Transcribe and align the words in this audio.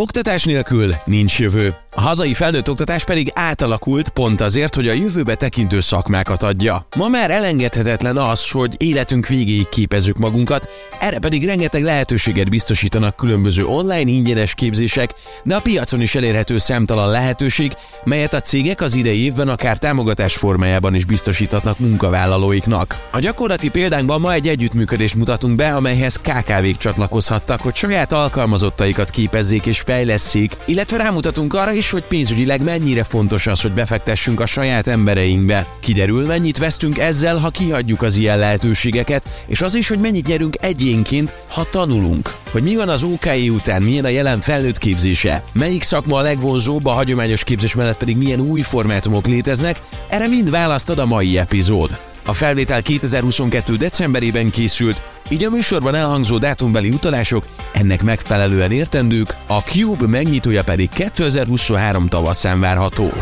Oktatás 0.00 0.44
nélkül 0.44 0.94
nincs 1.04 1.40
jövő. 1.40 1.74
A 1.90 2.00
hazai 2.00 2.34
felnőtt 2.34 2.70
oktatás 2.70 3.04
pedig 3.04 3.30
átalakult 3.34 4.08
pont 4.08 4.40
azért, 4.40 4.74
hogy 4.74 4.88
a 4.88 4.92
jövőbe 4.92 5.34
tekintő 5.34 5.80
szakmákat 5.80 6.42
adja. 6.42 6.86
Ma 6.96 7.08
már 7.08 7.30
elengedhetetlen 7.30 8.16
az, 8.16 8.50
hogy 8.50 8.74
életünk 8.78 9.26
végéig 9.26 9.68
képezzük 9.68 10.16
magunkat, 10.16 10.68
erre 11.00 11.18
pedig 11.18 11.44
rengeteg 11.44 11.82
lehetőséget 11.82 12.50
biztosítanak 12.50 13.16
különböző 13.16 13.64
online 13.64 14.10
ingyenes 14.10 14.54
képzések, 14.54 15.14
de 15.44 15.56
a 15.56 15.60
piacon 15.60 16.00
is 16.00 16.14
elérhető 16.14 16.58
számtalan 16.58 17.10
lehetőség, 17.10 17.72
melyet 18.04 18.34
a 18.34 18.40
cégek 18.40 18.80
az 18.80 18.94
idei 18.94 19.24
évben 19.24 19.48
akár 19.48 19.78
támogatás 19.78 20.36
formájában 20.36 20.94
is 20.94 21.04
biztosíthatnak 21.04 21.78
munkavállalóiknak. 21.78 23.08
A 23.12 23.18
gyakorlati 23.18 23.70
példánkban 23.70 24.20
ma 24.20 24.32
egy 24.32 24.48
együttműködést 24.48 25.14
mutatunk 25.14 25.56
be, 25.56 25.74
amelyhez 25.74 26.16
KKV-k 26.16 26.76
csatlakozhattak, 26.76 27.60
hogy 27.60 27.74
saját 27.74 28.12
alkalmazottaikat 28.12 29.10
képezzék 29.10 29.66
és 29.66 29.80
fejleszék, 29.80 30.56
illetve 30.64 30.96
rámutatunk 30.96 31.54
arra 31.54 31.72
is, 31.72 31.87
hogy 31.90 32.02
pénzügyileg 32.02 32.62
mennyire 32.62 33.04
fontos 33.04 33.46
az, 33.46 33.60
hogy 33.60 33.72
befektessünk 33.72 34.40
a 34.40 34.46
saját 34.46 34.86
embereinkbe. 34.86 35.66
Kiderül, 35.80 36.26
mennyit 36.26 36.58
vesztünk 36.58 36.98
ezzel, 36.98 37.36
ha 37.36 37.50
kihagyjuk 37.50 38.02
az 38.02 38.16
ilyen 38.16 38.38
lehetőségeket, 38.38 39.44
és 39.46 39.60
az 39.60 39.74
is, 39.74 39.88
hogy 39.88 39.98
mennyit 39.98 40.26
nyerünk 40.26 40.56
egyénként, 40.60 41.34
ha 41.48 41.70
tanulunk. 41.70 42.34
Hogy 42.50 42.62
mi 42.62 42.76
van 42.76 42.88
az 42.88 43.02
OKI 43.02 43.48
után, 43.48 43.82
milyen 43.82 44.04
a 44.04 44.08
jelen 44.08 44.40
felnőtt 44.40 44.78
képzése, 44.78 45.44
melyik 45.52 45.82
szakma 45.82 46.18
a 46.18 46.22
legvonzóbb, 46.22 46.86
a 46.86 46.90
hagyományos 46.90 47.44
képzés 47.44 47.74
mellett 47.74 47.96
pedig 47.96 48.16
milyen 48.16 48.40
új 48.40 48.60
formátumok 48.60 49.26
léteznek, 49.26 49.80
erre 50.08 50.26
mind 50.26 50.50
választ 50.50 50.90
ad 50.90 50.98
a 50.98 51.06
mai 51.06 51.38
epizód. 51.38 51.98
A 52.28 52.32
felvétel 52.32 52.82
2022. 52.82 53.76
decemberében 53.76 54.50
készült, 54.50 55.02
így 55.30 55.44
a 55.44 55.50
műsorban 55.50 55.94
elhangzó 55.94 56.38
dátumbeli 56.38 56.88
utalások 56.88 57.46
ennek 57.72 58.02
megfelelően 58.02 58.70
értendők, 58.70 59.36
a 59.46 59.58
Cube 59.58 60.06
megnyitója 60.06 60.64
pedig 60.64 60.88
2023 60.88 62.08
tavaszán 62.08 62.60
várható. 62.60 63.12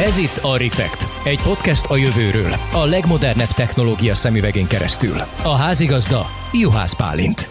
Ez 0.00 0.16
itt 0.16 0.38
a 0.42 0.56
Refekt, 0.56 1.08
egy 1.24 1.40
podcast 1.42 1.86
a 1.86 1.96
jövőről, 1.96 2.56
a 2.72 2.84
legmodernebb 2.84 3.52
technológia 3.52 4.14
szemüvegén 4.14 4.66
keresztül. 4.66 5.22
A 5.42 5.56
házigazda 5.56 6.26
Juhász 6.52 6.96
Pálint. 6.96 7.48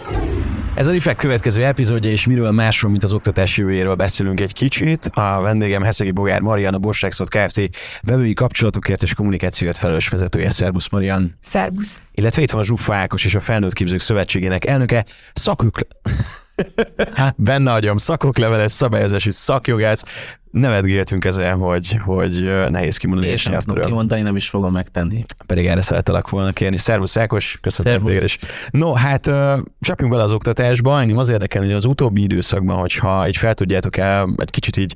Ez 0.78 0.88
a 0.88 0.92
Reflekt 0.92 1.20
következő 1.20 1.64
epizódja, 1.64 2.12
és 2.12 2.26
miről 2.26 2.52
másról, 2.52 2.92
mint 2.92 3.04
az 3.04 3.14
oktatás 3.14 3.58
jövőjéről 3.58 3.96
beszélünk 3.96 4.40
egy 4.40 4.54
kicsit. 4.54 5.06
A 5.14 5.42
vendégem 5.42 5.82
Heszegi 5.84 6.12
Bogár 6.12 6.42
Marian, 6.42 6.74
a 6.74 6.78
Borsexot 6.78 7.30
Kft. 7.30 7.70
vevői 8.02 8.34
kapcsolatokért 8.34 9.04
és 9.04 9.14
kommunikációért 9.14 9.78
felelős 9.78 10.08
vezetője. 10.08 10.50
Szerbusz 10.50 10.90
Marian. 10.90 11.32
Szerbusz. 11.42 12.02
Illetve 12.12 12.42
itt 12.42 12.52
van 12.52 12.64
Zsuffa 12.64 12.96
Ákos 12.96 13.26
és 13.26 13.36
a 13.36 13.40
Felnőtt 13.40 13.74
Képzők 13.74 14.00
Szövetségének 14.00 14.66
elnöke, 14.66 15.06
szakük... 15.34 15.78
Hát 17.14 17.36
benne 17.38 17.72
agyom, 17.72 17.98
szakokleveles, 17.98 18.72
szabályozási 18.72 19.32
szakjogász, 19.32 20.04
nevetgéltünk 20.58 21.26
ezen, 21.26 21.58
hogy, 21.58 21.98
hogy 22.06 22.44
nehéz 22.70 22.98
kimondani. 22.98 23.32
És 23.32 23.46
nem 23.46 23.60
tudom 23.60 23.84
kimondani, 23.84 24.22
nem 24.22 24.36
is 24.36 24.50
fogom 24.50 24.72
megtenni. 24.72 25.24
Pedig 25.46 25.66
erre 25.66 25.82
szeretelek 25.82 26.30
volna 26.30 26.52
kérni. 26.52 26.78
Szervusz 26.78 27.18
Ákos, 27.18 27.58
köszönöm 27.62 28.04
téged 28.04 28.24
is. 28.24 28.38
No, 28.70 28.94
hát 28.94 29.32
csapjunk 29.80 30.12
bele 30.12 30.24
az 30.24 30.32
oktatásba. 30.32 31.02
Engem 31.02 31.18
az 31.18 31.30
érdekel, 31.30 31.62
hogy 31.62 31.72
az 31.72 31.86
utóbbi 31.86 32.22
időszakban, 32.22 32.78
hogyha 32.78 33.26
egy 33.26 33.38
fel 33.38 33.54
tudjátok 33.54 33.98
el, 33.98 34.30
egy 34.36 34.50
kicsit 34.50 34.78
így 34.78 34.94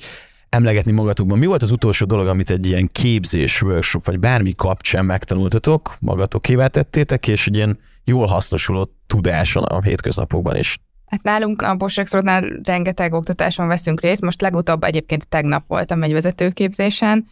emlegetni 0.49 0.91
magatokban. 0.91 1.37
Mi 1.37 1.45
volt 1.45 1.61
az 1.61 1.71
utolsó 1.71 2.05
dolog, 2.05 2.27
amit 2.27 2.49
egy 2.49 2.65
ilyen 2.67 2.89
képzés, 2.91 3.61
workshop, 3.61 4.05
vagy 4.05 4.19
bármi 4.19 4.53
kapcsán 4.55 5.05
megtanultatok, 5.05 5.95
magatokévá 5.99 6.67
tettétek, 6.67 7.27
és 7.27 7.47
egy 7.47 7.55
ilyen 7.55 7.79
jól 8.03 8.27
hasznosuló 8.27 8.89
tudás 9.07 9.55
a 9.55 9.81
hétköznapokban 9.81 10.55
is 10.55 10.77
Hát 11.11 11.23
nálunk 11.23 11.61
a 11.61 11.75
Bosch 11.75 12.15
rengeteg 12.63 13.13
oktatáson 13.13 13.67
veszünk 13.67 14.01
részt, 14.01 14.21
most 14.21 14.41
legutóbb 14.41 14.83
egyébként 14.83 15.27
tegnap 15.27 15.63
voltam 15.67 16.03
egy 16.03 16.13
vezetőképzésen, 16.13 17.27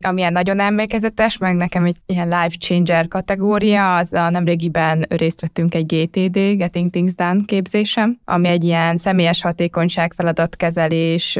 amilyen 0.00 0.32
nagyon 0.32 0.60
emlékezetes, 0.60 1.38
meg 1.38 1.56
nekem 1.56 1.84
egy 1.84 1.96
ilyen 2.06 2.28
life 2.28 2.56
changer 2.58 3.08
kategória, 3.08 3.96
az 3.96 4.12
a 4.12 4.30
nemrégiben 4.30 5.06
részt 5.08 5.40
vettünk 5.40 5.74
egy 5.74 5.86
GTD, 5.86 6.38
Getting 6.56 6.90
Things 6.90 7.14
Done 7.14 7.40
képzésem, 7.46 8.18
ami 8.24 8.48
egy 8.48 8.64
ilyen 8.64 8.96
személyes 8.96 9.42
hatékonyság, 9.42 10.12
feladatkezelés, 10.12 11.38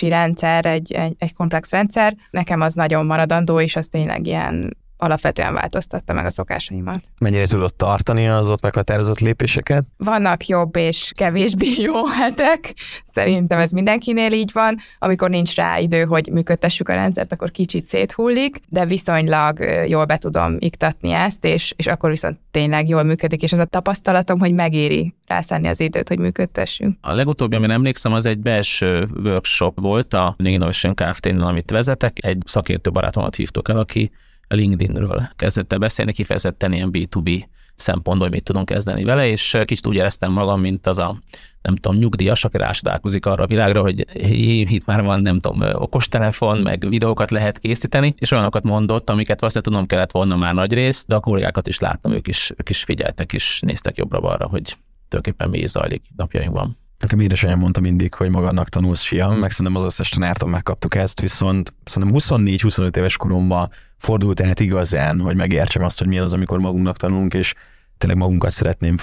rendszer, 0.00 0.66
egy, 0.66 0.92
egy, 0.92 1.14
egy 1.18 1.34
komplex 1.34 1.70
rendszer. 1.70 2.14
Nekem 2.30 2.60
az 2.60 2.74
nagyon 2.74 3.06
maradandó, 3.06 3.60
és 3.60 3.76
az 3.76 3.86
tényleg 3.86 4.26
ilyen 4.26 4.76
alapvetően 5.04 5.54
változtatta 5.54 6.12
meg 6.12 6.24
a 6.24 6.30
szokásaimat. 6.30 7.00
Mennyire 7.18 7.46
tudott 7.46 7.76
tartani 7.76 8.28
az 8.28 8.50
ott 8.50 8.62
meghatározott 8.62 9.18
lépéseket? 9.18 9.84
Vannak 9.96 10.46
jobb 10.46 10.76
és 10.76 11.12
kevésbé 11.16 11.66
jó 11.78 12.06
hetek. 12.06 12.74
Szerintem 13.04 13.58
ez 13.58 13.70
mindenkinél 13.70 14.32
így 14.32 14.50
van. 14.52 14.76
Amikor 14.98 15.30
nincs 15.30 15.54
rá 15.54 15.78
idő, 15.78 16.04
hogy 16.04 16.28
működtessük 16.32 16.88
a 16.88 16.94
rendszert, 16.94 17.32
akkor 17.32 17.50
kicsit 17.50 17.86
széthullik, 17.86 18.60
de 18.68 18.86
viszonylag 18.86 19.58
jól 19.88 20.04
be 20.04 20.16
tudom 20.16 20.56
iktatni 20.58 21.10
ezt, 21.12 21.44
és, 21.44 21.74
és 21.76 21.86
akkor 21.86 22.10
viszont 22.10 22.38
tényleg 22.50 22.88
jól 22.88 23.02
működik, 23.02 23.42
és 23.42 23.52
az 23.52 23.58
a 23.58 23.64
tapasztalatom, 23.64 24.38
hogy 24.38 24.52
megéri 24.52 25.14
rászállni 25.26 25.68
az 25.68 25.80
időt, 25.80 26.08
hogy 26.08 26.18
működtessünk. 26.18 26.98
A 27.00 27.12
legutóbbi, 27.12 27.56
amit 27.56 27.70
emlékszem, 27.70 28.12
az 28.12 28.26
egy 28.26 28.38
belső 28.38 29.08
workshop 29.24 29.80
volt 29.80 30.14
a 30.14 30.36
Innovation 30.38 30.94
Kft-nél, 30.94 31.40
amit 31.40 31.70
vezetek. 31.70 32.16
Egy 32.20 32.42
szakértő 32.46 32.90
barátomat 32.90 33.36
hívtok 33.36 33.68
el, 33.68 33.76
aki 33.76 34.10
LinkedInről 34.48 35.28
kezdett 35.36 35.72
el 35.72 35.78
beszélni, 35.78 36.12
kifejezetten 36.12 36.72
ilyen 36.72 36.90
B2B 36.92 37.44
szempontból, 37.74 38.26
hogy 38.26 38.36
mit 38.36 38.44
tudunk 38.44 38.66
kezdeni 38.66 39.04
vele, 39.04 39.28
és 39.28 39.58
kicsit 39.64 39.86
úgy 39.86 39.94
éreztem 39.94 40.32
magam, 40.32 40.60
mint 40.60 40.86
az 40.86 40.98
a 40.98 41.18
nem 41.62 41.76
tudom, 41.76 41.98
nyugdíjas, 41.98 42.44
aki 42.44 42.56
rásodálkozik 42.56 43.26
arra 43.26 43.42
a 43.42 43.46
világra, 43.46 43.80
hogy 43.80 44.10
hé, 44.12 44.60
itt 44.60 44.84
már 44.84 45.02
van, 45.02 45.20
nem 45.20 45.38
tudom, 45.38 45.70
okostelefon, 45.72 46.58
meg 46.58 46.88
videókat 46.88 47.30
lehet 47.30 47.58
készíteni, 47.58 48.12
és 48.18 48.30
olyanokat 48.30 48.62
mondott, 48.62 49.10
amiket 49.10 49.40
valószínűleg 49.40 49.72
tudnom 49.72 49.86
kellett 49.86 50.12
volna 50.12 50.36
már 50.36 50.54
nagy 50.54 50.72
rész, 50.72 51.06
de 51.06 51.14
a 51.14 51.20
kollégákat 51.20 51.68
is 51.68 51.78
láttam, 51.78 52.12
ők 52.12 52.28
is, 52.28 52.52
ők 52.56 52.68
is 52.68 52.84
figyeltek, 52.84 53.32
és 53.32 53.60
néztek 53.60 53.96
jobbra-balra, 53.96 54.48
hogy 54.48 54.76
tulajdonképpen 55.08 55.48
mi 55.48 55.66
zajlik 55.66 56.02
napjainkban. 56.16 56.76
Nekem 57.04 57.20
édesanyám 57.20 57.58
mondta 57.58 57.80
mindig, 57.80 58.14
hogy 58.14 58.30
magadnak 58.30 58.68
tanulsz, 58.68 59.02
fiam, 59.02 59.38
meg 59.38 59.50
szerintem 59.50 59.76
az 59.76 59.84
összes 59.84 60.08
tanártól 60.08 60.48
megkaptuk 60.48 60.94
ezt, 60.94 61.20
viszont 61.20 61.74
szerintem 61.84 62.18
24-25 62.20 62.96
éves 62.96 63.16
koromban 63.16 63.70
fordult 63.98 64.40
át 64.40 64.60
igazán, 64.60 65.20
hogy 65.20 65.36
megértsem 65.36 65.84
azt, 65.84 65.98
hogy 65.98 66.08
mi 66.08 66.18
az, 66.18 66.32
amikor 66.32 66.58
magunknak 66.58 66.96
tanulunk, 66.96 67.34
és 67.34 67.54
tényleg 67.98 68.18
magunkat 68.18 68.50
szeretném 68.50 68.96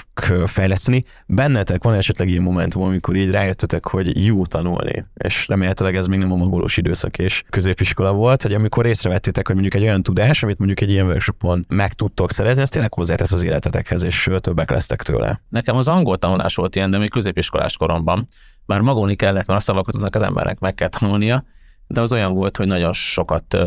fejleszteni. 0.45 1.05
Bennetek 1.27 1.83
van 1.83 1.93
esetleg 1.93 2.29
ilyen 2.29 2.43
momentum, 2.43 2.83
amikor 2.83 3.15
így 3.15 3.31
rájöttetek, 3.31 3.87
hogy 3.87 4.25
jó 4.25 4.45
tanulni, 4.45 5.05
és 5.13 5.47
remélhetőleg 5.47 5.95
ez 5.95 6.07
még 6.07 6.19
nem 6.19 6.31
a 6.31 6.35
magolós 6.35 6.77
időszak 6.77 7.17
és 7.17 7.43
középiskola 7.49 8.13
volt, 8.13 8.41
hogy 8.41 8.53
amikor 8.53 8.85
észrevettétek, 8.85 9.45
hogy 9.47 9.55
mondjuk 9.55 9.81
egy 9.81 9.87
olyan 9.87 10.03
tudás, 10.03 10.43
amit 10.43 10.57
mondjuk 10.57 10.81
egy 10.81 10.91
ilyen 10.91 11.05
workshopon 11.05 11.65
meg 11.67 11.93
tudtok 11.93 12.31
szerezni, 12.31 12.61
ez 12.61 12.69
tényleg 12.69 12.93
hozzátesz 12.93 13.31
az 13.31 13.43
életetekhez, 13.43 14.03
és 14.03 14.29
többek 14.39 14.71
lesztek 14.71 15.03
tőle. 15.03 15.41
Nekem 15.49 15.75
az 15.75 15.87
angol 15.87 16.17
tanulás 16.17 16.55
volt 16.55 16.75
ilyen, 16.75 16.91
de 16.91 16.97
még 16.97 17.09
középiskolás 17.09 17.77
koromban. 17.77 18.27
Már 18.65 18.81
magolni 18.81 19.15
kellett, 19.15 19.47
mert 19.47 19.59
a 19.59 19.63
szavakat 19.63 19.95
azok 19.95 20.15
az 20.15 20.21
embernek 20.21 20.59
meg 20.59 20.75
kell 20.75 20.87
tanulnia, 20.87 21.43
de 21.91 22.01
az 22.01 22.13
olyan 22.13 22.33
volt, 22.33 22.57
hogy 22.57 22.67
nagyon 22.67 22.93
sokat 22.93 23.57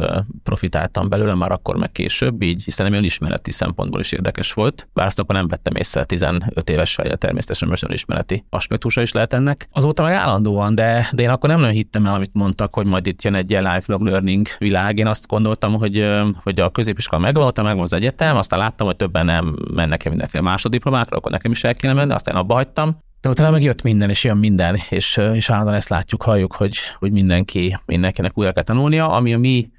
profitáltam 0.43 1.09
belőle, 1.09 1.35
már 1.35 1.53
akkor 1.53 1.77
meg 1.77 1.93
később, 1.93 2.43
így 2.43 2.65
hiszen 2.65 2.91
nem 2.91 3.03
ismereti 3.05 3.51
szempontból 3.51 4.01
is 4.01 4.13
érdekes 4.13 4.53
volt. 4.53 4.89
Bár 4.93 5.07
azt 5.07 5.19
akkor 5.19 5.35
nem 5.35 5.49
vettem 5.49 5.75
észre 5.75 6.05
15 6.05 6.71
éves 6.71 6.95
fejjel, 6.95 7.17
természetesen 7.17 7.69
most 7.69 7.87
ismereti 7.89 8.45
aspektusa 8.51 9.01
is 9.01 9.13
lehet 9.13 9.33
ennek. 9.33 9.69
Azóta 9.73 10.03
meg 10.03 10.13
állandóan, 10.13 10.75
de, 10.75 11.09
de 11.13 11.23
én 11.23 11.29
akkor 11.29 11.49
nem 11.49 11.61
nagyon 11.61 11.75
hittem 11.75 12.07
el, 12.07 12.15
amit 12.15 12.31
mondtak, 12.33 12.75
hogy 12.75 12.87
majd 12.87 13.07
itt 13.07 13.23
jön 13.23 13.35
egy 13.35 13.51
ilyen 13.51 13.75
lifelong 13.75 14.07
learning 14.07 14.47
világ. 14.59 14.99
Én 14.99 15.07
azt 15.07 15.27
gondoltam, 15.27 15.75
hogy, 15.75 16.09
hogy 16.43 16.61
a 16.61 16.71
középiskola 16.71 17.21
megvan, 17.21 17.53
megvan 17.57 17.83
az 17.83 17.93
egyetem, 17.93 18.37
aztán 18.37 18.59
láttam, 18.59 18.87
hogy 18.87 18.97
többen 18.97 19.25
nem 19.25 19.57
mennek 19.75 20.05
el 20.05 20.11
mindenféle 20.11 20.43
másodiplomákra, 20.43 21.17
akkor 21.17 21.31
nekem 21.31 21.51
is 21.51 21.65
el 21.65 21.75
kéne 21.75 21.93
menni, 21.93 22.13
aztán 22.13 22.37
abba 22.37 22.55
hagytam. 22.55 22.99
De 23.25 23.31
utána 23.31 23.51
meg 23.51 23.63
jött 23.63 23.83
minden, 23.83 24.11
és 24.11 24.25
jön 24.25 24.37
minden, 24.37 24.79
és, 24.89 25.17
és 25.33 25.51
állandóan 25.51 25.77
ezt 25.77 25.89
látjuk, 25.89 26.23
halljuk, 26.23 26.55
hogy, 26.55 26.77
hogy 26.99 27.13
mindenki, 27.13 27.77
mindenkinek 27.87 28.39
újra 28.39 28.53
kell 28.53 28.63
tanulnia, 28.63 29.11
ami 29.11 29.35
a 29.35 29.39
mi 29.39 29.71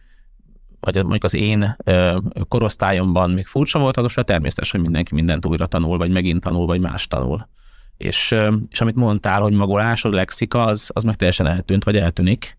vagy 0.79 0.95
mondjuk 0.95 1.23
az 1.23 1.33
én 1.33 1.75
korosztályomban 2.47 3.31
még 3.31 3.45
furcsa 3.45 3.79
volt, 3.79 3.97
az 3.97 4.03
most 4.03 4.25
természetes, 4.25 4.71
hogy 4.71 4.79
mindenki 4.79 5.13
mindent 5.13 5.45
újra 5.45 5.65
tanul, 5.65 5.97
vagy 5.97 6.11
megint 6.11 6.43
tanul, 6.43 6.65
vagy 6.65 6.79
más 6.79 7.07
tanul. 7.07 7.47
És, 7.97 8.35
és 8.69 8.81
amit 8.81 8.95
mondtál, 8.95 9.41
hogy 9.41 9.53
magolás, 9.53 10.05
a 10.05 10.09
lexika, 10.09 10.63
az, 10.63 10.91
az 10.93 11.03
meg 11.03 11.15
teljesen 11.15 11.47
eltűnt, 11.47 11.83
vagy 11.83 11.97
eltűnik 11.97 12.57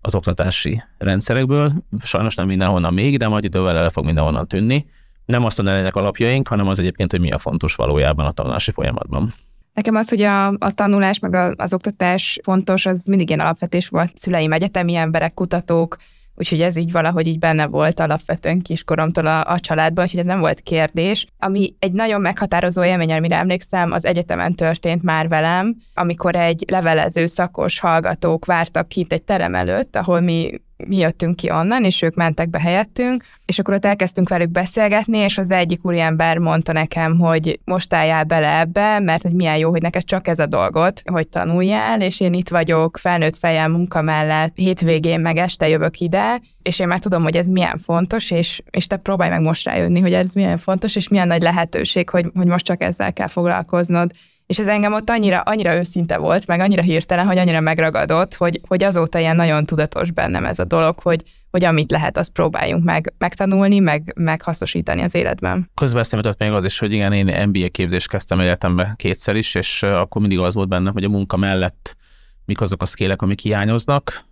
az 0.00 0.14
oktatási 0.14 0.82
rendszerekből. 0.98 1.72
Sajnos 2.02 2.34
nem 2.34 2.46
mindenhonnan 2.46 2.94
még, 2.94 3.18
de 3.18 3.28
majd 3.28 3.44
idővel 3.44 3.76
el 3.76 3.90
fog 3.90 4.04
mindenhonnan 4.04 4.48
tűnni. 4.48 4.86
Nem 5.26 5.44
azt 5.44 5.58
a 5.58 5.90
alapjaink, 5.92 6.48
hanem 6.48 6.68
az 6.68 6.78
egyébként, 6.78 7.10
hogy 7.10 7.20
mi 7.20 7.30
a 7.30 7.38
fontos 7.38 7.74
valójában 7.74 8.26
a 8.26 8.32
tanulási 8.32 8.70
folyamatban. 8.70 9.32
Nekem 9.76 9.94
az, 9.94 10.08
hogy 10.08 10.22
a, 10.22 10.46
a 10.46 10.70
tanulás 10.74 11.18
meg 11.18 11.34
a, 11.34 11.54
az 11.56 11.72
oktatás 11.72 12.38
fontos, 12.42 12.86
az 12.86 13.04
mindig 13.04 13.28
ilyen 13.28 13.40
alapvetés 13.40 13.88
volt. 13.88 14.18
Szüleim 14.18 14.52
egyetemi 14.52 14.94
emberek, 14.94 15.34
kutatók, 15.34 15.96
úgyhogy 16.34 16.60
ez 16.60 16.76
így 16.76 16.92
valahogy 16.92 17.26
így 17.26 17.38
benne 17.38 17.66
volt 17.66 18.00
alapvetően 18.00 18.60
kiskoromtól 18.62 19.26
a, 19.26 19.44
a 19.44 19.60
családban, 19.60 20.04
úgyhogy 20.04 20.20
ez 20.20 20.26
nem 20.26 20.38
volt 20.38 20.60
kérdés. 20.60 21.26
Ami 21.38 21.74
egy 21.78 21.92
nagyon 21.92 22.20
meghatározó 22.20 22.84
élmény, 22.84 23.12
amire 23.12 23.36
emlékszem, 23.36 23.92
az 23.92 24.04
egyetemen 24.04 24.54
történt 24.54 25.02
már 25.02 25.28
velem, 25.28 25.76
amikor 25.94 26.34
egy 26.34 26.64
levelező 26.66 27.26
szakos 27.26 27.78
hallgatók 27.78 28.44
vártak 28.44 28.88
kint 28.88 29.12
egy 29.12 29.22
terem 29.22 29.54
előtt, 29.54 29.96
ahol 29.96 30.20
mi 30.20 30.60
mi 30.76 30.96
jöttünk 30.96 31.36
ki 31.36 31.50
onnan, 31.50 31.84
és 31.84 32.02
ők 32.02 32.14
mentek 32.14 32.50
be 32.50 32.60
helyettünk, 32.60 33.24
és 33.46 33.58
akkor 33.58 33.74
ott 33.74 33.84
elkezdtünk 33.84 34.28
velük 34.28 34.50
beszélgetni, 34.50 35.18
és 35.18 35.38
az 35.38 35.50
egyik 35.50 35.84
úriember 35.84 36.38
mondta 36.38 36.72
nekem, 36.72 37.18
hogy 37.18 37.60
most 37.64 37.94
álljál 37.94 38.24
bele 38.24 38.58
ebbe, 38.58 38.98
mert 38.98 39.22
hogy 39.22 39.32
milyen 39.32 39.56
jó, 39.56 39.70
hogy 39.70 39.82
neked 39.82 40.04
csak 40.04 40.28
ez 40.28 40.38
a 40.38 40.46
dolgot, 40.46 41.02
hogy 41.04 41.28
tanuljál, 41.28 42.00
és 42.00 42.20
én 42.20 42.32
itt 42.32 42.48
vagyok 42.48 42.96
felnőtt 42.96 43.36
fejjel 43.36 43.68
munka 43.68 44.02
mellett, 44.02 44.56
hétvégén 44.56 45.20
meg 45.20 45.36
este 45.36 45.68
jövök 45.68 46.00
ide, 46.00 46.40
és 46.62 46.78
én 46.78 46.86
már 46.86 46.98
tudom, 46.98 47.22
hogy 47.22 47.36
ez 47.36 47.46
milyen 47.46 47.78
fontos, 47.78 48.30
és, 48.30 48.62
és 48.70 48.86
te 48.86 48.96
próbálj 48.96 49.30
meg 49.30 49.40
most 49.40 49.64
rájönni, 49.64 50.00
hogy 50.00 50.12
ez 50.12 50.34
milyen 50.34 50.58
fontos, 50.58 50.96
és 50.96 51.08
milyen 51.08 51.26
nagy 51.26 51.42
lehetőség, 51.42 52.10
hogy, 52.10 52.30
hogy 52.34 52.46
most 52.46 52.64
csak 52.64 52.82
ezzel 52.82 53.12
kell 53.12 53.28
foglalkoznod. 53.28 54.10
És 54.46 54.58
ez 54.58 54.66
engem 54.66 54.92
ott 54.92 55.10
annyira, 55.10 55.40
annyira 55.40 55.74
őszinte 55.74 56.16
volt, 56.18 56.46
meg 56.46 56.60
annyira 56.60 56.82
hirtelen, 56.82 57.26
hogy 57.26 57.38
annyira 57.38 57.60
megragadott, 57.60 58.34
hogy, 58.34 58.60
hogy 58.68 58.82
azóta 58.82 59.18
ilyen 59.18 59.36
nagyon 59.36 59.66
tudatos 59.66 60.10
bennem 60.10 60.44
ez 60.44 60.58
a 60.58 60.64
dolog, 60.64 60.98
hogy, 60.98 61.22
hogy 61.50 61.64
amit 61.64 61.90
lehet, 61.90 62.18
azt 62.18 62.32
próbáljunk 62.32 62.84
meg 62.84 63.12
megtanulni, 63.18 63.78
meg, 63.78 64.12
meg 64.16 64.42
hasznosítani 64.42 65.02
az 65.02 65.14
életben. 65.14 65.70
Közben 65.74 66.00
eszembe 66.00 66.34
még 66.38 66.50
az 66.50 66.64
is, 66.64 66.78
hogy 66.78 66.92
igen, 66.92 67.12
én 67.12 67.48
MBA 67.48 67.68
képzést 67.68 68.08
kezdtem 68.08 68.40
egyetembe 68.40 68.94
kétszer 68.96 69.36
is, 69.36 69.54
és 69.54 69.82
akkor 69.82 70.20
mindig 70.20 70.38
az 70.38 70.54
volt 70.54 70.68
bennem, 70.68 70.92
hogy 70.92 71.04
a 71.04 71.08
munka 71.08 71.36
mellett 71.36 71.96
mik 72.44 72.60
azok 72.60 72.82
a 72.82 72.84
szkélek, 72.84 73.22
amik 73.22 73.40
hiányoznak. 73.40 74.24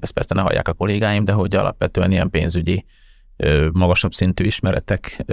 Ezt 0.00 0.12
persze 0.12 0.34
ne 0.34 0.40
hallják 0.40 0.68
a 0.68 0.72
kollégáim, 0.72 1.24
de 1.24 1.32
hogy 1.32 1.54
alapvetően 1.54 2.10
ilyen 2.10 2.30
pénzügyi, 2.30 2.84
magasabb 3.72 4.12
szintű 4.12 4.44
ismeretek 4.44 5.24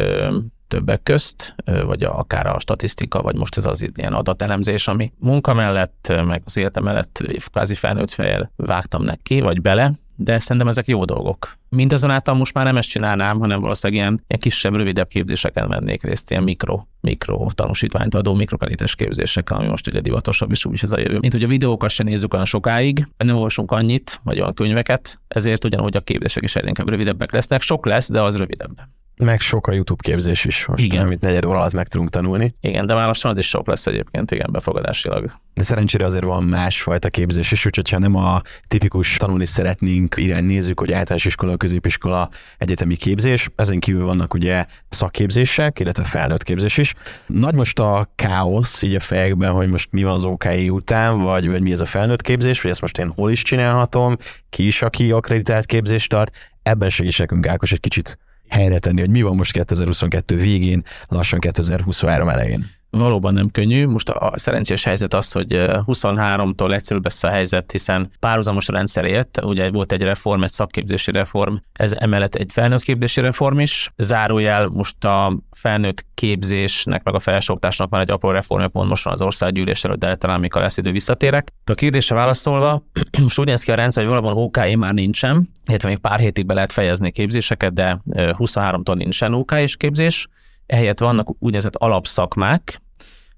többek 0.67 1.03
közt, 1.03 1.55
vagy 1.85 2.03
akár 2.03 2.45
a 2.45 2.59
statisztika, 2.59 3.21
vagy 3.21 3.35
most 3.35 3.57
ez 3.57 3.65
az 3.65 3.89
ilyen 3.95 4.13
adatelemzés, 4.13 4.87
ami 4.87 5.11
munka 5.19 5.53
mellett, 5.53 6.13
meg 6.25 6.41
az 6.45 6.57
életem 6.57 6.83
mellett 6.83 7.23
kvázi 7.51 7.75
felnőtt 7.75 8.11
fejjel 8.11 8.51
vágtam 8.55 9.03
neki, 9.03 9.41
vagy 9.41 9.61
bele, 9.61 9.91
de 10.19 10.39
szerintem 10.39 10.67
ezek 10.67 10.87
jó 10.87 11.05
dolgok. 11.05 11.57
Mindazonáltal 11.69 12.35
most 12.35 12.53
már 12.53 12.65
nem 12.65 12.77
ezt 12.77 12.89
csinálnám, 12.89 13.39
hanem 13.39 13.61
valószínűleg 13.61 14.03
ilyen, 14.03 14.23
ilyen 14.27 14.39
kisebb, 14.39 14.75
rövidebb 14.75 15.07
képzéseken 15.07 15.67
vennék 15.67 16.03
részt, 16.03 16.31
ilyen 16.31 16.43
mikro, 16.43 16.83
mikro 17.01 17.47
tanúsítványt 17.55 18.15
adó 18.15 18.33
mikrokalites 18.33 18.95
képzésekkel, 18.95 19.57
ami 19.57 19.67
most 19.67 19.87
ugye 19.87 20.01
divatosabb, 20.01 20.51
és 20.51 20.65
úgyis 20.65 20.83
ez 20.83 20.91
a 20.91 20.99
jövő. 20.99 21.19
Mint 21.19 21.33
hogy 21.33 21.43
a 21.43 21.47
videókat 21.47 21.89
sem 21.89 22.05
nézzük 22.05 22.33
olyan 22.33 22.45
sokáig, 22.45 23.07
nem 23.17 23.35
olvasunk 23.35 23.71
annyit, 23.71 24.19
vagy 24.23 24.39
olyan 24.39 24.53
könyveket, 24.53 25.19
ezért 25.27 25.65
ugyanúgy 25.65 25.97
a 25.97 26.01
képzések 26.01 26.43
is 26.43 26.55
egyre 26.55 26.83
rövidebbek 26.85 27.31
lesznek. 27.31 27.61
Sok 27.61 27.85
lesz, 27.85 28.11
de 28.11 28.21
az 28.21 28.37
rövidebb. 28.37 28.79
Meg 29.17 29.39
sok 29.39 29.67
a 29.67 29.71
YouTube 29.71 30.03
képzés 30.03 30.45
is 30.45 30.65
most, 30.65 30.83
igen. 30.83 31.05
amit 31.05 31.21
negyed 31.21 31.45
óra 31.45 31.57
alatt 31.57 31.73
meg 31.73 31.87
tudunk 31.87 32.09
tanulni. 32.09 32.51
Igen, 32.61 32.85
de 32.85 32.93
már 32.93 33.07
lassan 33.07 33.31
az 33.31 33.37
is 33.37 33.47
sok 33.47 33.67
lesz 33.67 33.87
egyébként, 33.87 34.31
igen, 34.31 34.49
befogadásilag. 34.51 35.31
De 35.53 35.63
szerencsére 35.63 36.05
azért 36.05 36.23
van 36.23 36.43
másfajta 36.43 37.09
képzés 37.09 37.51
is, 37.51 37.65
úgyhogy 37.65 37.89
ha 37.89 37.99
nem 37.99 38.15
a 38.15 38.41
tipikus 38.67 39.17
tanulni 39.17 39.45
szeretnénk 39.45 40.15
irány 40.17 40.43
nézzük, 40.45 40.79
hogy 40.79 40.91
általános 40.91 41.25
iskola, 41.25 41.57
középiskola, 41.57 42.29
egyetemi 42.57 42.95
képzés, 42.95 43.49
ezen 43.55 43.79
kívül 43.79 44.05
vannak 44.05 44.33
ugye 44.33 44.65
szakképzések, 44.89 45.79
illetve 45.79 46.03
felnőtt 46.03 46.43
képzés 46.43 46.77
is. 46.77 46.93
Nagy 47.25 47.55
most 47.55 47.79
a 47.79 48.11
káosz 48.15 48.81
így 48.81 48.95
a 48.95 48.99
fejekben, 48.99 49.51
hogy 49.51 49.67
most 49.67 49.91
mi 49.91 50.03
van 50.03 50.13
az 50.13 50.25
OKI 50.25 50.69
után, 50.69 51.19
vagy, 51.19 51.49
vagy 51.49 51.61
mi 51.61 51.71
ez 51.71 51.79
a 51.79 51.85
felnőtt 51.85 52.21
képzés, 52.21 52.61
vagy 52.61 52.71
ezt 52.71 52.81
most 52.81 52.97
én 52.97 53.11
hol 53.15 53.31
is 53.31 53.41
csinálhatom, 53.41 54.15
ki 54.49 54.65
is, 54.65 54.81
aki 54.81 55.11
akreditált 55.11 55.65
képzést 55.65 56.09
tart, 56.09 56.35
ebben 56.63 56.89
segíts 56.89 57.19
nekünk 57.19 57.47
Ákos 57.47 57.71
egy 57.71 57.79
kicsit 57.79 58.17
helyre 58.49 58.79
tenni, 58.79 58.99
hogy 58.99 59.09
mi 59.09 59.21
van 59.21 59.35
most 59.35 59.51
2022 59.51 60.35
végén, 60.35 60.83
lassan 61.07 61.39
2023 61.39 62.29
elején 62.29 62.76
valóban 62.89 63.33
nem 63.33 63.47
könnyű. 63.49 63.87
Most 63.87 64.09
a 64.09 64.31
szerencsés 64.35 64.83
helyzet 64.83 65.13
az, 65.13 65.31
hogy 65.31 65.47
23-tól 65.49 66.73
egyszerűbb 66.73 67.03
lesz 67.03 67.23
a 67.23 67.29
helyzet, 67.29 67.71
hiszen 67.71 68.11
párhuzamos 68.19 68.67
rendszer 68.67 69.05
ért, 69.05 69.43
ugye 69.43 69.69
volt 69.69 69.91
egy 69.91 70.01
reform, 70.01 70.43
egy 70.43 70.51
szakképzési 70.51 71.11
reform, 71.11 71.55
ez 71.73 71.93
emellett 71.93 72.35
egy 72.35 72.51
felnőtt 72.51 72.81
képzési 72.81 73.21
reform 73.21 73.59
is. 73.59 73.91
Zárójel 73.97 74.67
most 74.67 75.05
a 75.05 75.37
felnőtt 75.51 76.05
képzésnek, 76.13 77.03
meg 77.03 77.13
a 77.13 77.19
felsőoktatásnak 77.19 77.89
van 77.89 77.99
egy 77.99 78.11
apró 78.11 78.29
reformja, 78.29 78.67
pont 78.67 78.89
most 78.89 79.03
van 79.03 79.13
az 79.13 79.21
országgyűlés 79.21 79.83
előtt, 79.83 79.99
de 79.99 80.15
talán 80.15 80.39
mikor 80.39 80.61
lesz 80.61 80.77
idő 80.77 80.91
visszatérek. 80.91 81.53
De 81.63 81.71
a 81.71 81.75
kérdésre 81.75 82.15
válaszolva, 82.15 82.83
most 83.21 83.39
úgy 83.39 83.45
néz 83.45 83.63
ki 83.63 83.71
a 83.71 83.75
rendszer, 83.75 84.03
hogy 84.03 84.13
valóban 84.13 84.43
OK 84.43 84.75
már 84.75 84.93
nincsen, 84.93 85.49
illetve 85.65 85.89
még 85.89 85.97
pár 85.97 86.19
hétig 86.19 86.45
be 86.45 86.53
lehet 86.53 86.71
fejezni 86.71 87.11
képzéseket, 87.11 87.73
de 87.73 88.01
23-tól 88.13 88.95
nincsen 88.95 89.33
OK 89.33 89.51
és 89.51 89.77
képzés 89.77 90.27
ehelyett 90.67 90.99
vannak 90.99 91.27
úgynevezett 91.39 91.75
alapszakmák, 91.75 92.81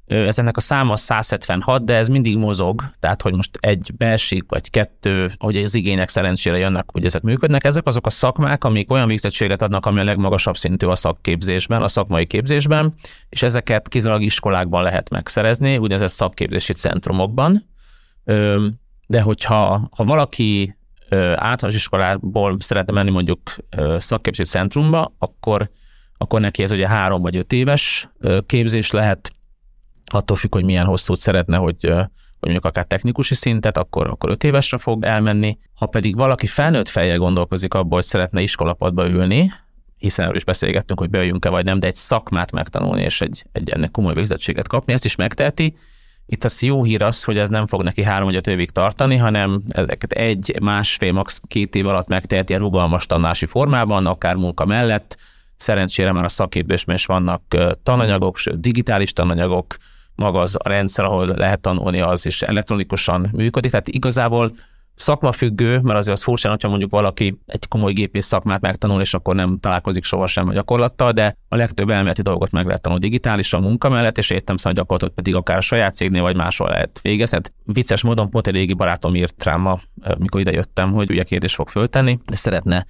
ez 0.05 0.39
ennek 0.39 0.57
a 0.57 0.59
száma 0.59 0.95
176, 0.95 1.83
de 1.83 1.95
ez 1.95 2.07
mindig 2.07 2.37
mozog, 2.37 2.83
tehát 2.99 3.21
hogy 3.21 3.33
most 3.33 3.57
egy 3.59 3.91
belség 3.97 4.43
vagy 4.47 4.69
kettő, 4.69 5.31
hogy 5.37 5.57
az 5.57 5.73
igények 5.73 6.09
szerencsére 6.09 6.57
jönnek, 6.57 6.91
hogy 6.91 7.05
ezek 7.05 7.21
működnek. 7.21 7.63
Ezek 7.63 7.85
azok 7.85 8.05
a 8.05 8.09
szakmák, 8.09 8.63
amik 8.63 8.91
olyan 8.91 9.07
végzettséget 9.07 9.61
adnak, 9.61 9.85
ami 9.85 9.99
a 9.99 10.03
legmagasabb 10.03 10.57
szintű 10.57 10.87
a 10.87 10.95
szakképzésben, 10.95 11.81
a 11.81 11.87
szakmai 11.87 12.25
képzésben, 12.25 12.93
és 13.29 13.41
ezeket 13.41 13.87
kizárólag 13.87 14.23
iskolákban 14.23 14.83
lehet 14.83 15.09
megszerezni, 15.09 15.77
úgynevezett 15.77 16.09
szakképzési 16.09 16.73
centrumokban. 16.73 17.69
De 19.07 19.21
hogyha 19.21 19.89
ha 19.95 20.03
valaki 20.03 20.77
általános 21.35 21.75
iskolából 21.75 22.55
szeretne 22.59 22.93
menni 22.93 23.09
mondjuk 23.09 23.41
szakképzési 23.97 24.49
centrumba, 24.49 25.13
akkor 25.17 25.69
akkor 26.21 26.39
neki 26.39 26.63
ez 26.63 26.71
ugye 26.71 26.87
három 26.87 27.21
vagy 27.21 27.35
öt 27.35 27.53
éves 27.53 28.09
képzés 28.45 28.91
lehet, 28.91 29.31
attól 30.05 30.37
függ, 30.37 30.53
hogy 30.53 30.63
milyen 30.63 30.85
hosszút 30.85 31.17
szeretne, 31.17 31.57
hogy, 31.57 31.83
hogy 31.83 32.39
mondjuk 32.39 32.65
akár 32.65 32.85
technikusi 32.85 33.35
szintet, 33.35 33.77
akkor, 33.77 34.07
akkor 34.07 34.29
öt 34.29 34.43
évesre 34.43 34.77
fog 34.77 35.03
elmenni. 35.03 35.57
Ha 35.73 35.85
pedig 35.85 36.15
valaki 36.15 36.45
felnőtt 36.45 36.87
fejjel 36.87 37.17
gondolkozik 37.17 37.73
abból, 37.73 37.97
hogy 37.97 38.03
szeretne 38.03 38.41
iskolapadba 38.41 39.07
ülni, 39.07 39.51
hiszen 39.97 40.25
erről 40.25 40.37
is 40.37 40.43
beszélgettünk, 40.43 40.99
hogy 40.99 41.09
bejöjjünk-e 41.09 41.49
vagy 41.49 41.65
nem, 41.65 41.79
de 41.79 41.87
egy 41.87 41.95
szakmát 41.95 42.51
megtanulni 42.51 43.01
és 43.01 43.21
egy, 43.21 43.45
egy 43.51 43.69
ennek 43.69 43.91
komoly 43.91 44.13
végzettséget 44.13 44.67
kapni, 44.67 44.93
ezt 44.93 45.05
is 45.05 45.15
megteheti. 45.15 45.73
Itt 46.25 46.43
az 46.43 46.61
jó 46.61 46.83
hír 46.83 47.03
az, 47.03 47.23
hogy 47.23 47.37
ez 47.37 47.49
nem 47.49 47.67
fog 47.67 47.83
neki 47.83 48.03
három 48.03 48.25
vagy 48.25 48.35
öt 48.35 48.47
évig 48.47 48.71
tartani, 48.71 49.15
hanem 49.15 49.61
ezeket 49.67 50.11
egy, 50.11 50.55
másfél, 50.61 51.11
max. 51.11 51.41
két 51.47 51.75
év 51.75 51.87
alatt 51.87 52.07
megteheti 52.07 52.53
a 52.53 52.57
rugalmas 52.57 53.05
tanulási 53.05 53.45
formában, 53.45 54.05
akár 54.05 54.35
munka 54.35 54.65
mellett, 54.65 55.17
Szerencsére 55.59 56.11
már 56.11 56.23
a 56.23 56.29
szakképzésben 56.29 56.95
is 56.95 57.05
vannak 57.05 57.41
tananyagok, 57.83 58.37
sőt 58.37 58.59
digitális 58.59 59.13
tananyagok, 59.13 59.75
maga 60.15 60.39
az 60.39 60.55
a 60.59 60.69
rendszer, 60.69 61.05
ahol 61.05 61.27
lehet 61.27 61.61
tanulni, 61.61 62.01
az 62.01 62.25
is 62.25 62.41
elektronikusan 62.41 63.29
működik. 63.33 63.71
Tehát 63.71 63.87
igazából 63.87 64.51
szakmafüggő, 64.95 65.79
mert 65.79 65.97
azért 65.97 66.17
az 66.17 66.23
furcsa, 66.23 66.49
hogyha 66.49 66.69
mondjuk 66.69 66.91
valaki 66.91 67.39
egy 67.45 67.67
komoly 67.67 67.93
gépész 67.93 68.25
szakmát 68.25 68.61
megtanul, 68.61 69.01
és 69.01 69.13
akkor 69.13 69.35
nem 69.35 69.57
találkozik 69.57 70.03
sohasem 70.03 70.47
a 70.47 70.53
gyakorlattal, 70.53 71.11
de 71.11 71.35
a 71.49 71.55
legtöbb 71.55 71.89
elméleti 71.89 72.21
dolgot 72.21 72.51
meg 72.51 72.65
lehet 72.65 72.81
tanulni 72.81 73.03
digitálisan 73.03 73.61
munka 73.61 73.89
mellett, 73.89 74.17
és 74.17 74.29
értem 74.29 74.57
szóval 74.57 74.73
gyakorlatot 74.73 75.15
pedig 75.15 75.35
akár 75.35 75.57
a 75.57 75.61
saját 75.61 75.95
cégnél 75.95 76.21
vagy 76.21 76.35
máshol 76.35 76.69
lehet 76.69 76.99
végezni. 77.01 77.39
Vicces 77.63 78.03
módon 78.03 78.29
pont 78.29 78.47
egy 78.47 78.53
régi 78.53 78.73
barátom 78.73 79.15
írt 79.15 79.43
rám 79.43 79.61
ma, 79.61 79.79
mikor 80.17 80.39
ide 80.39 80.51
jöttem, 80.51 80.91
hogy 80.91 81.11
ugye 81.11 81.23
kérdést 81.23 81.55
fog 81.55 81.69
föltenni, 81.69 82.19
de 82.25 82.35
szeretne 82.35 82.85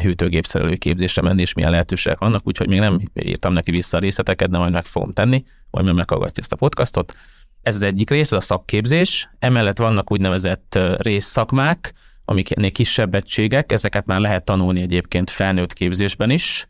hűtőgépszerelő 0.00 0.74
képzésre 0.74 1.22
menni, 1.22 1.40
és 1.40 1.52
milyen 1.52 1.70
lehetőségek 1.70 2.18
vannak, 2.18 2.46
úgyhogy 2.46 2.68
még 2.68 2.80
nem 2.80 3.00
írtam 3.14 3.52
neki 3.52 3.70
vissza 3.70 3.96
a 3.96 4.00
részleteket, 4.00 4.50
de 4.50 4.58
majd 4.58 4.72
meg 4.72 4.84
fogom 4.84 5.12
tenni, 5.12 5.42
vagy 5.70 5.84
majd 5.84 5.96
meghallgatja 5.96 6.42
ezt 6.42 6.52
a 6.52 6.56
podcastot. 6.56 7.16
Ez 7.62 7.74
az 7.74 7.82
egyik 7.82 8.10
rész, 8.10 8.32
ez 8.32 8.38
a 8.38 8.40
szakképzés. 8.40 9.28
Emellett 9.38 9.78
vannak 9.78 10.12
úgynevezett 10.12 10.78
részszakmák, 10.96 11.92
amik 12.24 12.56
ennél 12.56 12.70
kisebb 12.70 13.14
egységek, 13.14 13.72
ezeket 13.72 14.06
már 14.06 14.20
lehet 14.20 14.44
tanulni 14.44 14.80
egyébként 14.80 15.30
felnőtt 15.30 15.72
képzésben 15.72 16.30
is, 16.30 16.66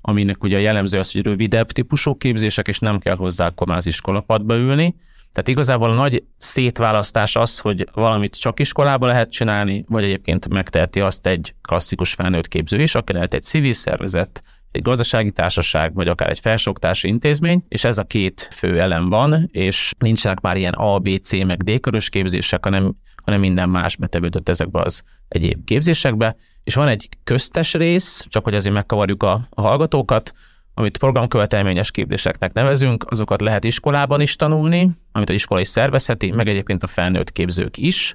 aminek 0.00 0.42
ugye 0.42 0.60
jellemző 0.60 0.98
az, 0.98 1.12
hogy 1.12 1.22
rövidebb 1.22 1.70
típusú 1.70 2.16
képzések, 2.16 2.68
és 2.68 2.78
nem 2.78 2.98
kell 2.98 3.16
hozzá 3.16 3.52
az 3.54 3.86
iskolapadba 3.86 4.56
ülni. 4.56 4.94
Tehát 5.32 5.48
igazából 5.48 5.90
a 5.90 5.94
nagy 5.94 6.24
szétválasztás 6.36 7.36
az, 7.36 7.58
hogy 7.58 7.88
valamit 7.92 8.40
csak 8.40 8.60
iskolában 8.60 9.08
lehet 9.08 9.30
csinálni, 9.30 9.84
vagy 9.88 10.04
egyébként 10.04 10.48
megteheti 10.48 11.00
azt 11.00 11.26
egy 11.26 11.54
klasszikus 11.62 12.14
felnőtt 12.14 12.48
képző 12.48 12.82
is, 12.82 12.94
aki 12.94 13.12
lehet 13.12 13.34
egy 13.34 13.42
civil 13.42 13.72
szervezet, 13.72 14.42
egy 14.70 14.82
gazdasági 14.82 15.30
társaság, 15.30 15.94
vagy 15.94 16.08
akár 16.08 16.28
egy 16.28 16.38
felsőoktási 16.38 17.08
intézmény, 17.08 17.64
és 17.68 17.84
ez 17.84 17.98
a 17.98 18.04
két 18.04 18.48
fő 18.52 18.80
elem 18.80 19.08
van, 19.08 19.48
és 19.52 19.92
nincsenek 19.98 20.40
már 20.40 20.56
ilyen 20.56 20.72
A, 20.72 20.98
B, 20.98 21.08
C, 21.18 21.32
meg 21.32 21.62
D 21.62 21.80
körös 21.80 22.08
képzések, 22.08 22.64
hanem, 22.64 22.94
hanem 23.24 23.40
minden 23.40 23.68
más 23.68 23.96
betevődött 23.96 24.48
ezekbe 24.48 24.80
az 24.80 25.02
egyéb 25.28 25.64
képzésekbe, 25.64 26.36
és 26.64 26.74
van 26.74 26.88
egy 26.88 27.08
köztes 27.24 27.74
rész, 27.74 28.26
csak 28.28 28.44
hogy 28.44 28.54
azért 28.54 28.74
megkavarjuk 28.74 29.22
a, 29.22 29.46
a 29.50 29.60
hallgatókat, 29.60 30.32
amit 30.80 30.98
programkövetelményes 30.98 31.90
képzéseknek 31.90 32.52
nevezünk, 32.52 33.04
azokat 33.08 33.40
lehet 33.40 33.64
iskolában 33.64 34.20
is 34.20 34.36
tanulni, 34.36 34.90
amit 35.12 35.28
az 35.28 35.34
iskola 35.34 35.60
is 35.60 35.68
szervezheti, 35.68 36.30
meg 36.30 36.48
egyébként 36.48 36.82
a 36.82 36.86
felnőtt 36.86 37.32
képzők 37.32 37.76
is. 37.76 38.14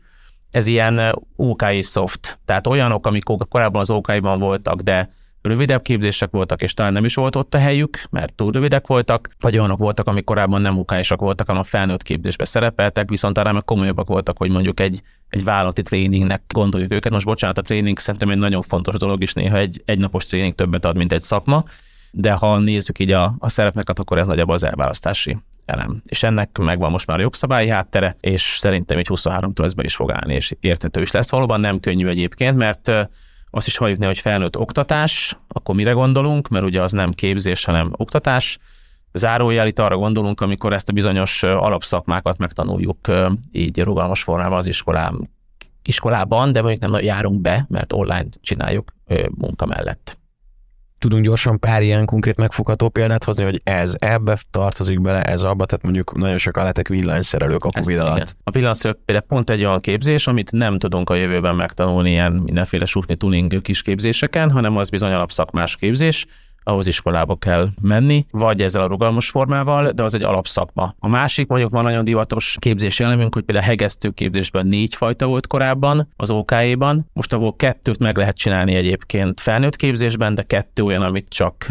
ez 0.52 0.68
ilyen 0.68 1.22
OK 1.36 1.62
és 1.72 1.88
soft, 1.88 2.40
tehát 2.46 2.68
olyanok, 2.68 3.08
amik 3.08 3.24
korábban 3.24 3.82
az 3.82 3.90
OK-ban 3.90 4.40
voltak, 4.40 4.82
de 4.82 5.10
rövidebb 5.42 5.82
képzések 5.82 6.30
voltak, 6.32 6.62
és 6.62 6.74
talán 6.74 6.94
nem 6.94 7.06
is 7.06 7.16
volt 7.16 7.36
ott 7.36 7.54
a 7.54 7.58
helyük, 7.58 8.00
mert 8.10 8.34
túl 8.34 8.52
rövidek 8.52 8.88
voltak, 8.88 9.30
vagy 9.40 9.58
olyanok 9.58 9.78
voltak, 9.78 10.08
amik 10.08 10.24
korábban 10.24 10.62
nem 10.62 10.78
ukáisak 10.78 11.20
voltak, 11.20 11.48
hanem 11.48 11.62
a 11.62 11.66
felnőtt 11.66 12.04
képzésbe 12.04 12.46
szerepeltek, 12.46 13.10
viszont 13.10 13.38
arra 13.38 13.52
meg 13.52 13.64
komolyabbak 13.64 14.08
voltak, 14.08 14.38
hogy 14.38 14.50
mondjuk 14.50 14.80
egy, 14.80 15.02
egy 15.30 15.44
vállalati 15.44 15.82
tréningnek 15.82 16.42
gondoljuk 16.54 16.92
őket. 16.92 17.12
Most 17.12 17.26
bocsánat, 17.26 17.58
a 17.58 17.62
tréning 17.62 18.00
szerintem 18.00 18.30
egy 18.30 18.38
nagyon 18.38 18.62
fontos 18.62 18.96
dolog, 18.96 19.22
és 19.22 19.34
néha 19.34 19.58
egy, 19.58 19.82
egy 19.86 20.00
napos 20.00 20.26
tréning 20.26 20.54
többet 20.54 20.86
ad, 20.86 20.98
mint 20.98 21.14
egy 21.14 21.22
szakma, 21.22 21.64
de 22.18 22.32
ha 22.32 22.58
nézzük 22.58 23.00
így 23.00 23.12
a, 23.12 23.36
a 23.40 23.50
szerepeket, 23.50 24.00
akkor 24.00 24.18
ez 24.18 24.28
nagyobb 24.28 24.50
az 24.50 24.64
elválasztási 24.64 25.38
elem. 25.66 26.02
És 26.06 26.24
ennek 26.24 26.58
megvan 26.58 26.92
most 26.92 27.08
már 27.08 27.18
a 27.18 27.22
jogszabályi 27.22 27.70
háttere, 27.70 28.16
és 28.20 28.42
szerintem 28.60 28.98
egy 28.98 29.08
23-tól 29.10 29.64
ez 29.64 29.74
be 29.74 29.84
is 29.84 29.96
fog 29.96 30.12
állni, 30.12 30.34
és 30.34 30.56
értető 30.60 31.02
is 31.02 31.12
lesz. 31.12 31.32
Valóban 31.32 31.60
nem 31.60 31.80
könnyű 31.80 32.08
egyébként, 32.08 32.58
mert 32.58 32.92
azt 33.50 33.68
is 33.68 33.78
halljuk 33.78 34.04
hogy 34.04 34.20
felnőtt 34.20 34.58
oktatás, 34.58 35.38
akkor 35.48 35.76
mire 35.76 35.92
gondolunk, 35.92 36.48
mert 36.48 36.66
ugye 36.66 36.82
az 36.82 36.92
nem 36.92 37.12
képzés, 37.12 37.66
hanem 37.66 37.92
oktatás. 37.98 38.58
Zárójel 39.14 39.68
itt 39.68 39.80
arra 39.80 39.98
gondolunk, 39.98 40.42
amikor 40.42 40.74
ezt 40.74 40.90
a 40.90 40.94
bizonyos 40.94 41.44
alapszakmákat 41.44 42.38
megtanuljuk 42.38 42.98
így 43.52 43.82
rugalmas 43.82 44.24
formában 44.24 44.58
az 44.58 44.66
iskolám, 44.66 45.30
iskolában, 45.84 46.52
de 46.52 46.62
mondjuk 46.62 46.92
nem 46.92 47.04
járunk 47.04 47.42
be, 47.42 47.66
mert 47.70 47.94
online 47.94 48.26
csináljuk 48.42 48.92
munka 49.38 49.66
mellett 49.66 50.18
tudunk 51.00 51.24
gyorsan 51.24 51.60
pár 51.60 51.82
ilyen 51.82 52.06
konkrét 52.06 52.38
megfogható 52.38 52.90
példát 52.90 53.24
hozni, 53.24 53.44
hogy 53.44 53.60
ez 53.64 53.96
ebbe 54.00 54.38
tartozik 54.52 55.02
bele, 55.02 55.22
ez 55.22 55.44
abba, 55.44 55.66
tehát 55.66 55.84
mondjuk 55.84 56.18
nagyon 56.18 56.38
sokan 56.38 56.62
lehetek 56.62 56.88
villanyszerelők 56.88 57.64
a 57.64 57.70
Covid 57.70 58.00
alatt. 58.00 58.38
A 58.44 58.52
villanyszerelők 58.52 59.02
például 59.06 59.28
pont 59.28 59.50
egy 59.50 59.66
olyan 59.66 59.80
képzés, 59.80 60.28
amit 60.28 60.52
nem 60.52 60.80
tudunk 60.80 61.10
a 61.10 61.16
jövőben 61.16 61.56
megtanulni 61.56 62.10
ilyen 62.10 62.32
mindenféle 62.32 62.86
sufni 62.86 63.16
tuning 63.16 63.62
kis 63.62 63.82
képzéseken, 63.82 64.52
hanem 64.52 64.78
az 64.78 64.90
bizony 64.90 65.12
alapszakmás 65.12 65.76
képzés, 65.76 66.26
ahhoz 66.66 66.88
iskolába 66.88 67.36
kell 67.36 67.68
menni, 67.82 68.26
vagy 68.32 68.62
ezzel 68.62 68.82
a 68.82 68.88
rugalmas 68.88 69.30
formával, 69.30 69.90
de 69.92 70.04
az 70.04 70.14
egy 70.14 70.24
alapszakma. 70.24 70.96
A 71.00 71.08
másik 71.08 71.48
mondjuk 71.48 71.72
van 71.72 71.84
nagyon 71.84 72.04
divatos 72.04 72.58
képzés 72.60 73.00
elemünk, 73.00 73.34
hogy 73.34 73.44
például 73.44 73.68
hegesztő 73.68 74.10
képzésben 74.10 74.68
négy 74.68 74.96
fajta 74.96 75.26
volt 75.26 75.48
korábban 75.48 76.08
az 76.16 76.30
OK-ban, 76.30 77.10
most 77.14 77.34
abból 77.34 77.56
kettőt 77.56 78.00
meg 78.00 78.18
lehet 78.18 78.38
csinálni 78.38 78.76
egyébként 78.76 79.40
felnőtt 79.40 79.76
képzésben, 79.76 80.36
de 80.36 80.44
kettő 80.44 80.84
olyan, 80.84 81.02
amit 81.02 81.30
csak 81.30 81.68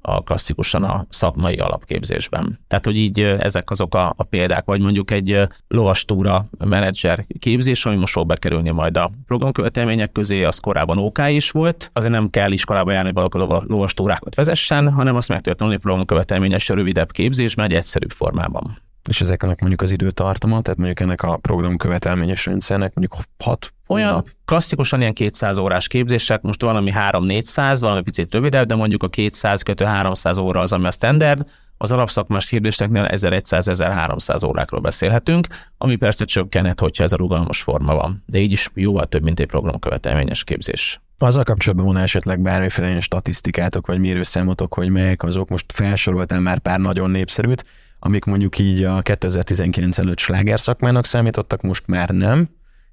a 0.00 0.22
klasszikusan 0.22 0.84
a 0.84 1.06
szakmai 1.08 1.56
alapképzésben. 1.56 2.58
Tehát, 2.68 2.84
hogy 2.84 2.96
így 2.96 3.20
ezek 3.20 3.70
azok 3.70 3.94
a, 3.94 4.12
a 4.16 4.22
példák, 4.22 4.64
vagy 4.64 4.80
mondjuk 4.80 5.10
egy 5.10 5.42
lovastúra 5.68 6.44
menedzser 6.58 7.24
képzés, 7.38 7.86
ami 7.86 7.96
most 7.96 8.12
fog 8.12 8.26
bekerülni 8.26 8.70
majd 8.70 8.96
a 8.96 9.10
programkövetelmények 9.26 10.12
közé, 10.12 10.44
az 10.44 10.58
korábban 10.58 10.98
OK 10.98 11.18
is 11.28 11.50
volt, 11.50 11.90
azért 11.92 12.12
nem 12.12 12.30
kell 12.30 12.52
iskolába 12.52 12.92
járni, 12.92 13.12
hogy 13.14 13.30
valaki 13.30 13.66
lovastúrákat 13.68 14.34
vezessen, 14.38 14.92
hanem 14.92 15.16
azt 15.16 15.28
meg 15.28 15.36
tudja 15.36 15.54
tanulni 15.54 15.78
programkövetelményes 15.78 16.68
rövidebb 16.68 17.10
képzésben, 17.10 17.64
egy 17.64 17.76
egyszerűbb 17.76 18.10
formában. 18.10 18.78
És 19.08 19.20
ezeknek 19.20 19.60
mondjuk 19.60 19.80
az 19.80 19.90
időtartama, 19.90 20.60
tehát 20.60 20.78
mondjuk 20.78 21.00
ennek 21.00 21.22
a 21.22 21.36
program 21.36 21.76
követelményes 21.76 22.46
rendszernek 22.46 22.94
mondjuk 22.94 23.24
6 23.44 23.72
olyan 23.88 24.12
nap. 24.12 24.26
klasszikusan 24.44 25.00
ilyen 25.00 25.12
200 25.12 25.58
órás 25.58 25.86
képzések, 25.86 26.42
most 26.42 26.62
valami 26.62 26.92
3-400, 26.94 27.76
valami 27.80 28.02
picit 28.02 28.32
rövidebb, 28.34 28.66
de 28.66 28.74
mondjuk 28.74 29.02
a 29.02 29.08
200 29.08 29.62
kötő 29.62 29.84
300 29.84 30.38
óra 30.38 30.60
az, 30.60 30.72
ami 30.72 30.86
a 30.86 30.90
standard, 30.90 31.44
az 31.76 31.92
alapszakmás 31.92 32.46
képzéseknél 32.46 33.08
1100-1300 33.10 34.46
órákról 34.46 34.80
beszélhetünk, 34.80 35.46
ami 35.78 35.96
persze 35.96 36.24
csökkenhet, 36.24 36.80
hogyha 36.80 37.04
ez 37.04 37.12
a 37.12 37.16
rugalmas 37.16 37.62
forma 37.62 37.94
van, 37.94 38.22
de 38.26 38.38
így 38.38 38.52
is 38.52 38.70
jóval 38.74 39.04
több, 39.04 39.22
mint 39.22 39.40
egy 39.40 39.46
programkövetelményes 39.46 40.44
képzés. 40.44 41.00
Azzal 41.18 41.44
kapcsolatban 41.44 41.86
van 41.86 41.96
esetleg 41.96 42.40
bármiféle 42.40 43.00
statisztikátok, 43.00 43.86
vagy 43.86 44.00
mérőszámotok, 44.00 44.74
hogy 44.74 44.88
melyek 44.88 45.22
azok, 45.22 45.48
most 45.48 45.72
felsoroltál 45.72 46.40
már 46.40 46.58
pár 46.58 46.80
nagyon 46.80 47.10
népszerűt, 47.10 47.64
amik 47.98 48.24
mondjuk 48.24 48.58
így 48.58 48.82
a 48.82 49.02
2019 49.02 49.98
előtt 49.98 50.18
sláger 50.18 50.60
szakmának 50.60 51.04
számítottak, 51.04 51.62
most 51.62 51.86
már 51.86 52.08
nem, 52.08 52.48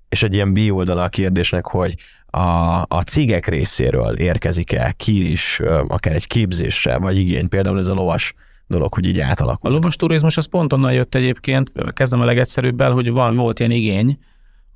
és 0.10 0.24
egy 0.24 0.34
ilyen 0.34 0.54
bioldala 0.54 1.04
a 1.04 1.10
kérdésnek, 1.10 1.66
hogy 1.66 1.96
a, 2.26 2.82
a 2.88 3.02
cégek 3.06 3.48
részéről 3.48 4.14
érkezik-e 4.14 4.94
ki 4.98 5.32
is, 5.32 5.62
akár 5.88 6.14
egy 6.14 6.28
képzésre, 6.28 6.98
vagy 6.98 7.18
igény, 7.18 7.50
például 7.50 7.80
ez 7.80 7.88
a 7.88 7.94
lovas 7.94 8.34
dolog, 8.68 8.94
hogy 8.94 9.06
így 9.06 9.20
átalakul. 9.20 9.70
A 9.70 9.74
lovas 9.74 9.96
turizmus 9.96 10.38
az 10.38 10.46
pont 10.46 10.74
onnan 10.74 10.94
jött 10.94 11.16
egyébként, 11.16 11.72
kezdem 11.94 12.22
a 12.22 12.26
legegyszerűbbel, 12.26 12.92
hogy 12.92 13.12
van, 13.12 13.36
volt 13.36 13.60
ilyen 13.60 13.72
igény, 13.72 14.18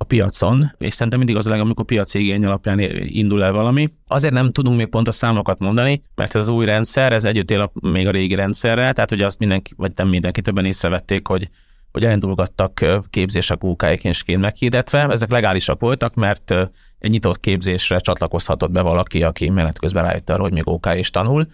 a 0.02 0.04
piacon, 0.04 0.72
és 0.78 0.92
szerintem 0.92 1.18
mindig 1.18 1.36
az 1.36 1.46
a 1.46 1.50
leg, 1.50 1.60
amikor 1.60 1.84
piaci 1.84 2.18
igény 2.18 2.44
alapján 2.44 2.78
indul 3.06 3.44
el 3.44 3.52
valami. 3.52 3.88
Azért 4.06 4.34
nem 4.34 4.52
tudunk 4.52 4.76
még 4.76 4.86
pont 4.86 5.08
a 5.08 5.12
számokat 5.12 5.58
mondani, 5.58 6.00
mert 6.14 6.34
ez 6.34 6.40
az 6.40 6.48
új 6.48 6.64
rendszer, 6.64 7.12
ez 7.12 7.24
együtt 7.24 7.50
él 7.50 7.60
a, 7.60 7.88
még 7.88 8.06
a 8.06 8.10
régi 8.10 8.34
rendszerrel, 8.34 8.92
tehát 8.92 9.10
hogy 9.10 9.22
azt 9.22 9.38
mindenki, 9.38 9.72
vagy 9.76 9.92
nem 9.96 10.08
mindenki, 10.08 10.40
többen 10.40 10.64
észrevették, 10.64 11.26
hogy 11.26 11.48
hogy 11.92 12.04
elindulgattak 12.04 12.84
képzések 13.10 13.64
UK-ként 13.64 14.36
meghirdetve. 14.36 15.08
Ezek 15.08 15.30
legálisak 15.30 15.80
voltak, 15.80 16.14
mert 16.14 16.50
egy 16.98 17.10
nyitott 17.10 17.40
képzésre 17.40 17.98
csatlakozhatott 17.98 18.70
be 18.70 18.80
valaki, 18.80 19.22
aki 19.22 19.50
menet 19.50 19.78
közben 19.78 20.04
rájött 20.04 20.30
arra, 20.30 20.42
hogy 20.42 20.52
még 20.52 20.68
OK 20.68 20.88
is 20.94 21.10
tanul. 21.10 21.46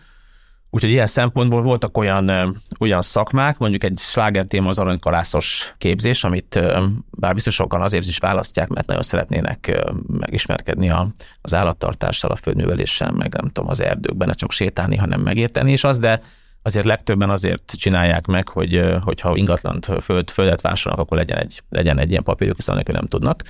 Úgyhogy 0.70 0.90
ilyen 0.90 1.06
szempontból 1.06 1.62
voltak 1.62 1.98
olyan, 1.98 2.56
olyan 2.80 3.02
szakmák, 3.02 3.58
mondjuk 3.58 3.84
egy 3.84 3.98
sláger 3.98 4.46
téma 4.46 4.68
az 4.68 4.78
aranykalászos 4.78 5.74
képzés, 5.78 6.24
amit 6.24 6.60
bár 7.10 7.34
biztos 7.34 7.54
sokan 7.54 7.80
azért 7.80 8.06
is 8.06 8.18
választják, 8.18 8.68
mert 8.68 8.86
nagyon 8.86 9.02
szeretnének 9.02 9.84
megismerkedni 10.06 10.90
a, 10.90 11.08
az 11.40 11.54
állattartással, 11.54 12.30
a 12.30 12.36
földműveléssel, 12.36 13.12
meg 13.12 13.32
nem 13.32 13.50
tudom, 13.50 13.70
az 13.70 13.80
erdőkben, 13.80 14.28
ne 14.28 14.34
csak 14.34 14.52
sétálni, 14.52 14.96
hanem 14.96 15.20
megérteni 15.20 15.72
is 15.72 15.84
az, 15.84 15.98
de 15.98 16.20
azért 16.66 16.86
legtöbben 16.86 17.30
azért 17.30 17.72
csinálják 17.76 18.26
meg, 18.26 18.48
hogy 18.48 18.82
hogyha 19.00 19.36
ingatlant, 19.36 19.88
föld, 20.00 20.30
földet 20.30 20.60
vásárolnak, 20.60 21.06
akkor 21.06 21.16
legyen 21.18 21.38
egy, 21.38 21.62
legyen 21.68 21.98
egy 21.98 22.10
ilyen 22.10 22.22
papírjuk, 22.22 22.56
hiszen 22.56 22.78
ők 22.78 22.92
nem 22.92 23.06
tudnak. 23.06 23.42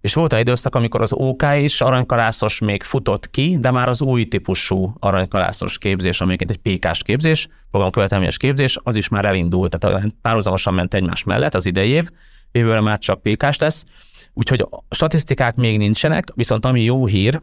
És 0.00 0.14
volt 0.14 0.32
egy 0.32 0.40
időszak, 0.40 0.74
amikor 0.74 1.00
az 1.00 1.12
OK 1.12 1.42
is 1.60 1.80
aranykalászos 1.80 2.58
még 2.58 2.82
futott 2.82 3.30
ki, 3.30 3.56
de 3.60 3.70
már 3.70 3.88
az 3.88 4.02
új 4.02 4.24
típusú 4.24 4.94
aranykalászos 4.98 5.78
képzés, 5.78 6.20
amiként 6.20 6.50
egy 6.50 6.78
PK-s 6.78 7.02
képzés, 7.02 7.48
programkövetelményes 7.70 8.36
képzés, 8.36 8.78
az 8.82 8.96
is 8.96 9.08
már 9.08 9.24
elindult, 9.24 9.78
tehát 9.78 10.06
párhuzamosan 10.22 10.74
ment 10.74 10.94
egymás 10.94 11.24
mellett 11.24 11.54
az 11.54 11.66
idei 11.66 11.88
év, 11.88 12.08
jövőre 12.52 12.80
már 12.80 12.98
csak 12.98 13.22
PK-s 13.22 13.58
lesz. 13.58 13.84
Úgyhogy 14.32 14.60
a 14.60 14.94
statisztikák 14.94 15.54
még 15.54 15.78
nincsenek, 15.78 16.28
viszont 16.34 16.64
ami 16.64 16.82
jó 16.82 17.06
hír, 17.06 17.40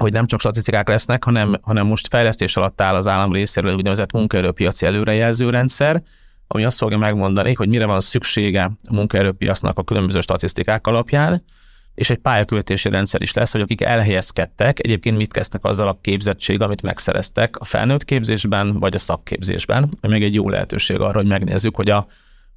hogy 0.00 0.12
nem 0.12 0.26
csak 0.26 0.40
statisztikák 0.40 0.88
lesznek, 0.88 1.24
hanem, 1.24 1.58
hanem 1.62 1.86
most 1.86 2.08
fejlesztés 2.08 2.56
alatt 2.56 2.80
áll 2.80 2.94
az 2.94 3.06
állam 3.06 3.32
részéről 3.32 3.74
úgynevezett 3.74 4.12
munkaerőpiaci 4.12 4.86
előrejelző 4.86 5.50
rendszer, 5.50 6.02
ami 6.46 6.64
azt 6.64 6.78
fogja 6.78 6.98
megmondani, 6.98 7.54
hogy 7.54 7.68
mire 7.68 7.86
van 7.86 8.00
szüksége 8.00 8.62
a 8.64 8.94
munkaerőpiacnak 8.94 9.78
a 9.78 9.84
különböző 9.84 10.20
statisztikák 10.20 10.86
alapján, 10.86 11.44
és 11.94 12.10
egy 12.10 12.18
pályakövetési 12.18 12.88
rendszer 12.88 13.22
is 13.22 13.32
lesz, 13.32 13.52
hogy 13.52 13.60
akik 13.60 13.80
elhelyezkedtek, 13.80 14.78
egyébként 14.78 15.16
mit 15.16 15.32
kezdtek 15.32 15.64
azzal 15.64 15.88
a 15.88 15.98
képzettség, 16.00 16.60
amit 16.60 16.82
megszereztek 16.82 17.56
a 17.56 17.64
felnőtt 17.64 18.04
képzésben, 18.04 18.78
vagy 18.78 18.94
a 18.94 18.98
szakképzésben, 18.98 19.90
meg 20.00 20.22
egy 20.22 20.34
jó 20.34 20.48
lehetőség 20.48 21.00
arra, 21.00 21.18
hogy 21.18 21.26
megnézzük, 21.26 21.76
hogy 21.76 21.90
a, 21.90 22.06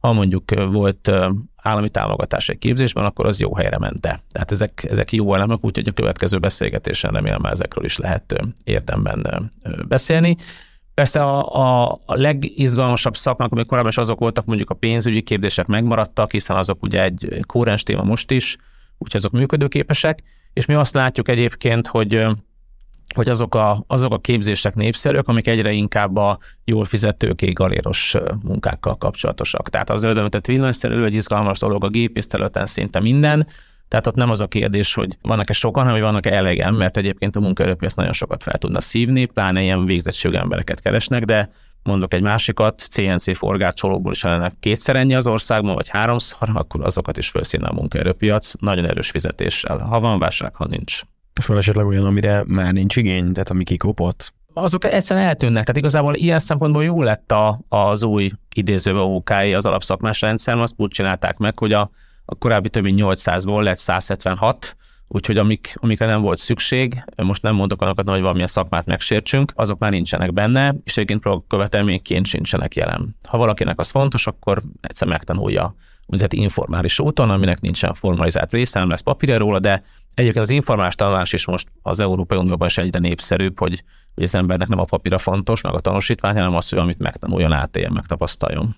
ha 0.03 0.13
mondjuk 0.13 0.43
volt 0.71 1.11
állami 1.55 1.89
támogatás 1.89 2.49
egy 2.49 2.57
képzésben, 2.57 3.05
akkor 3.05 3.25
az 3.25 3.39
jó 3.39 3.55
helyre 3.55 3.77
mente. 3.77 4.19
Tehát 4.29 4.51
ezek, 4.51 4.85
ezek 4.89 5.11
jó 5.11 5.33
elemek, 5.33 5.65
úgyhogy 5.65 5.87
a 5.87 5.91
következő 5.91 6.39
beszélgetésen 6.39 7.11
remélem 7.11 7.43
ezekről 7.43 7.85
is 7.85 7.97
lehet 7.97 8.35
érdemben 8.63 9.51
beszélni. 9.87 10.35
Persze 10.93 11.23
a, 11.23 11.55
a, 11.55 11.91
a 12.05 12.15
legizgalmasabb 12.15 13.15
szakmák, 13.15 13.51
amik 13.51 13.65
korábban 13.65 13.91
is 13.91 13.97
azok 13.97 14.19
voltak, 14.19 14.45
mondjuk 14.45 14.69
a 14.69 14.73
pénzügyi 14.73 15.21
képzések 15.21 15.65
megmaradtak, 15.65 16.31
hiszen 16.31 16.57
azok 16.57 16.83
ugye 16.83 17.03
egy 17.03 17.39
kórens 17.47 17.83
téma 17.83 18.03
most 18.03 18.31
is, 18.31 18.57
úgyhogy 18.97 19.19
azok 19.19 19.31
működőképesek, 19.31 20.19
és 20.53 20.65
mi 20.65 20.73
azt 20.73 20.93
látjuk 20.93 21.27
egyébként, 21.27 21.87
hogy 21.87 22.25
hogy 23.13 23.29
azok 23.29 23.55
a, 23.55 23.83
azok 23.87 24.13
a 24.13 24.19
képzések 24.19 24.75
népszerűek, 24.75 25.27
amik 25.27 25.47
egyre 25.47 25.71
inkább 25.71 26.15
a 26.15 26.37
jól 26.65 26.85
fizető 26.85 27.33
galéros 27.53 28.15
munkákkal 28.43 28.95
kapcsolatosak. 28.95 29.69
Tehát 29.69 29.89
az 29.89 30.03
előbb 30.03 30.17
említett 30.17 30.45
villanyszerelő 30.45 31.05
egy 31.05 31.13
izgalmas 31.13 31.59
dolog, 31.59 31.83
a 31.83 31.89
gépészterületen 31.89 32.65
szinte 32.65 32.99
minden, 32.99 33.47
tehát 33.87 34.07
ott 34.07 34.15
nem 34.15 34.29
az 34.29 34.41
a 34.41 34.47
kérdés, 34.47 34.93
hogy 34.93 35.17
vannak-e 35.21 35.53
sokan, 35.53 35.83
hanem 35.83 35.97
hogy 35.97 36.07
vannak-e 36.07 36.33
elegen, 36.33 36.73
mert 36.73 36.97
egyébként 36.97 37.35
a 37.35 37.39
munkaerőpiac 37.39 37.93
nagyon 37.93 38.13
sokat 38.13 38.43
fel 38.43 38.57
tudna 38.57 38.81
szívni, 38.81 39.25
pláne 39.25 39.61
ilyen 39.61 39.85
végzettségű 39.85 40.35
embereket 40.35 40.81
keresnek, 40.81 41.25
de 41.25 41.49
mondok 41.83 42.13
egy 42.13 42.21
másikat, 42.21 42.79
CNC 42.79 43.37
forgácsolóból 43.37 44.11
is 44.11 44.23
lenne 44.23 44.51
kétszer 44.59 44.95
ennyi 44.95 45.15
az 45.15 45.27
országban, 45.27 45.73
vagy 45.73 45.89
háromszor, 45.89 46.49
akkor 46.53 46.85
azokat 46.85 47.17
is 47.17 47.29
felszínne 47.29 47.67
a 47.67 47.73
munkaerőpiac, 47.73 48.53
nagyon 48.59 48.85
erős 48.85 49.09
fizetéssel. 49.09 49.77
Ha 49.77 49.99
van 49.99 50.19
válság, 50.19 50.55
ha 50.55 50.65
nincs. 50.69 51.01
És 51.39 51.45
van 51.45 51.57
esetleg 51.57 51.85
olyan, 51.85 52.05
amire 52.05 52.43
már 52.47 52.73
nincs 52.73 52.95
igény, 52.95 53.33
tehát 53.33 53.49
ami 53.49 53.63
kikopott? 53.63 54.33
Azok 54.53 54.85
egyszerűen 54.85 55.25
eltűnnek. 55.25 55.61
Tehát 55.61 55.77
igazából 55.77 56.15
ilyen 56.15 56.39
szempontból 56.39 56.83
jó 56.83 57.01
lett 57.01 57.31
a, 57.31 57.59
az 57.69 58.03
új 58.03 58.29
idézőbe 58.55 58.99
OK 58.99 59.29
az 59.29 59.65
alapszakmás 59.65 60.21
rendszer, 60.21 60.57
azt 60.57 60.73
úgy 60.77 60.89
csinálták 60.89 61.37
meg, 61.37 61.59
hogy 61.59 61.73
a, 61.73 61.89
a 62.25 62.35
korábbi 62.35 62.69
több 62.69 62.83
mint 62.83 62.99
800-ból 63.03 63.63
lett 63.63 63.77
176, 63.77 64.75
úgyhogy 65.07 65.37
amik, 65.37 65.73
amikre 65.75 66.05
nem 66.05 66.21
volt 66.21 66.37
szükség, 66.37 67.03
most 67.15 67.41
nem 67.41 67.55
mondok 67.55 67.81
annak, 67.81 68.09
hogy 68.09 68.21
valamilyen 68.21 68.47
szakmát 68.47 68.85
megsértsünk, 68.85 69.51
azok 69.55 69.79
már 69.79 69.91
nincsenek 69.91 70.33
benne, 70.33 70.75
és 70.83 70.97
egyébként 70.97 71.43
követelményként 71.47 72.25
sincsenek 72.25 72.75
jelen. 72.75 73.15
Ha 73.27 73.37
valakinek 73.37 73.79
az 73.79 73.89
fontos, 73.89 74.27
akkor 74.27 74.61
egyszer 74.81 75.07
megtanulja 75.07 75.75
úgynevezett 76.13 76.33
informális 76.33 76.99
úton, 76.99 77.29
aminek 77.29 77.61
nincsen 77.61 77.93
formalizált 77.93 78.51
része, 78.51 78.79
nem 78.79 78.89
lesz 78.89 79.01
papírja 79.01 79.37
róla, 79.37 79.59
de 79.59 79.83
egyébként 80.13 80.43
az 80.43 80.51
informális 80.51 80.95
tanulás 80.95 81.33
is 81.33 81.45
most 81.45 81.67
az 81.81 81.99
Európai 81.99 82.37
Unióban 82.37 82.67
is 82.67 82.77
egyre 82.77 82.99
népszerűbb, 82.99 83.59
hogy, 83.59 83.83
hogy 84.15 84.23
az 84.23 84.35
embernek 84.35 84.67
nem 84.67 84.79
a 84.79 84.83
papíra 84.83 85.17
fontos, 85.17 85.61
meg 85.61 85.73
a 85.73 85.79
tanúsítvány, 85.79 86.33
hanem 86.33 86.55
az, 86.55 86.69
hogy 86.69 86.79
amit 86.79 86.99
megtanuljon, 86.99 87.51
átéljen, 87.51 87.91
megtapasztaljon. 87.93 88.75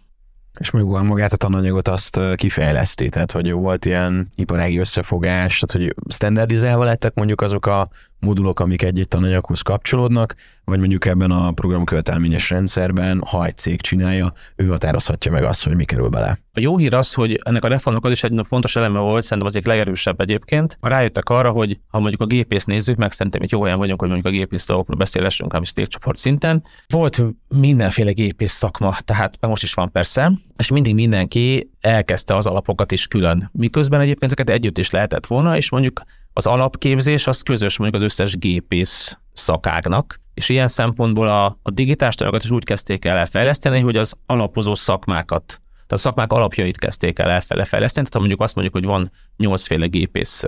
És 0.60 0.72
még 0.72 0.84
magát 0.84 1.34
a 1.34 1.38
tananyagot 1.38 1.88
azt 1.88 2.20
kifejleszti, 2.36 3.10
tehát 3.10 3.32
hogy 3.32 3.51
volt 3.51 3.86
ilyen 3.86 4.32
iparági 4.36 4.77
összefogás, 4.77 5.60
tehát 5.60 5.88
hogy 5.88 6.13
standardizálva 6.13 6.84
lettek 6.84 7.13
mondjuk 7.13 7.42
azok 7.42 7.65
a 7.65 7.88
modulok, 8.20 8.60
amik 8.60 8.82
egy-egy 8.82 9.08
tananyaghoz 9.08 9.62
kapcsolódnak, 9.62 10.36
vagy 10.65 10.79
mondjuk 10.79 11.05
ebben 11.05 11.31
a 11.31 11.51
programkövetelményes 11.51 12.50
rendszerben, 12.50 13.24
ha 13.27 13.45
egy 13.45 13.57
cég 13.57 13.81
csinálja, 13.81 14.31
ő 14.55 14.67
határozhatja 14.67 15.31
meg 15.31 15.43
azt, 15.43 15.63
hogy 15.63 15.75
mi 15.75 15.86
kerül 15.86 16.10
bele. 16.10 16.38
A 16.53 16.60
jó 16.60 16.77
hír 16.77 16.93
az, 16.93 17.13
hogy 17.13 17.39
ennek 17.43 17.63
a 17.63 17.67
reformnak 17.67 18.05
az 18.05 18.12
is 18.12 18.24
egy 18.24 18.39
fontos 18.43 18.75
eleme 18.75 19.00
volt, 19.00 19.24
szerintem 19.24 19.48
az 19.48 19.55
egyik 19.55 19.67
legerősebb 19.67 20.22
egyébként. 20.22 20.77
Rájöttek 20.81 21.29
arra, 21.29 21.51
hogy 21.51 21.79
ha 21.88 22.00
mondjuk 22.00 22.22
a 22.22 22.25
gépész 22.25 22.65
nézzük, 22.65 22.98
meg 22.98 23.12
szerintem 23.12 23.41
itt 23.41 23.50
jó 23.50 23.62
olyan 23.62 23.77
vagyunk, 23.77 24.00
hogy 24.00 24.10
mondjuk 24.10 24.34
a 24.34 24.38
gépész 24.38 24.65
dolgokról 24.65 24.98
beszélessünk, 24.98 25.53
ami 25.53 25.65
csoport 25.65 26.17
szinten. 26.17 26.63
Volt 26.88 27.22
mindenféle 27.48 28.12
gépész 28.12 28.51
szakma, 28.51 28.95
tehát 29.05 29.48
most 29.48 29.63
is 29.63 29.74
van 29.74 29.91
persze, 29.91 30.31
és 30.57 30.69
mindig 30.69 30.93
mindenki 30.93 31.69
elkezdte 31.81 32.36
az 32.36 32.48
alapokat 32.48 32.91
is 32.91 33.07
külön. 33.07 33.50
Miközben 33.53 34.00
egyébként 34.00 34.31
ezeket 34.31 34.50
együtt 34.50 34.77
is 34.77 34.89
lehetett 34.89 35.25
volna, 35.25 35.55
és 35.55 35.69
mondjuk 35.69 36.01
az 36.38 36.46
alapképzés 36.46 37.27
az 37.27 37.42
közös 37.42 37.77
mondjuk 37.77 38.04
az 38.04 38.12
összes 38.12 38.38
gépész 38.38 39.18
szakágnak, 39.34 40.20
és 40.34 40.50
ilyen 40.50 40.68
szempontból 40.68 41.27
a, 41.27 41.46
a 41.62 41.72
digitális 41.72 42.15
tanulókat 42.15 42.44
is 42.44 42.51
úgy 42.51 42.63
kezdték 42.63 43.06
el 43.06 43.18
elfejleszteni, 43.18 43.80
hogy 43.80 43.98
az 43.98 44.13
alapozó 44.25 44.75
szakmákat, 44.75 45.46
tehát 45.72 45.92
a 45.92 45.98
szakmák 45.98 46.32
alapjait 46.32 46.77
kezdték 46.77 47.20
el 47.20 47.30
elfejleszteni, 47.30 47.92
tehát 47.92 48.13
ha 48.13 48.20
mondjuk 48.20 48.42
azt 48.42 48.56
mondjuk, 48.56 48.75
hogy 48.75 48.86
van 48.86 49.12
nyolcféle 49.38 49.86
gépész 49.86 50.44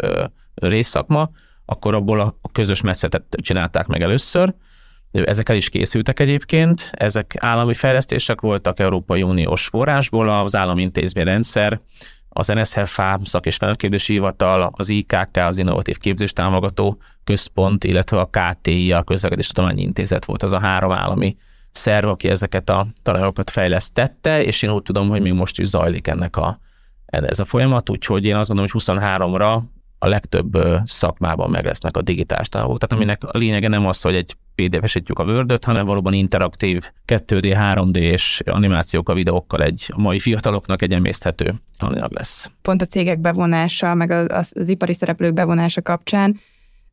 részszakma, 0.54 1.30
akkor 1.66 1.96
abból 1.96 2.20
a, 2.20 2.36
közös 2.52 2.82
messzetet 2.82 3.38
csinálták 3.42 3.88
meg 3.88 4.02
először, 4.02 4.54
ezek 5.12 5.50
el 5.50 5.56
is 5.56 5.70
készültek 5.70 6.20
egyébként, 6.20 6.92
ezek 6.94 7.36
állami 7.40 7.74
fejlesztések 7.74 8.42
voltak 8.42 8.80
Európai 8.80 9.22
Uniós 9.22 9.68
forrásból, 9.68 10.30
az 10.30 10.56
állami 10.56 10.82
intézményrendszer 10.82 11.82
az 12.38 12.48
NSZFA 12.48 13.20
szak- 13.24 13.46
és 13.46 13.56
felképzési 13.56 14.14
hivatal, 14.14 14.70
az 14.72 14.90
IKK, 14.90 15.38
az 15.38 15.58
Innovatív 15.58 15.98
Képzés 15.98 16.34
Támogató 16.34 16.98
Központ, 17.24 17.84
illetve 17.84 18.20
a 18.20 18.30
KTI, 18.32 18.92
a 18.92 19.04
Közlekedés 19.04 19.48
Tudományi 19.48 19.82
Intézet 19.82 20.26
volt 20.26 20.44
az 20.44 20.52
a 20.52 20.60
három 20.60 20.92
állami 20.92 21.36
szerv, 21.72 22.08
aki 22.08 22.30
ezeket 22.30 22.70
a 22.70 22.88
talanyokat 23.04 23.50
fejlesztette, 23.50 24.44
és 24.44 24.62
én 24.62 24.72
úgy 24.72 24.82
tudom, 24.82 25.10
hogy 25.10 25.22
még 25.22 25.34
most 25.34 25.60
is 25.60 25.68
zajlik 25.68 26.08
ennek 26.08 26.36
a, 26.36 26.60
ez 27.06 27.40
a 27.40 27.46
folyamat, 27.46 27.90
úgyhogy 27.90 28.26
én 28.26 28.36
azt 28.36 28.50
mondom, 28.50 28.68
hogy 28.72 28.82
23-ra 28.84 29.62
a 30.00 30.08
legtöbb 30.08 30.58
szakmában 30.86 31.50
meg 31.50 31.66
lesznek 31.66 31.98
a 31.98 32.02
digitális 32.02 32.50
tanulók. 32.50 32.78
Tehát 32.78 32.96
aminek 32.96 33.24
a 33.24 33.38
lényege 33.38 33.68
nem 33.68 33.86
az, 33.86 34.02
hogy 34.02 34.16
egy 34.16 34.36
PDF-esítjük 34.62 35.20
a 35.20 35.24
word 35.24 35.64
hanem 35.64 35.86
valóban 35.86 36.14
interaktív 36.14 36.92
2D, 37.08 37.74
3D 37.76 37.98
és 37.98 38.42
animációk 38.46 39.10
a 39.10 39.14
videókkal 39.14 39.64
egy 39.64 39.86
a 39.94 40.00
mai 40.00 40.20
fiataloknak 40.20 40.82
egy 40.82 40.92
emészthető 40.92 41.54
tananyag 41.78 42.12
lesz. 42.12 42.50
Pont 42.62 42.82
a 42.82 42.86
cégek 42.86 43.20
bevonása, 43.20 43.94
meg 43.94 44.12
az, 44.12 44.26
az, 44.30 44.52
az 44.56 44.70
ipari 44.70 44.94
szereplők 44.94 45.34
bevonása 45.34 45.82
kapcsán 45.82 46.40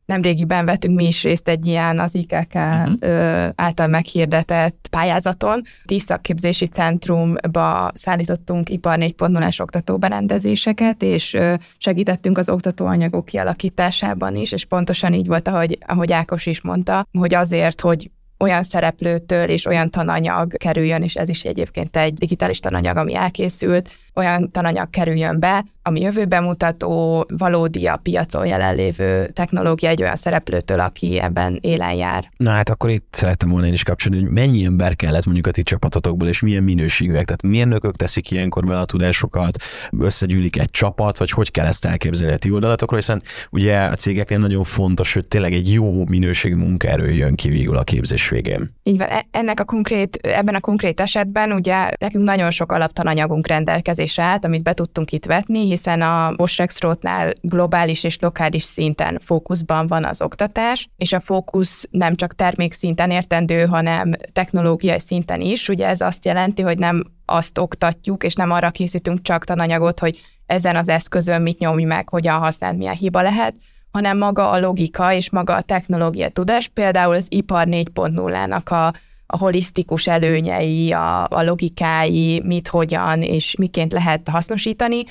Nemrégiben 0.05 0.65
vettünk 0.65 0.95
mi 0.95 1.07
is 1.07 1.23
részt 1.23 1.47
egy 1.47 1.65
ilyen 1.65 1.99
az 1.99 2.15
IKK 2.15 2.53
uh-huh. 2.53 2.89
Mhm. 2.99 3.49
által 3.55 3.87
meghirdetett 3.87 4.87
pályázaton. 4.89 5.61
Tíz 5.85 6.03
szakképzési 6.03 6.65
centrumba 6.65 7.91
szállítottunk 7.93 8.69
ipar 8.69 8.97
4.0-es 8.97 9.61
oktatóberendezéseket, 9.61 11.03
és 11.03 11.37
segítettünk 11.77 12.37
az 12.37 12.49
oktatóanyagok 12.49 13.25
kialakításában 13.25 14.35
is, 14.35 14.51
és 14.51 14.65
pontosan 14.65 15.13
így 15.13 15.27
volt, 15.27 15.47
ahogy, 15.47 15.77
ahogy 15.85 16.11
Ákos 16.11 16.45
is 16.45 16.61
mondta, 16.61 17.07
hogy 17.11 17.33
azért, 17.33 17.81
hogy 17.81 18.09
olyan 18.39 18.63
szereplőtől 18.63 19.49
és 19.49 19.65
olyan 19.65 19.89
tananyag 19.89 20.57
kerüljön, 20.57 21.01
és 21.01 21.15
ez 21.15 21.29
is 21.29 21.43
egyébként 21.43 21.97
egy 21.97 22.13
digitális 22.13 22.59
tananyag, 22.59 22.97
ami 22.97 23.15
elkészült, 23.15 23.89
olyan 24.15 24.51
tananyag 24.51 24.89
kerüljön 24.89 25.39
be, 25.39 25.65
ami 25.87 26.01
jövőben 26.01 26.43
mutató, 26.43 27.25
valódi 27.37 27.87
a 27.87 27.97
piacon 27.97 28.45
jelenlévő 28.45 29.29
technológia 29.33 29.89
egy 29.89 30.01
olyan 30.01 30.15
szereplőtől, 30.15 30.79
aki 30.79 31.19
ebben 31.19 31.57
élen 31.61 31.93
jár. 31.93 32.31
Na 32.37 32.49
hát 32.49 32.69
akkor 32.69 32.89
itt 32.89 33.07
szerettem 33.11 33.49
volna 33.49 33.67
én 33.67 33.73
is 33.73 33.83
kapcsolni, 33.83 34.21
hogy 34.21 34.31
mennyi 34.31 34.65
ember 34.65 34.95
kellett 34.95 35.25
mondjuk 35.25 35.47
a 35.47 35.51
ti 35.51 35.63
csapatotokból, 35.63 36.27
és 36.27 36.39
milyen 36.39 36.63
minőségűek, 36.63 37.25
tehát 37.25 37.41
milyen 37.41 37.67
nökök 37.67 37.95
teszik 37.95 38.31
ilyenkor 38.31 38.65
be 38.65 38.79
a 38.79 38.85
tudásokat, 38.85 39.57
összegyűlik 39.99 40.59
egy 40.59 40.69
csapat, 40.69 41.17
vagy 41.17 41.31
hogy 41.31 41.51
kell 41.51 41.65
ezt 41.65 41.85
elképzelni 41.85 42.33
a 42.33 42.37
ti 42.37 42.51
oldalatokról, 42.51 42.99
hiszen 42.99 43.21
ugye 43.51 43.77
a 43.77 43.95
cégeknél 43.95 44.37
nagyon 44.37 44.63
fontos, 44.63 45.13
hogy 45.13 45.27
tényleg 45.27 45.53
egy 45.53 45.73
jó 45.73 46.05
minőségű 46.05 46.55
munkaerő 46.55 47.11
jön 47.11 47.35
ki 47.35 47.49
végül 47.49 47.77
a 47.77 47.83
képzés 47.83 48.29
végén. 48.29 48.69
Így 48.83 48.97
van, 48.97 49.07
e- 49.07 49.25
ennek 49.31 49.59
a 49.59 49.63
konkrét, 49.63 50.15
ebben 50.15 50.55
a 50.55 50.59
konkrét 50.59 50.99
esetben 50.99 51.51
ugye 51.51 51.89
nekünk 51.99 52.23
nagyon 52.23 52.51
sok 52.51 52.71
alaptananyagunk 52.71 53.47
rendelkezik 53.47 54.04
állt, 54.17 54.45
amit 54.45 54.63
be 54.63 54.73
tudtunk 54.73 55.11
itt 55.11 55.25
vetni, 55.25 55.65
hiszen 55.65 56.01
a 56.01 56.31
Bosch 56.35 56.57
Rexroth-nál 56.57 57.33
globális 57.41 58.03
és 58.03 58.19
lokális 58.19 58.63
szinten 58.63 59.19
fókuszban 59.23 59.87
van 59.87 60.05
az 60.05 60.21
oktatás, 60.21 60.89
és 60.97 61.13
a 61.13 61.19
fókusz 61.19 61.87
nem 61.91 62.15
csak 62.15 62.35
termék 62.35 62.73
szinten 62.73 63.11
értendő, 63.11 63.65
hanem 63.65 64.11
technológiai 64.33 64.99
szinten 64.99 65.41
is. 65.41 65.69
Ugye 65.69 65.87
ez 65.87 66.01
azt 66.01 66.25
jelenti, 66.25 66.61
hogy 66.61 66.77
nem 66.77 67.03
azt 67.25 67.57
oktatjuk, 67.57 68.23
és 68.23 68.33
nem 68.33 68.51
arra 68.51 68.69
készítünk 68.69 69.21
csak 69.21 69.43
tananyagot, 69.43 69.99
hogy 69.99 70.19
ezen 70.45 70.75
az 70.75 70.89
eszközön 70.89 71.41
mit 71.41 71.59
nyomj 71.59 71.83
meg, 71.83 72.09
hogyan 72.09 72.39
használ, 72.39 72.73
milyen 72.73 72.95
hiba 72.95 73.21
lehet, 73.21 73.55
hanem 73.91 74.17
maga 74.17 74.49
a 74.49 74.59
logika 74.59 75.13
és 75.13 75.29
maga 75.29 75.55
a 75.55 75.61
technológia 75.61 76.29
tudás, 76.29 76.67
például 76.67 77.15
az 77.15 77.27
ipar 77.29 77.67
4.0-nak 77.69 78.65
a 78.65 78.93
a 79.27 79.37
holisztikus 79.37 80.07
előnyei, 80.07 80.91
a, 80.91 81.27
a 81.29 81.43
logikái, 81.43 82.41
mit, 82.45 82.67
hogyan 82.67 83.21
és 83.21 83.55
miként 83.55 83.91
lehet 83.91 84.29
hasznosítani, 84.29 85.03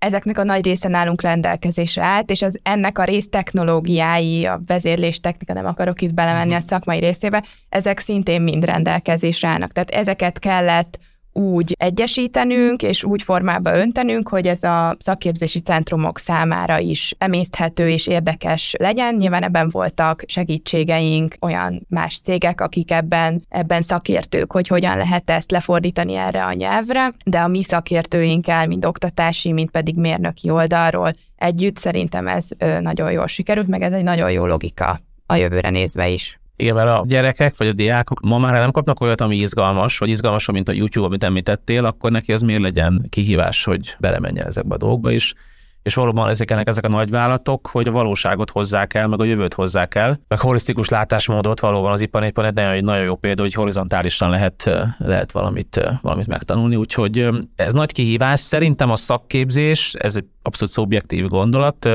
ezeknek 0.00 0.38
a 0.38 0.44
nagy 0.44 0.64
része 0.64 0.88
nálunk 0.88 1.22
rendelkezésre 1.22 2.02
állt, 2.02 2.30
és 2.30 2.42
az 2.42 2.58
ennek 2.62 2.98
a 2.98 3.04
rész 3.04 3.28
technológiái, 3.28 4.46
a 4.46 4.60
vezérlés 4.66 5.20
technika, 5.20 5.52
nem 5.52 5.66
akarok 5.66 6.00
itt 6.00 6.14
belemenni 6.14 6.54
a 6.54 6.56
mhm. 6.56 6.66
szakmai 6.66 6.98
részébe, 6.98 7.44
ezek 7.68 7.98
szintén 7.98 8.42
mind 8.42 8.64
rendelkezésre 8.64 9.48
állnak. 9.48 9.72
Tehát 9.72 9.90
ezeket 9.90 10.38
kellett 10.38 10.98
úgy 11.32 11.74
egyesítenünk, 11.78 12.82
és 12.82 13.04
úgy 13.04 13.22
formába 13.22 13.76
öntenünk, 13.76 14.28
hogy 14.28 14.46
ez 14.46 14.62
a 14.62 14.96
szakképzési 14.98 15.58
centrumok 15.58 16.18
számára 16.18 16.78
is 16.78 17.14
emészthető 17.18 17.88
és 17.88 18.06
érdekes 18.06 18.74
legyen. 18.78 19.14
Nyilván 19.14 19.42
ebben 19.42 19.68
voltak 19.70 20.22
segítségeink, 20.26 21.34
olyan 21.40 21.86
más 21.88 22.20
cégek, 22.20 22.60
akik 22.60 22.90
ebben, 22.90 23.42
ebben 23.48 23.82
szakértők, 23.82 24.52
hogy 24.52 24.68
hogyan 24.68 24.96
lehet 24.96 25.30
ezt 25.30 25.50
lefordítani 25.50 26.14
erre 26.14 26.44
a 26.44 26.52
nyelvre, 26.52 27.12
de 27.24 27.38
a 27.38 27.48
mi 27.48 27.62
szakértőinkkel, 27.62 28.66
mind 28.66 28.84
oktatási, 28.84 29.52
mind 29.52 29.70
pedig 29.70 29.96
mérnöki 29.96 30.50
oldalról 30.50 31.12
együtt 31.36 31.76
szerintem 31.76 32.28
ez 32.28 32.46
nagyon 32.80 33.12
jól 33.12 33.26
sikerült, 33.26 33.68
meg 33.68 33.82
ez 33.82 33.92
egy 33.92 34.04
nagyon 34.04 34.30
jó 34.30 34.46
logika 34.46 35.00
a 35.26 35.34
jövőre 35.34 35.70
nézve 35.70 36.08
is. 36.08 36.39
Igen, 36.60 36.74
mert 36.74 36.88
a 36.88 37.04
gyerekek 37.06 37.56
vagy 37.56 37.68
a 37.68 37.72
diákok 37.72 38.20
ma 38.20 38.38
már 38.38 38.52
nem 38.52 38.70
kapnak 38.70 39.00
olyat, 39.00 39.20
ami 39.20 39.36
izgalmas, 39.36 39.98
vagy 39.98 40.08
izgalmasabb, 40.08 40.54
mint 40.54 40.68
a 40.68 40.72
YouTube, 40.72 41.06
amit 41.06 41.24
említettél, 41.24 41.84
akkor 41.84 42.10
neki 42.10 42.32
ez 42.32 42.40
miért 42.40 42.62
legyen 42.62 43.06
kihívás, 43.08 43.64
hogy 43.64 43.96
belemenjen 43.98 44.46
ezekbe 44.46 44.74
a 44.74 44.78
dolgokba 44.78 45.10
is? 45.10 45.34
És 45.82 45.94
valóban 45.94 46.28
ezek, 46.28 46.50
ezek 46.64 46.84
a 46.84 46.88
nagyvállalatok, 46.88 47.66
hogy 47.66 47.88
a 47.88 47.90
valóságot 47.90 48.50
hozzák 48.50 48.94
el, 48.94 49.08
meg 49.08 49.20
a 49.20 49.24
jövőt 49.24 49.54
hozzák 49.54 49.94
el, 49.94 50.20
meg 50.28 50.40
holisztikus 50.40 50.88
látásmódot 50.88 51.60
valóban 51.60 51.92
az 51.92 52.00
iparnépen 52.00 52.44
egy 52.44 52.54
nagyon, 52.54 52.84
nagyon 52.84 53.04
jó 53.04 53.16
példa, 53.16 53.42
hogy 53.42 53.52
horizontálisan 53.52 54.30
lehet, 54.30 54.70
lehet 54.98 55.32
valamit, 55.32 55.98
valamit 56.02 56.26
megtanulni, 56.26 56.76
úgyhogy 56.76 57.28
ez 57.56 57.72
nagy 57.72 57.92
kihívás. 57.92 58.40
Szerintem 58.40 58.90
a 58.90 58.96
szakképzés, 58.96 59.94
ez 59.98 60.16
egy 60.16 60.26
abszolút 60.42 60.72
szubjektív 60.72 61.26
gondolat, 61.26 61.88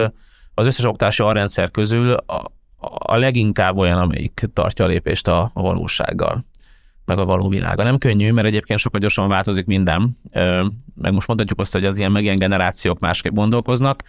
az 0.53 0.65
összes 0.65 0.85
oktatási 0.85 1.23
rendszer 1.23 1.71
közül 1.71 2.13
a, 2.13 2.51
a 2.99 3.17
leginkább 3.17 3.77
olyan, 3.77 3.97
amelyik 3.97 4.45
tartja 4.53 4.85
a 4.85 4.87
lépést 4.87 5.27
a, 5.27 5.51
a 5.53 5.61
valósággal, 5.61 6.45
meg 7.05 7.17
a 7.17 7.25
való 7.25 7.47
világa. 7.47 7.83
Nem 7.83 7.97
könnyű, 7.97 8.31
mert 8.31 8.47
egyébként 8.47 8.79
sokkal 8.79 8.99
gyorsabban 8.99 9.29
változik 9.29 9.65
minden, 9.65 10.17
meg 10.95 11.13
most 11.13 11.27
mondhatjuk 11.27 11.59
azt, 11.59 11.73
hogy 11.73 11.85
az 11.85 11.97
ilyen 11.97 12.11
megilyen 12.11 12.35
generációk 12.35 12.99
másképp 12.99 13.33
gondolkoznak, 13.33 14.03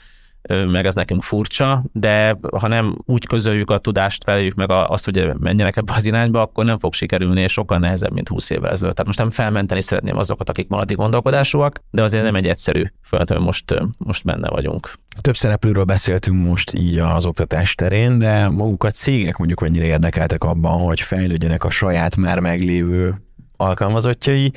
meg 0.48 0.86
ez 0.86 0.94
nekünk 0.94 1.22
furcsa, 1.22 1.84
de 1.92 2.38
ha 2.58 2.68
nem 2.68 2.98
úgy 3.04 3.26
közöljük 3.26 3.70
a 3.70 3.78
tudást, 3.78 4.24
feleljük 4.24 4.54
meg 4.54 4.70
azt, 4.70 5.04
hogy 5.04 5.32
menjenek 5.38 5.76
ebbe 5.76 5.92
az 5.96 6.06
irányba, 6.06 6.40
akkor 6.40 6.64
nem 6.64 6.78
fog 6.78 6.92
sikerülni, 6.92 7.40
és 7.40 7.52
sokkal 7.52 7.78
nehezebb, 7.78 8.12
mint 8.12 8.28
20 8.28 8.50
évvel 8.50 8.70
ezelőtt. 8.70 8.94
Tehát 8.94 9.06
most 9.06 9.18
nem 9.18 9.30
felmenteni 9.30 9.82
szeretném 9.82 10.16
azokat, 10.16 10.48
akik 10.48 10.68
maladi 10.68 10.94
gondolkodásúak, 10.94 11.80
de 11.90 12.02
azért 12.02 12.24
nem 12.24 12.34
egy 12.34 12.46
egyszerű 12.46 12.84
feladat, 13.02 13.38
most, 13.38 13.74
most 13.98 14.24
benne 14.24 14.48
vagyunk. 14.48 14.92
Több 15.20 15.36
szereplőről 15.36 15.84
beszéltünk 15.84 16.46
most 16.46 16.74
így 16.74 16.98
az 16.98 17.26
oktatás 17.26 17.74
terén, 17.74 18.18
de 18.18 18.48
maguk 18.48 18.84
a 18.84 18.90
cégek 18.90 19.36
mondjuk 19.36 19.60
mennyire 19.60 19.84
érdekeltek 19.84 20.44
abban, 20.44 20.80
hogy 20.80 21.00
fejlődjenek 21.00 21.64
a 21.64 21.70
saját 21.70 22.16
már 22.16 22.40
meglévő 22.40 23.22
alkalmazottjai, 23.56 24.52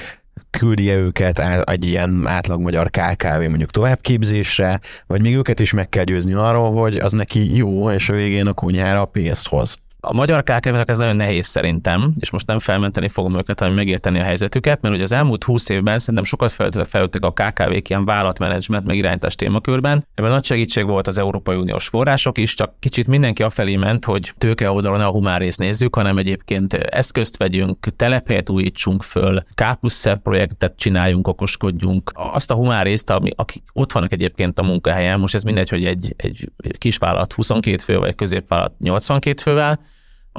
küldi 0.49 0.89
-e 0.89 0.95
őket 0.95 1.39
egy 1.63 1.85
ilyen 1.85 2.27
átlag 2.27 2.61
magyar 2.61 2.89
KKV 2.89 3.39
mondjuk 3.39 3.71
továbbképzésre, 3.71 4.79
vagy 5.07 5.21
még 5.21 5.35
őket 5.35 5.59
is 5.59 5.73
meg 5.73 5.89
kell 5.89 6.03
győzni 6.03 6.33
arról, 6.33 6.71
hogy 6.71 6.97
az 6.97 7.11
neki 7.11 7.55
jó, 7.55 7.91
és 7.91 8.09
a 8.09 8.13
végén 8.13 8.47
a 8.47 8.53
kunyára 8.53 9.05
pénzt 9.05 9.47
hoz. 9.47 9.77
A 10.01 10.13
magyar 10.13 10.43
kkv 10.43 10.89
ez 10.89 10.97
nagyon 10.97 11.15
nehéz 11.15 11.45
szerintem, 11.45 12.13
és 12.19 12.29
most 12.29 12.47
nem 12.47 12.59
felmenteni 12.59 13.07
fogom 13.07 13.37
őket, 13.37 13.59
hanem 13.59 13.75
megérteni 13.75 14.19
a 14.19 14.23
helyzetüket, 14.23 14.81
mert 14.81 14.93
ugye 14.93 15.03
az 15.03 15.11
elmúlt 15.11 15.43
20 15.43 15.69
évben 15.69 15.99
szerintem 15.99 16.23
sokat 16.23 16.51
fejlődtek 16.87 17.25
a 17.25 17.31
KKV-k 17.31 17.89
ilyen 17.89 18.05
vállalatmenedzsment, 18.05 18.85
meg 18.85 18.95
irányítás 18.95 19.35
témakörben. 19.35 20.05
Ebben 20.15 20.31
nagy 20.31 20.43
segítség 20.43 20.85
volt 20.85 21.07
az 21.07 21.17
Európai 21.17 21.55
Uniós 21.55 21.87
források 21.87 22.37
is, 22.37 22.53
csak 22.53 22.79
kicsit 22.79 23.07
mindenki 23.07 23.43
afelé 23.43 23.75
ment, 23.75 24.05
hogy 24.05 24.33
tőke 24.37 24.71
oldalon 24.71 25.01
a 25.01 25.11
humán 25.11 25.39
részt 25.39 25.59
nézzük, 25.59 25.95
hanem 25.95 26.17
egyébként 26.17 26.73
eszközt 26.73 27.37
vegyünk, 27.37 27.87
telephelyet 27.95 28.49
újítsunk 28.49 29.03
föl, 29.03 29.41
K 29.53 29.63
plusz 29.79 30.05
projektet 30.23 30.75
csináljunk, 30.77 31.27
okoskodjunk. 31.27 32.11
Azt 32.13 32.51
a 32.51 32.55
humán 32.55 32.83
részt, 32.83 33.09
ami, 33.09 33.31
akik 33.35 33.63
ott 33.73 33.91
vannak 33.91 34.11
egyébként 34.11 34.59
a 34.59 34.63
munkahelyen, 34.63 35.19
most 35.19 35.35
ez 35.35 35.43
mindegy, 35.43 35.69
hogy 35.69 35.85
egy, 35.85 36.13
egy 36.17 36.49
kisvállalat 36.77 37.33
22 37.33 37.77
fő, 37.77 37.97
vagy 37.97 38.15
középvállalat 38.15 38.73
82 38.79 39.41
fővel, 39.41 39.79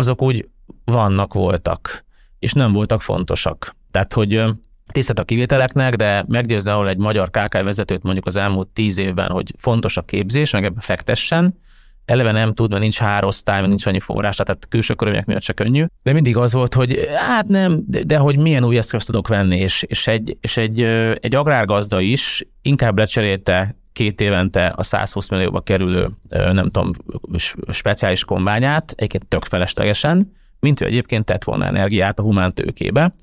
azok 0.00 0.22
úgy 0.22 0.48
vannak, 0.84 1.34
voltak, 1.34 2.04
és 2.38 2.52
nem 2.52 2.72
voltak 2.72 3.02
fontosak. 3.02 3.76
Tehát, 3.90 4.12
hogy 4.12 4.44
tisztelt 4.92 5.18
a 5.18 5.24
kivételeknek, 5.24 5.94
de 5.94 6.24
meggyőzze 6.28 6.72
ahol 6.72 6.88
egy 6.88 6.98
magyar 6.98 7.30
KK 7.30 7.52
vezetőt 7.52 8.02
mondjuk 8.02 8.26
az 8.26 8.36
elmúlt 8.36 8.68
tíz 8.68 8.98
évben, 8.98 9.30
hogy 9.30 9.52
fontos 9.58 9.96
a 9.96 10.02
képzés, 10.02 10.50
meg 10.50 10.64
ebbe 10.64 10.80
fektessen, 10.80 11.58
eleve 12.04 12.32
nem 12.32 12.54
tud, 12.54 12.70
mert 12.70 12.82
nincs 12.82 12.98
hárosztály, 12.98 13.66
nincs 13.66 13.86
annyi 13.86 14.00
forrás, 14.00 14.36
tehát 14.36 14.68
külső 14.68 14.94
körülmények 14.94 15.26
miatt 15.26 15.42
se 15.42 15.52
könnyű. 15.52 15.84
De 16.02 16.12
mindig 16.12 16.36
az 16.36 16.52
volt, 16.52 16.74
hogy 16.74 17.08
hát 17.14 17.48
nem, 17.48 17.82
de, 17.86 18.02
de 18.02 18.16
hogy 18.16 18.38
milyen 18.38 18.64
új 18.64 18.76
eszközt 18.76 19.06
tudok 19.06 19.28
venni, 19.28 19.58
és, 19.58 19.82
és, 19.82 20.06
egy, 20.06 20.36
és 20.40 20.56
egy, 20.56 20.82
egy 21.20 21.34
agrárgazda 21.34 22.00
is 22.00 22.46
inkább 22.62 22.98
lecserélte 22.98 23.76
két 24.00 24.20
évente 24.20 24.66
a 24.66 24.82
120 24.82 25.28
millióba 25.28 25.60
kerülő, 25.60 26.08
nem 26.28 26.70
tudom, 26.70 26.90
speciális 27.70 28.24
kombányát, 28.24 28.92
egyébként 28.96 29.26
tök 29.26 29.44
feleslegesen, 29.44 30.32
mint 30.60 30.80
ő 30.80 30.84
egyébként 30.84 31.24
tett 31.24 31.44
volna 31.44 31.66
energiát 31.66 32.18
a 32.18 32.22
humán 32.22 32.54
tőkébe. 32.54 33.14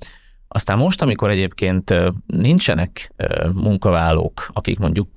Aztán 0.48 0.78
most, 0.78 1.02
amikor 1.02 1.30
egyébként 1.30 1.94
nincsenek 2.26 3.12
munkavállalók, 3.54 4.48
akik 4.52 4.78
mondjuk, 4.78 5.08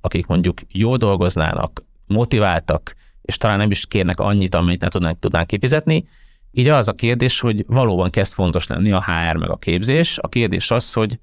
akik 0.00 0.26
mondjuk 0.26 0.58
jól 0.68 0.96
dolgoznának, 0.96 1.84
motiváltak, 2.06 2.94
és 3.22 3.36
talán 3.36 3.58
nem 3.58 3.70
is 3.70 3.86
kérnek 3.86 4.20
annyit, 4.20 4.54
amit 4.54 4.80
ne 4.80 4.88
tudnánk, 4.88 5.18
tudnánk 5.18 5.46
kifizetni, 5.46 6.04
így 6.52 6.68
az 6.68 6.88
a 6.88 6.92
kérdés, 6.92 7.40
hogy 7.40 7.64
valóban 7.66 8.10
kezd 8.10 8.34
fontos 8.34 8.66
lenni 8.66 8.92
a 8.92 9.04
HR 9.04 9.36
meg 9.36 9.50
a 9.50 9.56
képzés. 9.56 10.18
A 10.18 10.28
kérdés 10.28 10.70
az, 10.70 10.92
hogy 10.92 11.18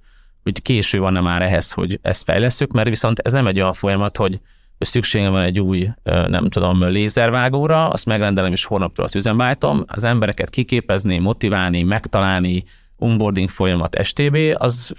hogy 0.54 0.62
késő 0.62 1.00
van-e 1.00 1.20
már 1.20 1.42
ehhez, 1.42 1.72
hogy 1.72 2.00
ezt 2.02 2.24
fejleszünk, 2.24 2.72
mert 2.72 2.90
viszont 2.90 3.20
ez 3.20 3.32
nem 3.32 3.48
egy 3.48 3.60
olyan 3.60 3.74
folyamat, 3.74 4.18
hogy 4.18 4.40
szükségem 4.78 5.32
van 5.32 5.42
egy 5.42 5.60
új, 5.60 5.88
nem 6.04 6.50
tudom, 6.50 6.84
lézervágóra, 6.84 7.88
azt 7.90 8.06
megrendelem 8.06 8.52
és 8.52 8.66
holnaptól 8.66 9.06
azt 9.06 9.16
üzemváltom, 9.16 9.84
az 9.88 10.04
embereket 10.04 10.50
kiképezni, 10.50 11.18
motiválni, 11.18 11.84
megtalálni, 11.84 12.64
onboarding 12.98 13.50
folyamat 13.50 14.04
STB, 14.04 14.38
az 14.54 14.94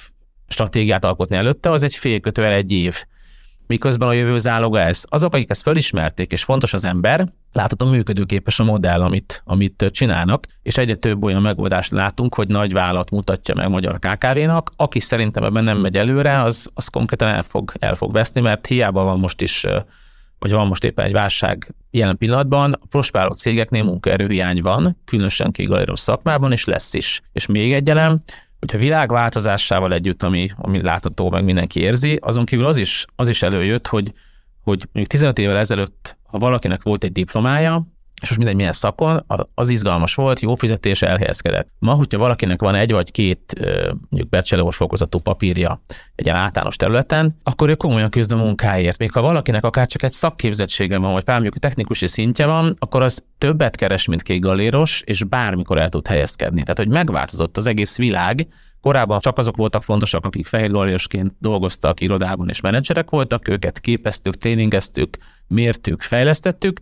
stratégiát 0.48 1.04
alkotni 1.04 1.36
előtte, 1.36 1.70
az 1.70 1.82
egy 1.82 1.94
fél 1.94 2.20
kötővel 2.20 2.52
egy 2.52 2.72
év 2.72 3.04
miközben 3.70 4.09
a 4.09 4.12
jövő 4.12 4.38
záloga 4.38 4.80
ez. 4.80 5.04
Azok, 5.09 5.35
akik 5.35 5.50
ezt 5.50 5.62
felismerték, 5.62 6.33
és 6.33 6.44
fontos 6.44 6.72
az 6.72 6.85
ember, 6.85 7.28
láthatóan 7.52 7.92
működőképes 7.92 8.61
a 8.61 8.64
modell, 8.64 9.02
amit, 9.02 9.42
amit 9.44 9.88
csinálnak, 9.90 10.44
és 10.62 10.78
egyre 10.78 10.94
több 10.94 11.24
olyan 11.24 11.42
megoldást 11.42 11.90
látunk, 11.90 12.35
hogy 12.35 12.48
nagy 12.48 12.72
vállalat 12.72 13.11
mutatja 13.11 13.54
meg 13.54 13.68
magyar 13.68 13.98
KKV-nak, 13.98 14.72
aki 14.76 15.00
szerintem 15.00 15.44
ebben 15.44 15.64
nem 15.64 15.78
megy 15.78 15.96
előre, 15.96 16.40
az, 16.40 16.70
az 16.74 16.88
konkrétan 16.88 17.28
el 17.28 17.42
fog, 17.42 17.72
el 17.78 17.94
fog 17.94 18.12
veszni, 18.12 18.40
mert 18.40 18.66
hiába 18.66 19.04
van 19.04 19.18
most 19.18 19.40
is 19.40 19.66
vagy 20.38 20.50
van 20.50 20.66
most 20.66 20.85
éppen 20.85 21.04
egy 21.04 21.12
válság 21.12 21.74
jelen 21.90 22.16
pillanatban, 22.16 22.72
a 22.72 22.87
prosperáló 22.90 23.33
cégeknél 23.33 23.83
munkaerőhiány 23.83 24.61
van, 24.61 24.96
különösen 25.04 25.52
kigaleros 25.52 26.00
szakmában, 26.00 26.52
és 26.52 26.64
lesz 26.64 26.94
is. 26.94 27.20
És 27.33 27.46
még 27.46 27.72
egy 27.72 27.90
elem, 27.90 28.20
hogyha 28.60 28.78
világ 28.78 29.10
változásával 29.10 29.92
együtt, 29.92 30.22
ami, 30.22 30.48
ami 30.56 30.82
látható, 30.82 31.30
meg 31.30 31.44
mindenki 31.44 31.80
érzi, 31.80 32.18
azon 32.22 32.44
kívül 32.44 32.66
az 32.66 32.76
is, 32.76 33.04
az 33.16 33.28
is 33.28 33.42
előjött, 33.42 33.86
hogy, 33.86 34.12
hogy 34.62 34.78
mondjuk 34.78 35.06
15 35.06 35.38
évvel 35.38 35.58
ezelőtt, 35.58 36.16
ha 36.22 36.38
valakinek 36.38 36.82
volt 36.82 37.04
egy 37.04 37.12
diplomája, 37.12 37.86
és 38.20 38.28
most 38.28 38.37
mindegy 38.37 38.56
milyen 38.56 38.72
szakon, 38.72 39.24
az 39.54 39.68
izgalmas 39.68 40.14
volt, 40.14 40.40
jó 40.40 40.54
fizetés 40.54 41.02
elhelyezkedett. 41.02 41.68
Ma, 41.78 41.92
hogyha 41.92 42.18
valakinek 42.18 42.61
van 42.61 42.74
egy 42.74 42.92
vagy 42.92 43.11
két 43.11 43.54
mondjuk 44.09 44.28
bachelor 44.28 44.74
fokozatú 44.74 45.18
papírja 45.18 45.80
egy 46.14 46.24
ilyen 46.24 46.37
általános 46.37 46.76
területen, 46.76 47.33
akkor 47.42 47.68
ő 47.68 47.74
komolyan 47.74 48.11
küzd 48.11 48.33
a 48.33 48.37
munkáért. 48.37 48.98
Még 48.98 49.12
ha 49.12 49.20
valakinek 49.20 49.64
akár 49.64 49.87
csak 49.87 50.02
egy 50.02 50.12
szakképzettsége 50.12 50.98
van, 50.98 51.12
vagy 51.12 51.24
pár 51.24 51.42
technikusi 51.59 52.06
szintje 52.06 52.46
van, 52.46 52.72
akkor 52.78 53.02
az 53.02 53.24
többet 53.38 53.76
keres, 53.76 54.06
mint 54.06 54.22
kék 54.22 54.40
galéros, 54.40 55.02
és 55.06 55.24
bármikor 55.24 55.78
el 55.78 55.88
tud 55.88 56.06
helyezkedni. 56.06 56.61
Tehát, 56.62 56.78
hogy 56.78 56.88
megváltozott 56.88 57.56
az 57.56 57.66
egész 57.66 57.96
világ, 57.96 58.46
Korábban 58.80 59.20
csak 59.20 59.38
azok 59.38 59.56
voltak 59.56 59.83
fontosak, 59.83 60.24
akik 60.24 60.46
fehér 60.46 60.98
dolgoztak 61.38 62.00
irodában 62.00 62.48
és 62.48 62.61
menedzserek 62.61 63.11
voltak, 63.11 63.48
őket 63.48 63.80
képeztük, 63.80 64.37
tréningeztük, 64.37 65.16
mértük, 65.46 66.02
fejlesztettük, 66.02 66.80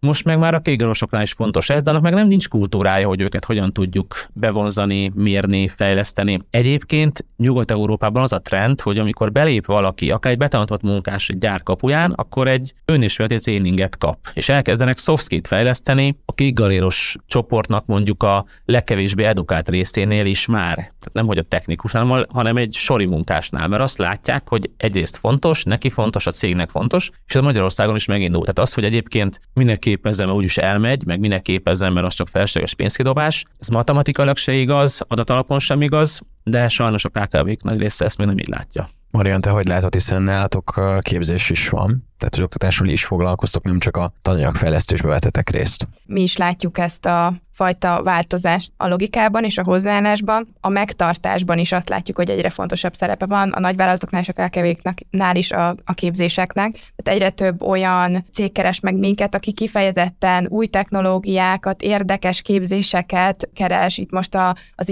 most 0.00 0.24
meg 0.24 0.38
már 0.38 0.54
a 0.54 0.60
kégalosoknál 0.60 1.22
is 1.22 1.32
fontos 1.32 1.70
ez, 1.70 1.82
de 1.82 1.90
annak 1.90 2.02
meg 2.02 2.14
nem 2.14 2.26
nincs 2.26 2.48
kultúrája, 2.48 3.06
hogy 3.06 3.20
őket 3.20 3.44
hogyan 3.44 3.72
tudjuk 3.72 4.26
bevonzani, 4.32 5.12
mérni, 5.14 5.68
fejleszteni. 5.68 6.40
Egyébként 6.50 7.26
Nyugat-Európában 7.36 8.22
az 8.22 8.32
a 8.32 8.40
trend, 8.40 8.80
hogy 8.80 8.98
amikor 8.98 9.32
belép 9.32 9.66
valaki, 9.66 10.10
akár 10.10 10.32
egy 10.32 10.38
betanított 10.38 10.82
munkás 10.82 11.28
egy 11.28 11.38
gyár 11.38 11.62
kapuján, 11.62 12.12
akkor 12.12 12.48
egy 12.48 12.72
önismereti 12.84 13.42
tréninget 13.42 13.98
kap, 13.98 14.18
és 14.34 14.48
elkezdenek 14.48 14.98
soft 14.98 15.24
fejleszteni 15.42 16.16
a 16.24 16.32
kékgaléros 16.32 17.16
csoportnak 17.26 17.86
mondjuk 17.86 18.22
a 18.22 18.44
legkevésbé 18.64 19.24
edukált 19.24 19.68
részénél 19.68 20.26
is 20.26 20.46
már. 20.46 20.74
Tehát 20.74 21.10
nem, 21.12 21.26
hogy 21.26 21.38
a 21.38 21.42
technikusnál, 21.42 22.26
hanem 22.28 22.56
egy 22.56 22.72
sori 22.72 23.04
munkásnál, 23.04 23.68
mert 23.68 23.82
azt 23.82 23.98
látják, 23.98 24.48
hogy 24.48 24.70
egyrészt 24.76 25.16
fontos, 25.16 25.64
neki 25.64 25.90
fontos, 25.90 26.26
a 26.26 26.30
cégnek 26.30 26.70
fontos, 26.70 27.10
és 27.26 27.34
ez 27.34 27.42
Magyarországon 27.42 27.94
is 27.94 28.06
megindult. 28.06 28.42
Tehát 28.42 28.58
az, 28.58 28.74
hogy 28.74 28.84
egyébként 28.84 29.40
mindenki 29.54 29.85
képezzem, 29.86 30.26
mert 30.26 30.38
úgyis 30.38 30.56
elmegy, 30.56 31.06
meg 31.06 31.20
minek 31.20 31.42
képezzem, 31.42 31.92
mert 31.92 32.06
az 32.06 32.14
csak 32.14 32.28
felséges 32.28 32.74
pénzkidobás. 32.74 33.44
Ez 33.58 33.68
matematikailag 33.68 34.36
se 34.36 34.52
igaz, 34.52 35.02
adatalapon 35.08 35.58
sem 35.58 35.82
igaz, 35.82 36.20
de 36.44 36.68
sajnos 36.68 37.04
a 37.04 37.08
KKV-k 37.08 37.62
nagy 37.62 37.78
része 37.78 38.04
ezt 38.04 38.18
még 38.18 38.26
nem 38.26 38.38
így 38.38 38.48
látja. 38.48 38.88
Marian, 39.10 39.40
te 39.40 39.50
hogy 39.50 39.66
látod, 39.66 39.92
hiszen 39.92 40.22
nálatok 40.22 40.80
képzés 41.00 41.50
is 41.50 41.68
van, 41.68 42.08
tehát 42.18 42.34
az 42.34 42.40
oktatásról 42.40 42.88
is 42.88 43.04
foglalkoztok, 43.04 43.64
nem 43.64 43.78
csak 43.78 43.96
a 43.96 44.10
tananyagfejlesztésbe 44.22 45.08
vetetek 45.08 45.50
részt. 45.50 45.88
Mi 46.06 46.20
is 46.20 46.36
látjuk 46.36 46.78
ezt 46.78 47.06
a 47.06 47.32
fajta 47.56 48.02
változást 48.02 48.72
a 48.76 48.88
logikában 48.88 49.44
és 49.44 49.58
a 49.58 49.64
hozzáállásban. 49.64 50.48
A 50.60 50.68
megtartásban 50.68 51.58
is 51.58 51.72
azt 51.72 51.88
látjuk, 51.88 52.16
hogy 52.16 52.30
egyre 52.30 52.50
fontosabb 52.50 52.94
szerepe 52.94 53.26
van 53.26 53.50
a 53.50 53.60
nagyvállalatoknál 53.60 54.20
és 54.20 54.28
a 54.28 54.46
KKV-knál 54.46 55.36
is 55.36 55.52
a, 55.52 55.68
a 55.84 55.94
képzéseknek. 55.94 56.72
Tehát 56.72 57.20
egyre 57.20 57.30
több 57.30 57.62
olyan 57.62 58.26
cég 58.32 58.52
keres 58.52 58.80
meg 58.80 58.94
minket, 58.94 59.34
aki 59.34 59.52
kifejezetten 59.52 60.46
új 60.48 60.66
technológiákat, 60.66 61.82
érdekes 61.82 62.42
képzéseket 62.42 63.48
keres. 63.54 63.98
Itt 63.98 64.10
most 64.10 64.34
a, 64.34 64.56
az 64.74 64.88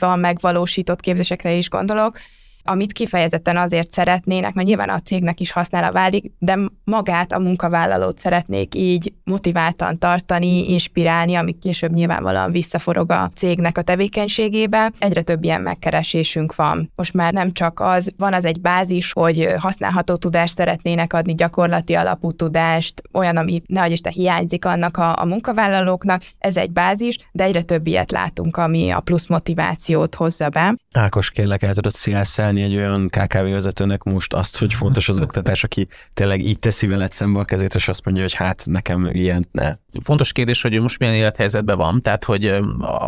a 0.00 0.16
megvalósított 0.16 1.00
képzésekre 1.00 1.52
is 1.52 1.68
gondolok, 1.68 2.18
amit 2.64 2.92
kifejezetten 2.92 3.56
azért 3.56 3.90
szeretnének, 3.90 4.54
mert 4.54 4.66
nyilván 4.66 4.88
a 4.88 5.00
cégnek 5.00 5.40
is 5.40 5.50
használa 5.50 5.92
válik, 5.92 6.32
de 6.38 6.58
magát 6.84 7.32
a 7.32 7.38
munkavállalót 7.38 8.18
szeretnék 8.18 8.74
így 8.74 9.12
motiváltan 9.24 9.98
tartani, 9.98 10.70
inspirálni, 10.70 11.34
ami 11.34 11.52
később 11.52 11.92
nyilvánvalóan 11.92 12.50
visszaforog 12.50 13.10
a 13.10 13.30
cégnek 13.34 13.78
a 13.78 13.82
tevékenységébe. 13.82 14.92
Egyre 14.98 15.22
több 15.22 15.44
ilyen 15.44 15.60
megkeresésünk 15.60 16.54
van. 16.54 16.92
Most 16.94 17.14
már 17.14 17.32
nem 17.32 17.52
csak 17.52 17.80
az, 17.80 18.12
van 18.16 18.32
az 18.32 18.44
egy 18.44 18.60
bázis, 18.60 19.12
hogy 19.12 19.48
használható 19.58 20.16
tudást 20.16 20.54
szeretnének 20.54 21.12
adni, 21.12 21.34
gyakorlati 21.34 21.94
alapú 21.94 22.32
tudást, 22.32 23.02
olyan, 23.12 23.36
ami 23.36 23.62
nehogy 23.66 23.92
Isten 23.92 24.12
hiányzik 24.12 24.64
annak 24.64 24.96
a, 24.96 25.20
a 25.20 25.24
munkavállalóknak, 25.24 26.22
ez 26.38 26.56
egy 26.56 26.70
bázis, 26.70 27.18
de 27.32 27.44
egyre 27.44 27.62
több 27.62 27.86
ilyet 27.86 28.10
látunk, 28.10 28.56
ami 28.56 28.90
a 28.90 29.00
plusz 29.00 29.26
motivációt 29.26 30.14
hozza 30.14 30.48
be. 30.48 30.74
Ákos, 30.92 31.30
kérlek, 31.30 31.62
el 31.62 31.74
tudod 31.74 31.92
szélszelni 31.92 32.57
mondani 32.58 32.74
egy 32.74 32.88
olyan 32.88 33.08
KKV 33.08 33.50
vezetőnek 33.50 34.02
most 34.02 34.34
azt, 34.34 34.58
hogy 34.58 34.74
fontos 34.74 35.08
az 35.08 35.20
oktatás, 35.20 35.64
aki 35.64 35.86
tényleg 36.14 36.40
így 36.40 36.58
teszi 36.58 36.86
veled 36.86 37.12
szembe 37.12 37.38
a 37.40 37.44
kezét, 37.44 37.74
és 37.74 37.88
azt 37.88 38.04
mondja, 38.04 38.22
hogy 38.22 38.34
hát 38.34 38.62
nekem 38.66 39.08
ilyen 39.12 39.48
ne. 39.52 39.74
Fontos 40.02 40.32
kérdés, 40.32 40.62
hogy 40.62 40.74
ő 40.74 40.80
most 40.80 40.98
milyen 40.98 41.14
élethelyzetben 41.14 41.76
van, 41.76 42.00
tehát 42.00 42.24
hogy 42.24 42.46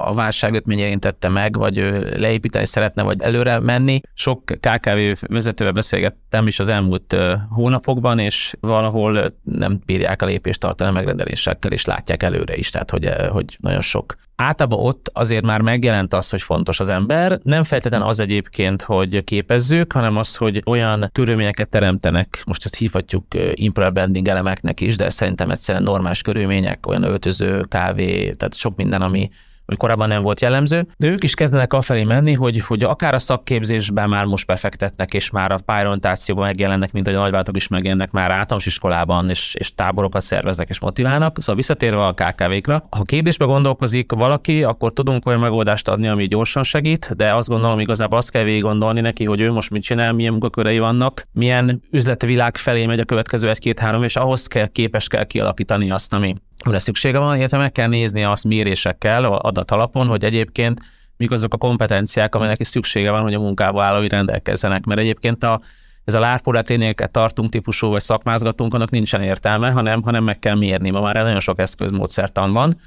a 0.05 0.15
válság 0.15 0.55
őt 0.55 0.67
érintette 0.67 1.29
meg, 1.29 1.57
vagy 1.57 1.77
leépíteni 2.17 2.67
szeretne, 2.67 3.03
vagy 3.03 3.21
előre 3.21 3.59
menni. 3.59 4.01
Sok 4.15 4.45
KKV 4.45 5.25
vezetővel 5.27 5.73
beszélgettem 5.73 6.47
is 6.47 6.59
az 6.59 6.69
elmúlt 6.69 7.17
hónapokban, 7.51 8.19
és 8.19 8.55
valahol 8.61 9.35
nem 9.43 9.81
bírják 9.87 10.23
a 10.23 10.27
lépést 10.27 10.61
tartani 10.61 10.91
a 10.91 10.93
megrendelésekkel, 10.93 11.73
és 11.73 11.85
látják 11.85 12.23
előre 12.23 12.57
is, 12.57 12.71
tehát 12.71 12.91
hogy, 12.91 13.11
hogy 13.29 13.57
nagyon 13.61 13.81
sok 13.81 14.17
általában 14.41 14.87
ott 14.87 15.11
azért 15.13 15.45
már 15.45 15.61
megjelent 15.61 16.15
az, 16.15 16.31
hogy 16.31 16.43
fontos 16.43 16.81
az 16.81 16.89
ember. 16.89 17.39
Nem 17.43 17.63
feltétlenül 17.63 18.07
az 18.07 18.21
egyébként, 18.21 18.83
hogy 18.83 19.25
képezzük, 19.25 19.93
hanem 19.93 20.17
az, 20.17 20.37
hogy 20.37 20.63
olyan 20.67 21.09
körülményeket 21.13 21.69
teremtenek, 21.69 22.43
most 22.47 22.65
ezt 22.65 22.77
hívhatjuk 22.77 23.25
employer 23.65 23.93
branding 23.93 24.29
elemeknek 24.29 24.81
is, 24.81 24.97
de 24.97 25.11
szerintem 25.11 25.51
egyszerűen 25.51 25.85
normális 25.85 26.23
körülmények, 26.23 26.87
olyan 26.87 27.03
öltöző, 27.03 27.65
kávé, 27.69 28.33
tehát 28.33 28.57
sok 28.57 28.77
minden, 28.77 29.03
ami 29.03 29.31
hogy 29.71 29.79
korábban 29.79 30.09
nem 30.09 30.23
volt 30.23 30.41
jellemző, 30.41 30.87
de 30.97 31.07
ők 31.07 31.25
is 31.25 31.35
kezdenek 31.35 31.73
afelé 31.73 32.05
menni, 32.05 32.33
hogy, 32.33 32.61
hogy 32.61 32.83
akár 32.83 33.15
a 33.15 33.19
szakképzésben 33.19 34.09
már 34.09 34.25
most 34.25 34.47
befektetnek, 34.47 35.15
és 35.15 35.31
már 35.31 35.53
a 35.53 35.59
pályorientációban 35.65 36.45
megjelennek, 36.45 36.93
mint 36.93 37.09
a 37.09 37.11
nagyváltók 37.11 37.57
is 37.57 37.69
megjelennek 37.69 38.11
már 38.11 38.31
általános 38.31 38.67
iskolában, 38.67 39.29
és, 39.29 39.55
és 39.59 39.75
táborokat 39.75 40.23
szerveznek 40.23 40.69
és 40.69 40.81
motiválnak. 40.81 41.39
Szóval 41.39 41.55
visszatérve 41.55 42.03
a 42.03 42.13
KKV-kra, 42.13 42.87
ha 42.91 43.03
képzésbe 43.03 43.45
gondolkozik 43.45 44.13
valaki, 44.13 44.63
akkor 44.63 44.93
tudunk 44.93 45.27
olyan 45.27 45.41
megoldást 45.41 45.89
adni, 45.89 46.09
ami 46.09 46.27
gyorsan 46.27 46.63
segít, 46.63 47.17
de 47.17 47.35
azt 47.35 47.49
gondolom, 47.49 47.81
igazából 47.81 48.19
azt 48.19 48.31
kell 48.31 48.43
végig 48.43 48.63
gondolni 48.63 49.01
neki, 49.01 49.25
hogy 49.25 49.41
ő 49.41 49.53
most 49.53 49.71
mit 49.71 49.83
csinál, 49.83 50.13
milyen 50.13 50.33
munkakörei 50.33 50.79
vannak, 50.79 51.23
milyen 51.33 51.83
üzleti 51.91 52.27
világ 52.27 52.57
felé 52.57 52.87
megy 52.87 53.01
a 53.01 53.05
következő 53.05 53.49
egy-két-három, 53.49 54.03
és 54.03 54.17
ahhoz 54.17 54.47
kell 54.47 54.67
képes 54.67 55.07
kell 55.07 55.25
kialakítani 55.25 55.91
azt, 55.91 56.13
ami 56.13 56.35
amire 56.65 56.79
szüksége 56.79 57.19
van, 57.19 57.37
illetve 57.37 57.59
meg 57.59 57.73
kell 57.73 57.89
nézni 57.89 58.25
azt 58.25 58.45
mérésekkel, 58.45 59.25
adat 59.25 59.71
alapon, 59.71 60.07
hogy 60.07 60.25
egyébként 60.25 60.81
mik 61.17 61.31
azok 61.31 61.55
a 61.55 61.57
kompetenciák, 61.57 62.35
amelyek 62.35 62.61
is 62.61 62.67
szüksége 62.67 63.11
van, 63.11 63.23
hogy 63.23 63.35
a 63.35 63.41
munkába 63.41 63.83
állói 63.83 64.09
rendelkezzenek. 64.09 64.85
Mert 64.85 65.01
egyébként 65.01 65.45
a, 65.45 65.61
ez 66.05 66.15
a 66.15 66.21
lárpóleténéket 66.21 67.11
tartunk 67.11 67.49
típusú, 67.49 67.89
vagy 67.89 68.03
szakmázgatunk, 68.03 68.75
annak 68.75 68.91
nincsen 68.91 69.23
értelme, 69.23 69.71
hanem, 69.71 70.03
hanem 70.03 70.25
meg 70.25 70.39
kell 70.39 70.55
mérni. 70.55 70.91
Ma 70.91 71.01
már 71.01 71.15
nagyon 71.15 71.41
sok 71.41 71.61
eszközmódszertan 71.61 72.53
van, 72.53 72.81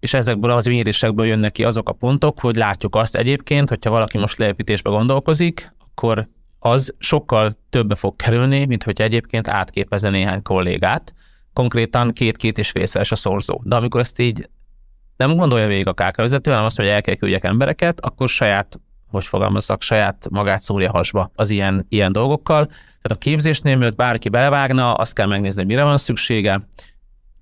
és 0.00 0.14
ezekből 0.14 0.50
az 0.50 0.66
mérésekből 0.66 1.26
jönnek 1.26 1.52
ki 1.52 1.64
azok 1.64 1.88
a 1.88 1.92
pontok, 1.92 2.40
hogy 2.40 2.56
látjuk 2.56 2.96
azt 2.96 3.16
egyébként, 3.16 3.68
hogyha 3.68 3.90
valaki 3.90 4.18
most 4.18 4.38
leépítésbe 4.38 4.90
gondolkozik, 4.90 5.72
akkor 5.78 6.28
az 6.58 6.94
sokkal 6.98 7.52
többe 7.70 7.94
fog 7.94 8.16
kerülni, 8.16 8.64
mint 8.64 8.82
hogy 8.82 9.00
egyébként 9.00 9.48
átképezne 9.48 10.10
néhány 10.10 10.42
kollégát, 10.42 11.14
konkrétan 11.54 12.12
két-két 12.12 12.58
és 12.58 12.70
félszeres 12.70 13.12
a 13.12 13.16
szorzó. 13.16 13.60
De 13.64 13.76
amikor 13.76 14.00
ezt 14.00 14.18
így 14.18 14.48
nem 15.16 15.32
gondolja 15.32 15.66
végig 15.66 15.88
a 15.88 15.92
KK 15.92 16.16
hanem 16.44 16.64
azt, 16.64 16.76
hogy 16.76 16.86
el 16.86 17.00
kell 17.00 17.14
küldjek 17.14 17.44
embereket, 17.44 18.00
akkor 18.00 18.28
saját, 18.28 18.80
hogy 19.10 19.24
fogalmazzak, 19.24 19.82
saját 19.82 20.28
magát 20.30 20.60
szúrja 20.60 20.90
hasba 20.90 21.30
az 21.34 21.50
ilyen, 21.50 21.86
ilyen 21.88 22.12
dolgokkal. 22.12 22.64
Tehát 22.66 23.10
a 23.10 23.18
képzésnél, 23.18 23.76
mielőtt 23.76 23.96
bárki 23.96 24.28
belevágna, 24.28 24.94
azt 24.94 25.14
kell 25.14 25.26
megnézni, 25.26 25.58
hogy 25.58 25.70
mire 25.70 25.82
van 25.82 25.96
szüksége, 25.96 26.60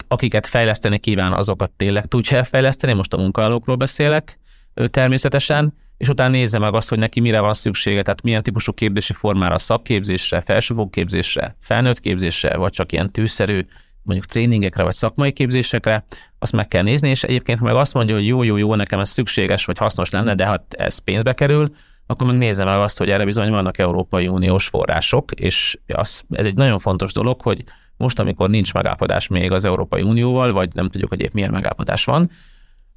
akiket 0.08 0.46
fejleszteni 0.46 0.98
kíván, 0.98 1.32
azokat 1.32 1.70
tényleg 1.70 2.06
tudja 2.06 2.44
fejleszteni, 2.44 2.92
most 2.92 3.12
a 3.12 3.16
munkálókról 3.16 3.76
beszélek 3.76 4.38
természetesen, 4.86 5.74
és 5.96 6.08
utána 6.08 6.30
nézze 6.30 6.58
meg 6.58 6.74
azt, 6.74 6.88
hogy 6.88 6.98
neki 6.98 7.20
mire 7.20 7.40
van 7.40 7.54
szüksége, 7.54 8.02
tehát 8.02 8.22
milyen 8.22 8.42
típusú 8.42 8.72
képzési 8.72 9.12
formára, 9.12 9.58
szakképzésre, 9.58 10.40
felsőfokú 10.40 10.90
képzésre, 10.90 11.56
felnőtt 11.60 12.00
képzésre, 12.00 12.56
vagy 12.56 12.72
csak 12.72 12.92
ilyen 12.92 13.10
tűszerű 13.10 13.66
mondjuk 14.02 14.26
tréningekre 14.26 14.82
vagy 14.82 14.94
szakmai 14.94 15.32
képzésekre, 15.32 16.04
azt 16.38 16.52
meg 16.52 16.68
kell 16.68 16.82
nézni, 16.82 17.08
és 17.08 17.22
egyébként, 17.22 17.58
ha 17.58 17.64
meg 17.64 17.74
azt 17.74 17.94
mondja, 17.94 18.14
hogy 18.14 18.26
jó, 18.26 18.42
jó, 18.42 18.56
jó, 18.56 18.74
nekem 18.74 19.00
ez 19.00 19.10
szükséges 19.10 19.64
vagy 19.64 19.78
hasznos 19.78 20.10
lenne, 20.10 20.34
de 20.34 20.46
hát 20.46 20.74
ez 20.74 20.98
pénzbe 20.98 21.32
kerül, 21.32 21.66
akkor 22.06 22.26
meg 22.26 22.36
nézze 22.36 22.64
meg 22.64 22.78
azt, 22.78 22.98
hogy 22.98 23.10
erre 23.10 23.24
bizony 23.24 23.50
vannak 23.50 23.78
Európai 23.78 24.28
Uniós 24.28 24.68
források, 24.68 25.30
és 25.32 25.78
az, 25.86 26.24
ez 26.30 26.46
egy 26.46 26.54
nagyon 26.54 26.78
fontos 26.78 27.12
dolog, 27.12 27.40
hogy 27.40 27.64
most, 27.96 28.18
amikor 28.18 28.50
nincs 28.50 28.74
megállapodás 28.74 29.28
még 29.28 29.52
az 29.52 29.64
Európai 29.64 30.02
Unióval, 30.02 30.52
vagy 30.52 30.74
nem 30.74 30.88
tudjuk, 30.88 31.10
hogy 31.10 31.20
épp 31.20 31.32
milyen 31.32 31.50
megállapodás 31.50 32.04
van, 32.04 32.30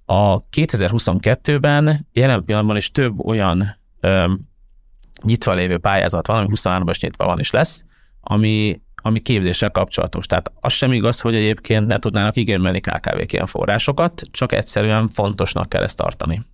a 0.06 0.48
2022-ben 0.50 2.08
jelen 2.14 2.44
pillanatban 2.44 2.78
is 2.78 2.92
több 2.92 3.26
olyan 3.26 3.78
ö, 4.00 4.34
nyitva 5.24 5.54
lévő 5.54 5.78
pályázat 5.78 6.28
van, 6.28 6.38
ami 6.38 6.48
23-ban 6.52 6.90
is 6.90 7.00
nyitva 7.00 7.26
van 7.26 7.40
és 7.40 7.52
lesz, 7.52 7.86
ami 8.22 8.82
ami 9.06 9.20
képzéssel 9.20 9.70
kapcsolatos. 9.70 10.26
Tehát 10.26 10.52
az 10.60 10.74
sem 10.74 10.92
igaz, 10.92 11.20
hogy 11.20 11.36
egyébként 11.36 11.88
ne 11.88 12.00
tudnának 12.00 12.36
igényelni 12.36 12.80
KKV-k 12.80 13.34
ilyen 13.34 13.46
forrásokat, 13.46 14.24
csak 14.32 14.52
egyszerűen 14.52 15.08
fontosnak 15.08 15.70
kell 15.70 15.84
ezt 15.84 15.98
tartani. 15.98 16.46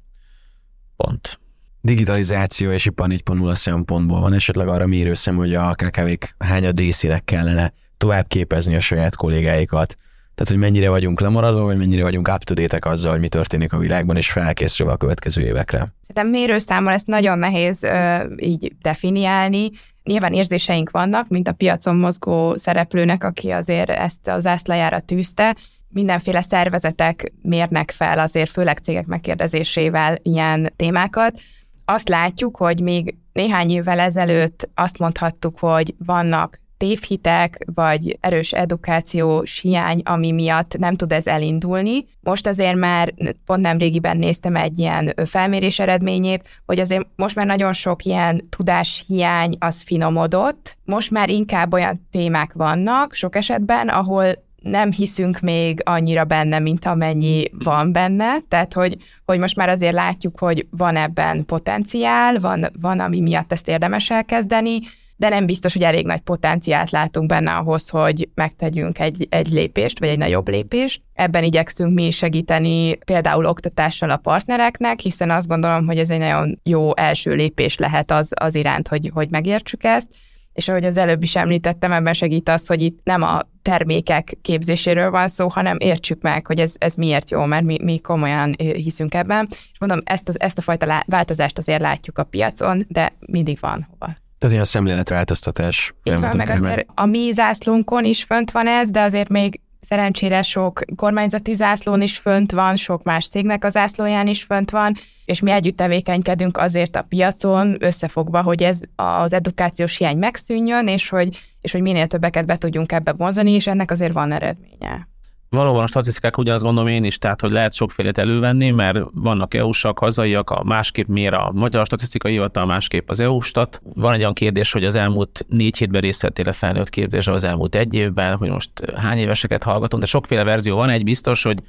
Pont. 0.95 1.39
Digitalizáció 1.81 2.71
és 2.71 2.85
ipar 2.85 3.07
4.0 3.09 3.55
szempontból 3.55 4.19
van 4.19 4.33
esetleg 4.33 4.67
arra 4.67 4.87
mérőszem, 4.87 5.35
hogy 5.35 5.55
a 5.55 5.73
KKV-k 5.73 6.35
hányad 6.37 6.79
részének 6.79 7.23
kellene 7.23 7.73
tovább 7.97 8.27
képezni 8.27 8.75
a 8.75 8.79
saját 8.79 9.15
kollégáikat, 9.15 9.95
tehát, 10.35 10.53
hogy 10.53 10.57
mennyire 10.57 10.89
vagyunk 10.89 11.19
lemaradva, 11.19 11.63
vagy 11.63 11.77
mennyire 11.77 12.03
vagyunk 12.03 12.27
up 12.27 12.43
to 12.43 12.53
date 12.53 12.89
azzal, 12.89 13.11
hogy 13.11 13.19
mi 13.19 13.27
történik 13.27 13.73
a 13.73 13.77
világban, 13.77 14.17
és 14.17 14.31
felkészülve 14.31 14.93
a 14.93 14.97
következő 14.97 15.41
évekre. 15.41 15.87
Szerintem 16.01 16.27
mérőszámmal 16.27 16.93
ezt 16.93 17.07
nagyon 17.07 17.39
nehéz 17.39 17.83
ö, 17.83 18.23
így 18.37 18.75
definiálni. 18.81 19.69
Nyilván 20.03 20.33
érzéseink 20.33 20.89
vannak, 20.89 21.27
mint 21.27 21.47
a 21.47 21.53
piacon 21.53 21.95
mozgó 21.95 22.55
szereplőnek, 22.57 23.23
aki 23.23 23.49
azért 23.49 23.89
ezt 23.89 24.27
az 24.27 24.41
zászlajára 24.41 24.99
tűzte, 24.99 25.55
mindenféle 25.91 26.41
szervezetek 26.41 27.33
mérnek 27.41 27.91
fel 27.91 28.19
azért, 28.19 28.49
főleg 28.49 28.77
cégek 28.77 29.05
megkérdezésével 29.05 30.17
ilyen 30.21 30.73
témákat. 30.75 31.39
Azt 31.85 32.09
látjuk, 32.09 32.57
hogy 32.57 32.81
még 32.81 33.15
néhány 33.33 33.69
évvel 33.69 33.99
ezelőtt 33.99 34.69
azt 34.75 34.97
mondhattuk, 34.97 35.59
hogy 35.59 35.95
vannak 35.97 36.60
tévhitek, 36.81 37.57
vagy 37.73 38.17
erős 38.21 38.51
edukációs 38.51 39.59
hiány, 39.59 40.01
ami 40.05 40.31
miatt 40.31 40.77
nem 40.77 40.95
tud 40.95 41.11
ez 41.11 41.27
elindulni. 41.27 42.05
Most 42.21 42.47
azért 42.47 42.75
már 42.75 43.13
pont 43.45 43.61
nem 43.61 43.77
régiben 43.77 44.17
néztem 44.17 44.55
egy 44.55 44.79
ilyen 44.79 45.13
felmérés 45.25 45.79
eredményét, 45.79 46.61
hogy 46.65 46.79
azért 46.79 47.07
most 47.15 47.35
már 47.35 47.45
nagyon 47.45 47.73
sok 47.73 48.03
ilyen 48.03 48.49
tudáshiány 48.49 49.55
az 49.59 49.81
finomodott. 49.81 50.77
Most 50.85 51.11
már 51.11 51.29
inkább 51.29 51.73
olyan 51.73 52.07
témák 52.11 52.53
vannak 52.53 53.13
sok 53.13 53.35
esetben, 53.35 53.87
ahol 53.87 54.25
nem 54.61 54.91
hiszünk 54.91 55.39
még 55.39 55.81
annyira 55.85 56.23
benne, 56.23 56.59
mint 56.59 56.85
amennyi 56.85 57.43
van 57.63 57.91
benne, 57.91 58.39
tehát 58.47 58.73
hogy, 58.73 58.97
hogy 59.25 59.39
most 59.39 59.55
már 59.55 59.69
azért 59.69 59.93
látjuk, 59.93 60.39
hogy 60.39 60.67
van 60.69 60.95
ebben 60.95 61.45
potenciál, 61.45 62.39
van, 62.39 62.65
van 62.79 62.99
ami 62.99 63.19
miatt 63.19 63.51
ezt 63.51 63.67
érdemes 63.67 64.09
elkezdeni, 64.09 64.79
de 65.21 65.29
nem 65.29 65.45
biztos, 65.45 65.73
hogy 65.73 65.81
elég 65.81 66.05
nagy 66.05 66.19
potenciált 66.19 66.89
látunk 66.89 67.27
benne 67.27 67.51
ahhoz, 67.51 67.89
hogy 67.89 68.29
megtegyünk 68.35 68.99
egy, 68.99 69.27
egy 69.29 69.47
lépést, 69.47 69.99
vagy 69.99 70.07
egy 70.07 70.17
nagyobb 70.17 70.49
lépést. 70.49 71.01
Ebben 71.13 71.43
igyekszünk 71.43 71.93
mi 71.93 72.11
segíteni 72.11 72.95
például 72.95 73.45
oktatással 73.45 74.09
a 74.09 74.17
partnereknek, 74.17 74.99
hiszen 74.99 75.31
azt 75.31 75.47
gondolom, 75.47 75.85
hogy 75.85 75.97
ez 75.97 76.09
egy 76.09 76.19
nagyon 76.19 76.59
jó 76.63 76.95
első 76.95 77.33
lépés 77.33 77.77
lehet 77.77 78.11
az, 78.11 78.29
az 78.39 78.55
iránt, 78.55 78.87
hogy, 78.87 79.11
hogy 79.13 79.29
megértsük 79.29 79.83
ezt. 79.83 80.09
És 80.53 80.67
ahogy 80.67 80.85
az 80.85 80.97
előbb 80.97 81.23
is 81.23 81.35
említettem, 81.35 81.91
ebben 81.91 82.13
segít 82.13 82.49
az, 82.49 82.67
hogy 82.67 82.81
itt 82.81 82.99
nem 83.03 83.21
a 83.21 83.39
termékek 83.61 84.37
képzéséről 84.41 85.09
van 85.09 85.27
szó, 85.27 85.47
hanem 85.47 85.77
értsük 85.79 86.21
meg, 86.21 86.47
hogy 86.47 86.59
ez, 86.59 86.75
ez 86.77 86.95
miért 86.95 87.29
jó, 87.29 87.45
mert 87.45 87.63
mi, 87.63 87.77
mi 87.83 87.99
komolyan 87.99 88.55
hiszünk 88.57 89.13
ebben. 89.13 89.47
És 89.49 89.79
mondom, 89.79 90.01
ezt, 90.03 90.29
az, 90.29 90.39
ezt 90.39 90.57
a 90.57 90.61
fajta 90.61 91.03
változást 91.07 91.57
azért 91.57 91.81
látjuk 91.81 92.17
a 92.17 92.23
piacon, 92.23 92.83
de 92.87 93.13
mindig 93.19 93.57
van 93.59 93.87
hova. 93.89 94.20
Tehát 94.41 94.55
ilyen 94.55 94.65
szemléletváltoztatás. 94.65 95.93
Igen, 96.03 96.33
meg 96.37 96.49
azért 96.49 96.87
a 96.95 97.05
mi 97.05 97.31
zászlónkon 97.31 98.05
is 98.05 98.23
fönt 98.23 98.51
van 98.51 98.67
ez, 98.67 98.91
de 98.91 99.01
azért 99.01 99.29
még 99.29 99.59
szerencsére 99.79 100.41
sok 100.41 100.81
kormányzati 100.95 101.53
zászlón 101.53 102.01
is 102.01 102.17
fönt 102.17 102.51
van, 102.51 102.75
sok 102.75 103.03
más 103.03 103.27
cégnek 103.27 103.65
a 103.65 103.69
zászlóján 103.69 104.27
is 104.27 104.43
fönt 104.43 104.71
van, 104.71 104.95
és 105.25 105.39
mi 105.39 105.51
együtt 105.51 105.77
tevékenykedünk 105.77 106.57
azért 106.57 106.95
a 106.95 107.01
piacon 107.01 107.75
összefogva, 107.79 108.41
hogy 108.41 108.63
ez 108.63 108.79
az 108.95 109.33
edukációs 109.33 109.97
hiány 109.97 110.17
megszűnjön, 110.17 110.87
és 110.87 111.09
hogy, 111.09 111.39
és 111.61 111.71
hogy 111.71 111.81
minél 111.81 112.07
többeket 112.07 112.45
be 112.45 112.57
tudjunk 112.57 112.91
ebbe 112.91 113.13
vonzani, 113.13 113.51
és 113.51 113.67
ennek 113.67 113.91
azért 113.91 114.13
van 114.13 114.31
eredménye. 114.31 115.07
Valóban 115.55 115.83
a 115.83 115.87
statisztikák 115.87 116.37
ugyanazt 116.37 116.63
gondolom 116.63 116.89
én 116.89 117.03
is, 117.03 117.17
tehát 117.17 117.41
hogy 117.41 117.51
lehet 117.51 117.73
sokfélét 117.73 118.17
elővenni, 118.17 118.71
mert 118.71 118.99
vannak 119.13 119.53
EU-sak, 119.53 119.99
hazaiak, 119.99 120.49
a 120.49 120.63
másképp 120.63 121.07
mér 121.07 121.33
a 121.33 121.51
Magyar 121.51 121.85
Statisztikai 121.85 122.31
Hivatal, 122.31 122.65
másképp 122.65 123.09
az 123.09 123.19
EU-stat. 123.19 123.81
Van 123.93 124.13
egy 124.13 124.19
olyan 124.19 124.33
kérdés, 124.33 124.71
hogy 124.71 124.85
az 124.85 124.95
elmúlt 124.95 125.45
négy 125.47 125.77
hétben 125.77 126.01
részt 126.01 126.21
vettél 126.21 126.47
a 126.47 126.51
felnőtt 126.51 126.89
képzésre 126.89 127.33
az 127.33 127.43
elmúlt 127.43 127.75
egy 127.75 127.93
évben, 127.93 128.37
hogy 128.37 128.49
most 128.49 128.71
hány 128.95 129.17
éveseket 129.17 129.63
hallgatunk, 129.63 130.01
de 130.01 130.07
sokféle 130.07 130.43
verzió 130.43 130.75
van. 130.75 130.89
Egy 130.89 131.03
biztos, 131.03 131.43
hogy 131.43 131.59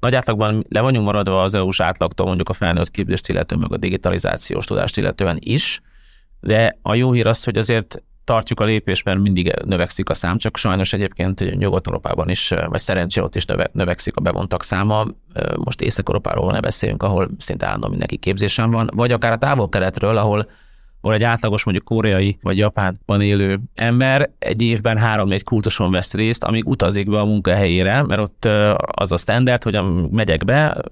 nagy 0.00 0.14
átlagban 0.14 0.64
le 0.68 0.80
vagyunk 0.80 1.06
maradva 1.06 1.42
az 1.42 1.54
EU-s 1.54 1.80
átlagtól 1.80 2.26
mondjuk 2.26 2.48
a 2.48 2.52
felnőtt 2.52 2.90
képzést 2.90 3.28
illetően, 3.28 3.60
meg 3.60 3.72
a 3.72 3.76
digitalizációs 3.76 4.64
tudást 4.64 4.96
illetően 4.96 5.36
is, 5.40 5.80
De 6.40 6.78
a 6.82 6.94
jó 6.94 7.12
hír 7.12 7.26
az, 7.26 7.44
hogy 7.44 7.56
azért 7.56 8.02
tartjuk 8.30 8.60
a 8.60 8.64
lépést, 8.64 9.04
mert 9.04 9.18
mindig 9.18 9.52
növekszik 9.64 10.08
a 10.08 10.14
szám, 10.14 10.38
csak 10.38 10.56
sajnos 10.56 10.92
egyébként 10.92 11.56
Nyugat-Európában 11.56 12.28
is, 12.28 12.48
vagy 12.66 12.80
szerencsé 12.80 13.20
ott 13.20 13.36
is 13.36 13.44
növe, 13.44 13.70
növekszik 13.72 14.16
a 14.16 14.20
bevontak 14.20 14.62
száma. 14.62 15.06
Most 15.56 15.80
Észak-Európáról 15.80 16.52
ne 16.52 16.60
beszéljünk, 16.60 17.02
ahol 17.02 17.30
szinte 17.38 17.66
állandóan 17.66 17.90
mindenki 17.90 18.16
képzésen 18.16 18.70
van, 18.70 18.90
vagy 18.94 19.12
akár 19.12 19.32
a 19.32 19.36
távol-keletről, 19.36 20.16
ahol 20.16 20.46
ahol 21.00 21.14
egy 21.14 21.22
átlagos 21.22 21.64
mondjuk 21.64 21.86
koreai 21.86 22.38
vagy 22.42 22.58
japánban 22.58 23.20
élő 23.20 23.58
ember 23.74 24.30
egy 24.38 24.62
évben 24.62 24.98
három-négy 24.98 25.42
kultuson 25.42 25.90
vesz 25.90 26.14
részt, 26.14 26.44
amíg 26.44 26.68
utazik 26.68 27.10
be 27.10 27.20
a 27.20 27.24
munkahelyére, 27.24 28.02
mert 28.02 28.20
ott 28.20 28.48
az 28.80 29.12
a 29.12 29.16
standard, 29.16 29.62
hogy 29.62 29.80
megyek 30.10 30.44
be, 30.44 30.82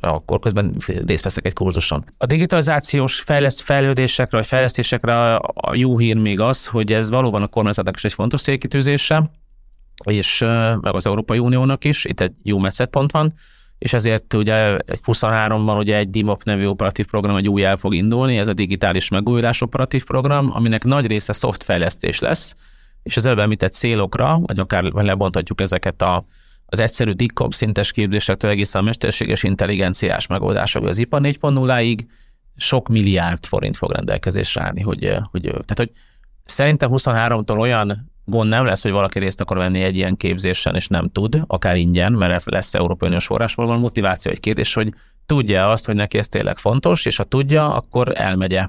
akkor 0.00 0.38
közben 0.38 0.74
részt 1.06 1.24
veszek 1.24 1.46
egy 1.46 1.52
kurzuson. 1.52 2.04
A 2.18 2.26
digitalizációs 2.26 3.20
fejleszt, 3.20 3.60
fejlődésekre 3.60 4.36
vagy 4.36 4.46
fejlesztésekre 4.46 5.34
a 5.36 5.74
jó 5.74 5.98
hír 5.98 6.16
még 6.16 6.40
az, 6.40 6.66
hogy 6.66 6.92
ez 6.92 7.10
valóban 7.10 7.42
a 7.42 7.46
kormányzatnak 7.46 7.96
is 7.96 8.04
egy 8.04 8.12
fontos 8.12 8.42
célkitűzése, 8.42 9.30
és 10.04 10.38
meg 10.80 10.94
az 10.94 11.06
Európai 11.06 11.38
Uniónak 11.38 11.84
is, 11.84 12.04
itt 12.04 12.20
egy 12.20 12.32
jó 12.42 12.58
metszetpont 12.58 13.12
van, 13.12 13.34
és 13.78 13.92
ezért 13.92 14.34
ugye 14.34 14.76
egy 14.76 15.00
23-ban 15.06 15.78
ugye 15.78 15.96
egy 15.96 16.10
DIMOP 16.10 16.42
nevű 16.42 16.66
operatív 16.66 17.06
program 17.06 17.36
egy 17.36 17.48
új 17.48 17.64
el 17.64 17.76
fog 17.76 17.94
indulni, 17.94 18.38
ez 18.38 18.46
a 18.46 18.52
digitális 18.52 19.08
megújulás 19.08 19.60
operatív 19.60 20.04
program, 20.04 20.50
aminek 20.52 20.84
nagy 20.84 21.06
része 21.06 21.32
szoftfejlesztés 21.32 22.18
lesz, 22.18 22.54
és 23.02 23.16
az 23.16 23.26
előbb 23.26 23.38
említett 23.38 23.72
célokra, 23.72 24.38
vagy 24.42 24.58
akár 24.58 24.82
lebonthatjuk 24.82 25.60
ezeket 25.60 26.02
a, 26.02 26.24
az 26.66 26.78
egyszerű 26.78 27.10
DICOM 27.10 27.50
szintes 27.50 27.92
képzésektől 27.92 28.50
egészen 28.50 28.80
a 28.80 28.84
mesterséges 28.84 29.42
intelligenciás 29.42 30.26
megoldások 30.26 30.84
az 30.84 30.98
IPA 30.98 31.18
4.0-ig 31.22 31.98
sok 32.56 32.88
milliárd 32.88 33.46
forint 33.46 33.76
fog 33.76 33.92
rendelkezésre 33.92 34.62
állni, 34.62 34.80
hogy, 34.80 35.18
hogy, 35.30 35.42
tehát, 35.42 35.76
hogy 35.76 35.90
szerintem 36.44 36.90
23-tól 36.92 37.58
olyan 37.58 38.12
gond 38.24 38.48
nem 38.48 38.64
lesz, 38.64 38.82
hogy 38.82 38.92
valaki 38.92 39.18
részt 39.18 39.40
akar 39.40 39.56
venni 39.56 39.82
egy 39.82 39.96
ilyen 39.96 40.16
képzésen, 40.16 40.74
és 40.74 40.88
nem 40.88 41.10
tud, 41.10 41.42
akár 41.46 41.76
ingyen, 41.76 42.12
mert 42.12 42.44
lesz 42.44 42.74
Európai 42.74 43.08
Uniós 43.08 43.26
forrásból 43.26 43.66
van 43.66 43.78
motiváció 43.78 44.30
egy 44.30 44.40
kérdés, 44.40 44.74
hogy 44.74 44.94
tudja 45.26 45.70
azt, 45.70 45.86
hogy 45.86 45.94
neki 45.94 46.18
ez 46.18 46.28
tényleg 46.28 46.58
fontos, 46.58 47.06
és 47.06 47.16
ha 47.16 47.24
tudja, 47.24 47.74
akkor 47.74 48.12
elmegye. 48.14 48.68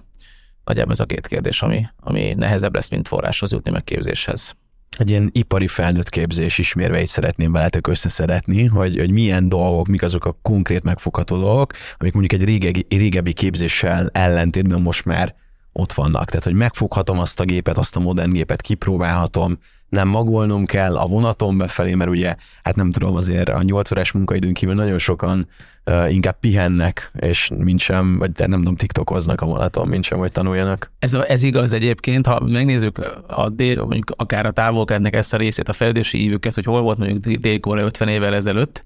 Nagyjából 0.63 0.91
ez 0.91 0.99
a 0.99 1.05
két 1.05 1.27
kérdés, 1.27 1.61
ami, 1.61 1.87
ami 1.99 2.33
nehezebb 2.37 2.73
lesz, 2.73 2.89
mint 2.89 3.07
forráshoz 3.07 3.51
jutni 3.51 3.71
meg 3.71 3.83
képzéshez. 3.83 4.55
Egy 4.97 5.09
ilyen 5.09 5.29
ipari 5.31 5.67
felnőtt 5.67 6.09
képzés 6.09 6.57
ismérveit 6.57 7.07
szeretném 7.07 7.51
veletek 7.51 7.87
összeszedetni, 7.87 8.65
hogy, 8.65 8.97
hogy 8.97 9.11
milyen 9.11 9.49
dolgok, 9.49 9.87
mik 9.87 10.01
azok 10.01 10.25
a 10.25 10.37
konkrét 10.41 10.83
megfogható 10.83 11.37
dolgok, 11.37 11.73
amik 11.97 12.13
mondjuk 12.13 12.41
egy 12.41 12.47
régebbi, 12.47 12.85
régebbi 12.89 13.33
képzéssel 13.33 14.09
ellentétben 14.13 14.81
most 14.81 15.05
már 15.05 15.35
ott 15.77 15.93
vannak. 15.93 16.25
Tehát, 16.29 16.43
hogy 16.43 16.53
megfoghatom 16.53 17.19
azt 17.19 17.39
a 17.39 17.43
gépet, 17.43 17.77
azt 17.77 17.95
a 17.95 17.99
modern 17.99 18.31
gépet, 18.31 18.61
kipróbálhatom, 18.61 19.57
nem 19.89 20.07
magolnom 20.07 20.65
kell 20.65 20.97
a 20.97 21.05
vonaton 21.05 21.57
befelé, 21.57 21.93
mert 21.93 22.09
ugye, 22.09 22.35
hát 22.63 22.75
nem 22.75 22.91
tudom, 22.91 23.15
azért 23.15 23.49
a 23.49 23.61
8 23.61 23.91
órás 23.91 24.11
munkaidőn 24.11 24.53
kívül 24.53 24.75
nagyon 24.75 24.97
sokan 24.97 25.47
uh, 25.85 26.13
inkább 26.13 26.39
pihennek, 26.39 27.11
és 27.19 27.49
mint 27.57 27.79
sem, 27.79 28.17
vagy 28.17 28.31
nem 28.37 28.51
tudom, 28.51 28.75
tiktokoznak 28.75 29.41
a 29.41 29.45
vonaton, 29.45 29.87
mint 29.87 30.03
sem, 30.03 30.17
hogy 30.17 30.31
tanuljanak. 30.31 30.91
Ez, 30.99 31.13
ez 31.13 31.43
igaz 31.43 31.73
egyébként, 31.73 32.27
ha 32.27 32.39
megnézzük 32.39 32.97
a 33.27 33.49
dél, 33.49 33.79
mondjuk 33.79 34.11
akár 34.15 34.45
a 34.45 34.51
távolkednek 34.51 35.15
ezt 35.15 35.33
a 35.33 35.37
részét, 35.37 35.69
a 35.69 35.73
fejlődési 35.73 36.23
ívüket, 36.23 36.53
hogy 36.53 36.65
hol 36.65 36.81
volt 36.81 36.97
mondjuk 36.97 37.35
dél 37.35 37.59
50 37.63 38.07
évvel 38.07 38.33
ezelőtt, 38.33 38.83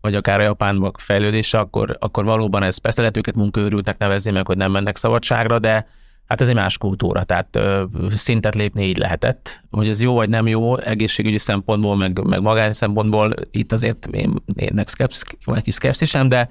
vagy 0.00 0.14
akár 0.14 0.40
a 0.40 0.42
Japánban 0.42 0.92
fejlődése, 0.98 1.58
akkor, 1.58 1.96
akkor 2.00 2.24
valóban 2.24 2.62
ez 2.62 2.76
persze 2.76 3.00
lehet 3.00 3.16
őket 3.16 3.34
munkaőrültnek 3.34 3.98
nevezni 3.98 4.32
meg, 4.32 4.46
hogy 4.46 4.56
nem 4.56 4.70
mennek 4.70 4.96
szabadságra, 4.96 5.58
de 5.58 5.86
Hát 6.32 6.40
ez 6.40 6.48
egy 6.48 6.54
más 6.54 6.78
kultúra, 6.78 7.22
tehát 7.22 7.56
ö, 7.56 7.82
szintet 8.08 8.54
lépni 8.54 8.84
így 8.84 8.96
lehetett. 8.96 9.60
Hogy 9.70 9.88
ez 9.88 10.02
jó 10.02 10.14
vagy 10.14 10.28
nem 10.28 10.46
jó 10.46 10.78
egészségügyi 10.78 11.38
szempontból, 11.38 11.96
meg, 11.96 12.24
meg 12.24 12.42
magány 12.42 12.72
szempontból, 12.72 13.34
itt 13.50 13.72
azért 13.72 14.06
én, 14.06 14.34
én 14.54 14.82
szkepsz, 14.86 15.22
van 15.44 15.56
egy 15.56 15.62
kis 15.62 15.74
szkepszisem, 15.74 16.28
de 16.28 16.48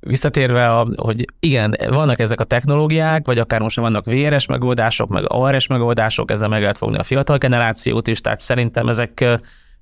visszatérve, 0.00 0.72
a, 0.72 0.86
hogy 0.96 1.24
igen, 1.40 1.74
vannak 1.88 2.18
ezek 2.18 2.40
a 2.40 2.44
technológiák, 2.44 3.26
vagy 3.26 3.38
akár 3.38 3.60
most 3.60 3.76
vannak 3.76 4.04
véres 4.04 4.46
megoldások, 4.46 5.08
meg 5.08 5.24
ARS 5.26 5.66
megoldások, 5.66 6.30
ezzel 6.30 6.48
meg 6.48 6.60
lehet 6.60 6.78
fogni 6.78 6.98
a 6.98 7.02
fiatal 7.02 7.38
generációt 7.38 8.08
is, 8.08 8.20
tehát 8.20 8.40
szerintem 8.40 8.88
ezek 8.88 9.24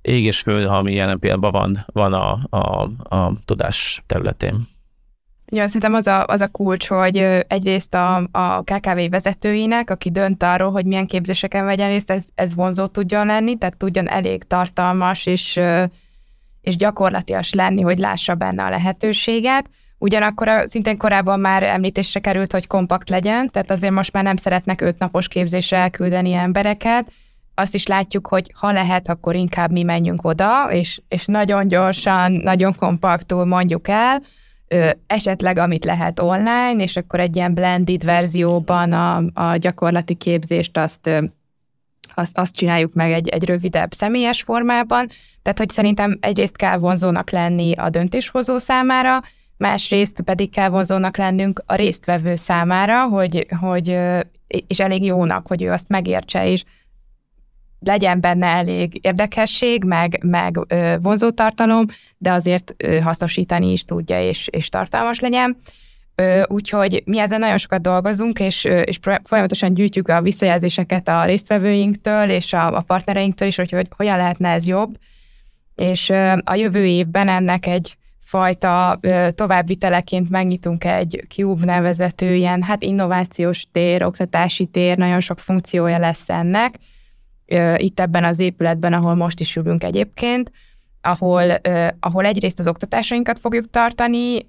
ég 0.01 0.23
és 0.23 0.39
föld, 0.39 0.65
ami 0.65 0.93
jelen 0.93 1.19
pillanatban 1.19 1.51
van, 1.51 1.85
van 1.85 2.13
a, 2.13 2.57
a, 2.57 2.89
a 3.15 3.33
tudás 3.45 4.03
területén. 4.05 4.67
Ja, 5.51 5.65
szerintem 5.65 5.93
az 5.93 6.07
a, 6.07 6.25
az 6.25 6.41
a 6.41 6.47
kulcs, 6.47 6.87
hogy 6.87 7.17
egyrészt 7.47 7.93
a, 7.93 8.27
a 8.31 8.61
KKV 8.61 8.99
vezetőinek, 9.09 9.89
aki 9.89 10.11
dönt 10.11 10.43
arról, 10.43 10.71
hogy 10.71 10.85
milyen 10.85 11.05
képzéseken 11.05 11.65
vegyen 11.65 11.89
részt, 11.89 12.11
ez, 12.11 12.23
ez 12.35 12.55
vonzó 12.55 12.85
tudjon 12.85 13.25
lenni, 13.25 13.57
tehát 13.57 13.77
tudjon 13.77 14.09
elég 14.09 14.43
tartalmas 14.43 15.25
és, 15.25 15.59
és 16.61 16.75
gyakorlatias 16.75 17.53
lenni, 17.53 17.81
hogy 17.81 17.97
lássa 17.97 18.35
benne 18.35 18.63
a 18.63 18.69
lehetőséget. 18.69 19.69
Ugyanakkor 19.97 20.47
a, 20.47 20.67
szintén 20.67 20.97
korábban 20.97 21.39
már 21.39 21.63
említésre 21.63 22.19
került, 22.19 22.51
hogy 22.51 22.67
kompakt 22.67 23.09
legyen, 23.09 23.49
tehát 23.51 23.71
azért 23.71 23.93
most 23.93 24.13
már 24.13 24.23
nem 24.23 24.37
szeretnek 24.37 24.81
öt 24.81 24.99
napos 24.99 25.27
képzésre 25.27 25.77
elküldeni 25.77 26.33
embereket. 26.33 27.11
Azt 27.55 27.73
is 27.73 27.87
látjuk, 27.87 28.27
hogy 28.27 28.51
ha 28.55 28.71
lehet, 28.71 29.09
akkor 29.09 29.35
inkább 29.35 29.71
mi 29.71 29.83
menjünk 29.83 30.25
oda, 30.25 30.71
és, 30.71 31.01
és 31.07 31.25
nagyon 31.25 31.67
gyorsan, 31.67 32.31
nagyon 32.31 32.73
kompaktul 32.75 33.45
mondjuk 33.45 33.87
el, 33.87 34.21
esetleg 35.07 35.57
amit 35.57 35.85
lehet 35.85 36.19
online, 36.19 36.75
és 36.83 36.97
akkor 36.97 37.19
egy 37.19 37.35
ilyen 37.35 37.53
blended 37.53 38.03
verzióban 38.03 38.91
a, 38.91 39.23
a 39.33 39.57
gyakorlati 39.57 40.13
képzést 40.13 40.77
azt, 40.77 41.09
azt, 42.15 42.37
azt 42.37 42.55
csináljuk 42.55 42.93
meg 42.93 43.11
egy, 43.11 43.27
egy 43.27 43.45
rövidebb 43.45 43.93
személyes 43.93 44.41
formában. 44.41 45.07
Tehát, 45.41 45.57
hogy 45.57 45.69
szerintem 45.69 46.17
egyrészt 46.21 46.55
kell 46.55 46.77
vonzónak 46.77 47.29
lenni 47.29 47.73
a 47.73 47.89
döntéshozó 47.89 48.57
számára, 48.57 49.21
másrészt 49.57 50.21
pedig 50.21 50.51
kell 50.51 50.69
vonzónak 50.69 51.17
lennünk 51.17 51.63
a 51.65 51.75
résztvevő 51.75 52.35
számára, 52.35 53.07
hogy, 53.07 53.47
hogy 53.59 53.97
és 54.67 54.79
elég 54.79 55.03
jónak, 55.03 55.47
hogy 55.47 55.61
ő 55.61 55.71
azt 55.71 55.87
megértse, 55.87 56.47
és 56.47 56.63
legyen 57.79 58.21
benne 58.21 58.47
elég 58.47 58.99
érdekesség, 59.01 59.83
meg, 59.83 60.23
meg 60.25 60.59
ö, 60.67 60.95
vonzótartalom, 61.01 61.85
de 62.17 62.31
azért 62.31 62.75
hasznosítani 63.03 63.71
is 63.71 63.83
tudja, 63.83 64.21
és, 64.21 64.47
és 64.51 64.69
tartalmas 64.69 65.19
legyen. 65.19 65.57
Úgyhogy 66.47 67.03
mi 67.05 67.19
ezen 67.19 67.39
nagyon 67.39 67.57
sokat 67.57 67.81
dolgozunk, 67.81 68.39
és, 68.39 68.63
és 68.63 68.99
folyamatosan 69.23 69.73
gyűjtjük 69.73 70.07
a 70.07 70.21
visszajelzéseket 70.21 71.07
a 71.07 71.25
résztvevőinktől 71.25 72.29
és 72.29 72.53
a, 72.53 72.75
a 72.75 72.81
partnereinktől 72.81 73.47
is, 73.47 73.55
hogy, 73.55 73.71
hogy 73.71 73.87
hogyan 73.95 74.17
lehetne 74.17 74.49
ez 74.49 74.67
jobb. 74.67 74.97
És 75.75 76.09
a 76.43 76.53
jövő 76.53 76.85
évben 76.85 77.27
ennek 77.27 77.65
egy 77.65 77.97
fajta 78.21 78.97
ö, 79.01 79.27
továbbviteleként 79.31 80.29
megnyitunk 80.29 80.83
egy 80.83 81.25
Cube 81.29 81.65
nevezető 81.65 82.33
ilyen 82.33 82.63
hát 82.63 82.83
innovációs 82.83 83.67
tér, 83.71 84.03
oktatási 84.03 84.65
tér, 84.65 84.97
nagyon 84.97 85.19
sok 85.19 85.39
funkciója 85.39 85.97
lesz 85.97 86.29
ennek, 86.29 86.79
itt 87.77 87.99
ebben 87.99 88.23
az 88.23 88.39
épületben, 88.39 88.93
ahol 88.93 89.15
most 89.15 89.39
is 89.39 89.55
ülünk 89.55 89.83
egyébként, 89.83 90.51
ahol, 91.01 91.51
ahol 91.99 92.25
egyrészt 92.25 92.59
az 92.59 92.67
oktatásainkat 92.67 93.39
fogjuk 93.39 93.69
tartani, 93.69 94.47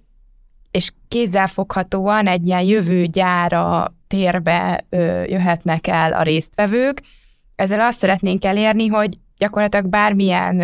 és 0.70 0.92
kézzelfoghatóan 1.08 2.26
egy 2.26 2.46
ilyen 2.46 2.62
jövőgyára 2.62 3.94
térbe 4.06 4.84
jöhetnek 5.26 5.86
el 5.86 6.12
a 6.12 6.22
résztvevők. 6.22 7.02
Ezzel 7.56 7.80
azt 7.80 7.98
szeretnénk 7.98 8.44
elérni, 8.44 8.86
hogy 8.86 9.18
gyakorlatilag 9.38 9.86
bármilyen 9.86 10.62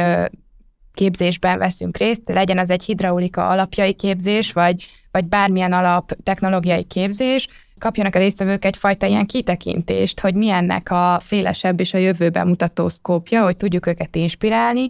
képzésben 0.94 1.58
veszünk 1.58 1.96
részt, 1.96 2.22
legyen 2.24 2.58
az 2.58 2.70
egy 2.70 2.84
hidraulika 2.84 3.48
alapjai 3.48 3.92
képzés, 3.92 4.52
vagy, 4.52 4.86
vagy 5.10 5.24
bármilyen 5.24 5.72
alap 5.72 6.12
technológiai 6.22 6.84
képzés, 6.84 7.48
kapjanak 7.78 8.14
a 8.14 8.18
résztvevők 8.18 8.64
egyfajta 8.64 9.06
ilyen 9.06 9.26
kitekintést, 9.26 10.20
hogy 10.20 10.34
milyennek 10.34 10.90
a 10.90 11.16
szélesebb 11.20 11.80
és 11.80 11.94
a 11.94 11.98
jövőben 11.98 12.46
mutató 12.46 12.88
szkópja, 12.88 13.44
hogy 13.44 13.56
tudjuk 13.56 13.86
őket 13.86 14.16
inspirálni, 14.16 14.88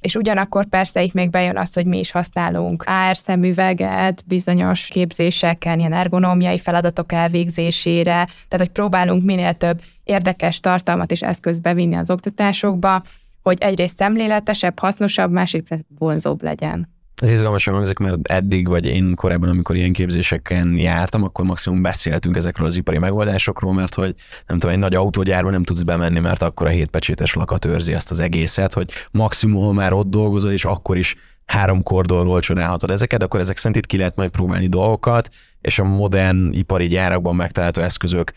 és 0.00 0.14
ugyanakkor 0.14 0.64
persze 0.64 1.02
itt 1.02 1.12
még 1.12 1.30
bejön 1.30 1.56
az, 1.56 1.72
hogy 1.74 1.86
mi 1.86 1.98
is 1.98 2.10
használunk 2.10 2.84
AR 2.86 3.16
szemüveget 3.16 4.24
bizonyos 4.26 4.86
képzéseken, 4.86 5.78
ilyen 5.78 5.92
ergonómiai 5.92 6.58
feladatok 6.58 7.12
elvégzésére, 7.12 8.12
tehát 8.12 8.66
hogy 8.66 8.68
próbálunk 8.68 9.24
minél 9.24 9.52
több 9.52 9.80
érdekes 10.04 10.60
tartalmat 10.60 11.10
és 11.10 11.22
eszközt 11.22 11.62
bevinni 11.62 11.94
az 11.94 12.10
oktatásokba, 12.10 13.02
hogy 13.42 13.62
egyrészt 13.62 13.96
szemléletesebb, 13.96 14.78
hasznosabb, 14.78 15.30
másik 15.30 15.68
vonzóbb 15.98 16.42
legyen. 16.42 16.97
Ez 17.18 17.30
izgalmasan 17.30 17.74
hangzik, 17.74 17.98
mert 17.98 18.16
eddig, 18.22 18.68
vagy 18.68 18.86
én 18.86 19.14
korábban, 19.14 19.48
amikor 19.48 19.76
ilyen 19.76 19.92
képzéseken 19.92 20.76
jártam, 20.76 21.22
akkor 21.22 21.44
maximum 21.44 21.82
beszéltünk 21.82 22.36
ezekről 22.36 22.66
az 22.66 22.76
ipari 22.76 22.98
megoldásokról, 22.98 23.72
mert 23.72 23.94
hogy 23.94 24.14
nem 24.46 24.58
tudom, 24.58 24.74
egy 24.74 24.80
nagy 24.80 24.94
autógyárba 24.94 25.50
nem 25.50 25.62
tudsz 25.62 25.82
bemenni, 25.82 26.18
mert 26.18 26.42
akkor 26.42 26.66
a 26.66 26.70
hétpecsétes 26.70 27.34
lakat 27.34 27.64
őrzi 27.64 27.92
ezt 27.92 28.10
az 28.10 28.20
egészet, 28.20 28.74
hogy 28.74 28.90
maximum, 29.10 29.64
ha 29.64 29.72
már 29.72 29.92
ott 29.92 30.10
dolgozol, 30.10 30.50
és 30.50 30.64
akkor 30.64 30.96
is 30.96 31.16
három 31.46 31.82
kordonról 31.82 32.40
csinálhatod 32.40 32.90
ezeket, 32.90 33.22
akkor 33.22 33.40
ezek 33.40 33.56
szerint 33.56 33.76
itt 33.76 33.86
ki 33.86 33.96
lehet 33.96 34.16
majd 34.16 34.30
próbálni 34.30 34.66
dolgokat, 34.66 35.28
és 35.60 35.78
a 35.78 35.84
modern 35.84 36.52
ipari 36.52 36.86
gyárakban 36.86 37.36
megtalálható 37.36 37.82
eszközök 37.82 38.32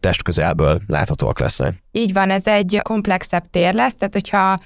testközelből 0.00 0.80
láthatóak 0.86 1.40
lesznek. 1.40 1.82
Így 1.90 2.12
van, 2.12 2.30
ez 2.30 2.46
egy 2.46 2.80
komplexebb 2.82 3.44
tér 3.50 3.74
lesz, 3.74 3.96
tehát 3.96 4.14
hogyha 4.14 4.58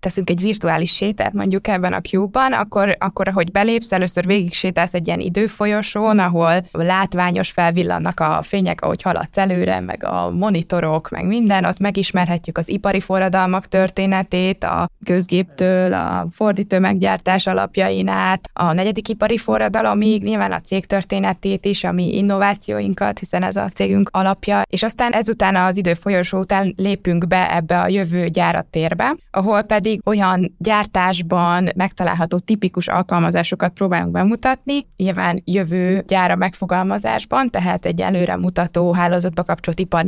teszünk 0.00 0.30
egy 0.30 0.40
virtuális 0.40 0.94
sétát 0.94 1.32
mondjuk 1.32 1.68
ebben 1.68 1.92
a 1.92 2.00
Cube-ban, 2.00 2.52
akkor, 2.52 2.96
akkor 2.98 3.28
ahogy 3.28 3.50
belépsz, 3.50 3.92
először 3.92 4.26
végig 4.26 4.52
sétálsz 4.52 4.94
egy 4.94 5.06
ilyen 5.06 5.20
időfolyosón, 5.20 6.18
ahol 6.18 6.64
látványos 6.72 7.50
felvillannak 7.50 8.20
a 8.20 8.42
fények, 8.42 8.80
ahogy 8.80 9.02
haladsz 9.02 9.38
előre, 9.38 9.80
meg 9.80 10.04
a 10.04 10.30
monitorok, 10.30 11.10
meg 11.10 11.26
minden, 11.26 11.64
ott 11.64 11.78
megismerhetjük 11.78 12.58
az 12.58 12.68
ipari 12.68 13.00
forradalmak 13.00 13.66
történetét, 13.66 14.64
a 14.64 14.88
közgéptől, 15.04 15.92
a 15.92 16.26
fordítő 16.30 16.78
meggyártás 16.78 17.46
alapjain 17.46 18.08
át, 18.08 18.50
a 18.52 18.72
negyedik 18.72 19.08
ipari 19.08 19.38
forradalomig, 19.38 20.22
nyilván 20.22 20.52
a 20.52 20.60
cég 20.60 20.86
történetét 20.86 21.64
is, 21.64 21.84
ami 21.84 22.16
innovációinkat, 22.16 23.18
hiszen 23.18 23.42
ez 23.42 23.56
a 23.56 23.68
cégünk 23.74 24.08
alapja, 24.12 24.62
és 24.70 24.82
aztán 24.82 25.12
ezután 25.12 25.56
az 25.56 25.76
időfolyosó 25.76 26.38
után 26.38 26.74
lépünk 26.76 27.26
be 27.26 27.54
ebbe 27.54 27.80
a 27.80 27.88
jövő 27.88 28.28
gyárattérbe, 28.28 29.16
ahol 29.30 29.62
pedig 29.62 29.85
pedig 29.86 30.00
olyan 30.04 30.54
gyártásban 30.58 31.68
megtalálható 31.76 32.38
tipikus 32.38 32.88
alkalmazásokat 32.88 33.72
próbálunk 33.72 34.12
bemutatni, 34.12 34.86
nyilván 34.96 35.42
jövő 35.44 36.04
gyára 36.06 36.36
megfogalmazásban, 36.36 37.50
tehát 37.50 37.86
egy 37.86 38.00
előremutató 38.00 38.92
hálózatba 38.92 39.42
kapcsolt 39.42 39.78
ipar 39.78 40.04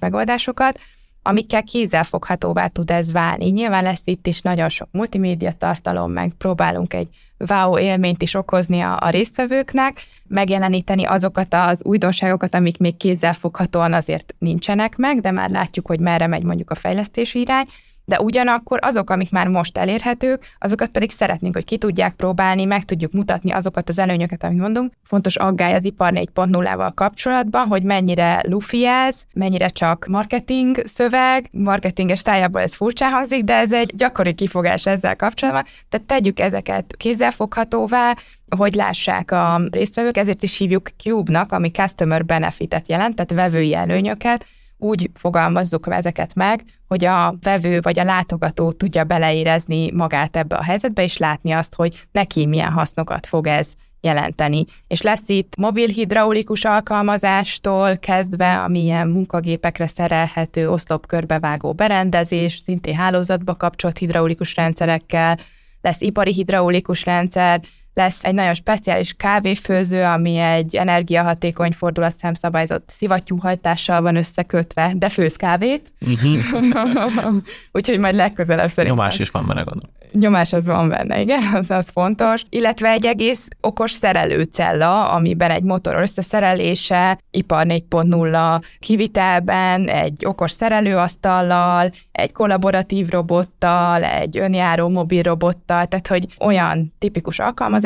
megoldásokat, 0.00 0.78
amikkel 1.22 1.62
kézzelfoghatóvá 1.62 2.66
tud 2.66 2.90
ez 2.90 3.12
válni. 3.12 3.50
Nyilván 3.50 3.82
lesz 3.82 4.02
itt 4.04 4.26
is 4.26 4.40
nagyon 4.40 4.68
sok 4.68 4.88
multimédia 4.92 5.52
tartalom, 5.52 6.12
meg 6.12 6.32
próbálunk 6.38 6.94
egy 6.94 7.08
wow 7.48 7.78
élményt 7.78 8.22
is 8.22 8.34
okozni 8.34 8.80
a, 8.80 8.96
a 9.00 9.10
résztvevőknek, 9.10 10.02
megjeleníteni 10.28 11.04
azokat 11.04 11.54
az 11.54 11.84
újdonságokat, 11.84 12.54
amik 12.54 12.78
még 12.78 12.96
kézzelfoghatóan 12.96 13.92
azért 13.92 14.34
nincsenek 14.38 14.96
meg, 14.96 15.20
de 15.20 15.30
már 15.30 15.50
látjuk, 15.50 15.86
hogy 15.86 16.00
merre 16.00 16.26
megy 16.26 16.42
mondjuk 16.42 16.70
a 16.70 16.74
fejlesztési 16.74 17.40
irány, 17.40 17.66
de 18.10 18.20
ugyanakkor 18.20 18.78
azok, 18.82 19.10
amik 19.10 19.30
már 19.30 19.48
most 19.48 19.78
elérhetők, 19.78 20.56
azokat 20.58 20.88
pedig 20.88 21.10
szeretnénk, 21.10 21.54
hogy 21.54 21.64
ki 21.64 21.78
tudják 21.78 22.14
próbálni, 22.14 22.64
meg 22.64 22.84
tudjuk 22.84 23.12
mutatni 23.12 23.52
azokat 23.52 23.88
az 23.88 23.98
előnyöket, 23.98 24.44
amit 24.44 24.58
mondunk. 24.58 24.92
Fontos 25.04 25.36
aggály 25.36 25.74
az 25.74 25.84
ipar 25.84 26.12
4.0-val 26.14 26.92
kapcsolatban, 26.94 27.66
hogy 27.66 27.82
mennyire 27.82 28.40
lufi 28.48 28.86
ez, 28.86 29.22
mennyire 29.34 29.68
csak 29.68 30.06
marketing 30.06 30.82
szöveg, 30.84 31.48
marketinges 31.52 32.18
szájából 32.18 32.60
ez 32.60 32.74
furcsa 32.74 33.08
hangzik, 33.08 33.44
de 33.44 33.54
ez 33.54 33.72
egy 33.72 33.92
gyakori 33.94 34.34
kifogás 34.34 34.86
ezzel 34.86 35.16
kapcsolatban. 35.16 35.64
Tehát 35.88 36.06
tegyük 36.06 36.40
ezeket 36.40 36.94
kézzelfoghatóvá, 36.96 38.14
hogy 38.56 38.74
lássák 38.74 39.30
a 39.30 39.60
résztvevők, 39.70 40.16
ezért 40.16 40.42
is 40.42 40.58
hívjuk 40.58 40.88
Cube-nak, 41.02 41.52
ami 41.52 41.70
Customer 41.70 42.24
Benefit-et 42.24 42.88
jelent, 42.88 43.14
tehát 43.14 43.42
vevői 43.42 43.74
előnyöket, 43.74 44.46
úgy 44.80 45.10
fogalmazzuk 45.14 45.86
ezeket 45.90 46.34
meg, 46.34 46.62
hogy 46.88 47.04
a 47.04 47.34
vevő 47.42 47.80
vagy 47.80 47.98
a 47.98 48.04
látogató 48.04 48.72
tudja 48.72 49.04
beleérezni 49.04 49.90
magát 49.90 50.36
ebbe 50.36 50.56
a 50.56 50.62
helyzetbe, 50.62 51.02
és 51.02 51.16
látni 51.16 51.52
azt, 51.52 51.74
hogy 51.74 52.06
neki 52.12 52.46
milyen 52.46 52.72
hasznokat 52.72 53.26
fog 53.26 53.46
ez 53.46 53.72
jelenteni. 54.00 54.64
És 54.86 55.02
lesz 55.02 55.28
itt 55.28 55.56
mobil 55.56 55.88
hidraulikus 55.88 56.64
alkalmazástól 56.64 57.96
kezdve, 57.96 58.62
ami 58.62 58.82
ilyen 58.82 59.08
munkagépekre 59.08 59.86
szerelhető 59.86 60.70
oszlopkörbevágó 60.70 61.72
berendezés, 61.72 62.60
szintén 62.64 62.94
hálózatba 62.94 63.54
kapcsolt 63.54 63.98
hidraulikus 63.98 64.54
rendszerekkel, 64.54 65.38
lesz 65.80 66.00
ipari 66.00 66.32
hidraulikus 66.32 67.04
rendszer, 67.04 67.60
lesz 67.94 68.24
egy 68.24 68.34
nagyon 68.34 68.54
speciális 68.54 69.12
kávéfőző, 69.12 70.02
ami 70.02 70.36
egy 70.36 70.76
energiahatékony 70.76 71.72
fordulat 71.72 72.16
szemszabályzott 72.16 72.90
szivattyúhajtással 72.90 74.00
van 74.00 74.16
összekötve, 74.16 74.92
de 74.96 75.08
főz 75.08 75.36
kávét. 75.36 75.92
Uh-huh. 76.00 77.34
Úgyhogy 77.72 77.98
majd 77.98 78.14
legközelebb 78.14 78.68
szerintem. 78.68 78.98
Nyomás 78.98 79.18
is 79.18 79.30
van 79.30 79.46
benne, 79.46 79.62
gondolom. 79.62 79.90
Nyomás 80.12 80.52
az 80.52 80.66
van 80.66 80.88
benne, 80.88 81.20
igen, 81.20 81.42
az, 81.60 81.70
az 81.70 81.88
fontos. 81.88 82.44
Illetve 82.48 82.88
egy 82.88 83.06
egész 83.06 83.48
okos 83.60 83.92
szerelőcella, 83.92 85.10
amiben 85.10 85.50
egy 85.50 85.62
motor 85.62 85.94
összeszerelése, 85.94 87.18
ipar 87.30 87.66
4.0 87.68 88.62
kivitelben, 88.78 89.88
egy 89.88 90.24
okos 90.26 90.50
szerelőasztallal, 90.50 91.90
egy 92.12 92.32
kollaboratív 92.32 93.08
robottal, 93.08 94.04
egy 94.04 94.38
önjáró 94.38 94.88
mobil 94.88 95.22
robottal, 95.22 95.86
tehát 95.86 96.06
hogy 96.06 96.26
olyan 96.40 96.92
tipikus 96.98 97.38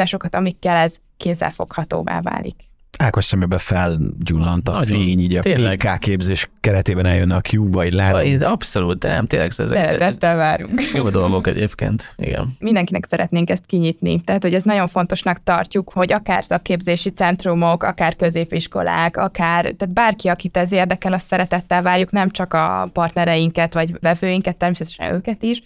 alkalmazásokat, 0.05 0.35
amikkel 0.35 0.77
ez 0.77 0.97
kézzelfoghatóvá 1.17 2.21
válik. 2.21 2.57
Ákos 2.99 3.25
szemébe 3.25 3.59
felgyullant 3.59 4.69
a 4.69 4.73
Nagyon, 4.73 4.99
fény, 4.99 5.21
így 5.21 5.37
a 5.37 5.43
tényleg. 5.43 5.79
PK 5.79 5.99
képzés 5.99 6.49
keretében 6.61 7.07
eljönne 7.07 7.35
a 7.35 7.41
Q-ba, 7.53 7.85
így 7.85 7.93
látom. 7.93 8.37
Abszolút, 8.41 8.99
de 8.99 9.09
nem, 9.09 9.27
tényleg 9.27 9.49
ez 9.49 9.69
Szeretettel 9.69 10.37
várunk. 10.37 10.83
Jó 10.95 11.09
dolgok 11.11 11.47
egyébként, 11.47 12.15
igen. 12.17 12.57
Mindenkinek 12.59 13.07
szeretnénk 13.09 13.51
ezt 13.51 13.67
kinyitni, 13.67 14.21
tehát 14.21 14.43
hogy 14.43 14.55
ez 14.55 14.63
nagyon 14.63 14.87
fontosnak 14.87 15.43
tartjuk, 15.43 15.93
hogy 15.93 16.13
akár 16.13 16.45
szakképzési 16.45 17.11
centrumok, 17.11 17.83
akár 17.83 18.17
középiskolák, 18.17 19.17
akár, 19.17 19.63
tehát 19.63 19.95
bárki, 19.95 20.29
akit 20.29 20.57
ez 20.57 20.73
érdekel, 20.73 21.13
azt 21.13 21.27
szeretettel 21.27 21.83
várjuk, 21.83 22.11
nem 22.11 22.31
csak 22.31 22.55
a 22.55 22.89
partnereinket 22.93 23.75
vagy 23.75 23.95
vevőinket, 24.01 24.57
természetesen 24.57 25.15
őket 25.15 25.43
is, 25.43 25.63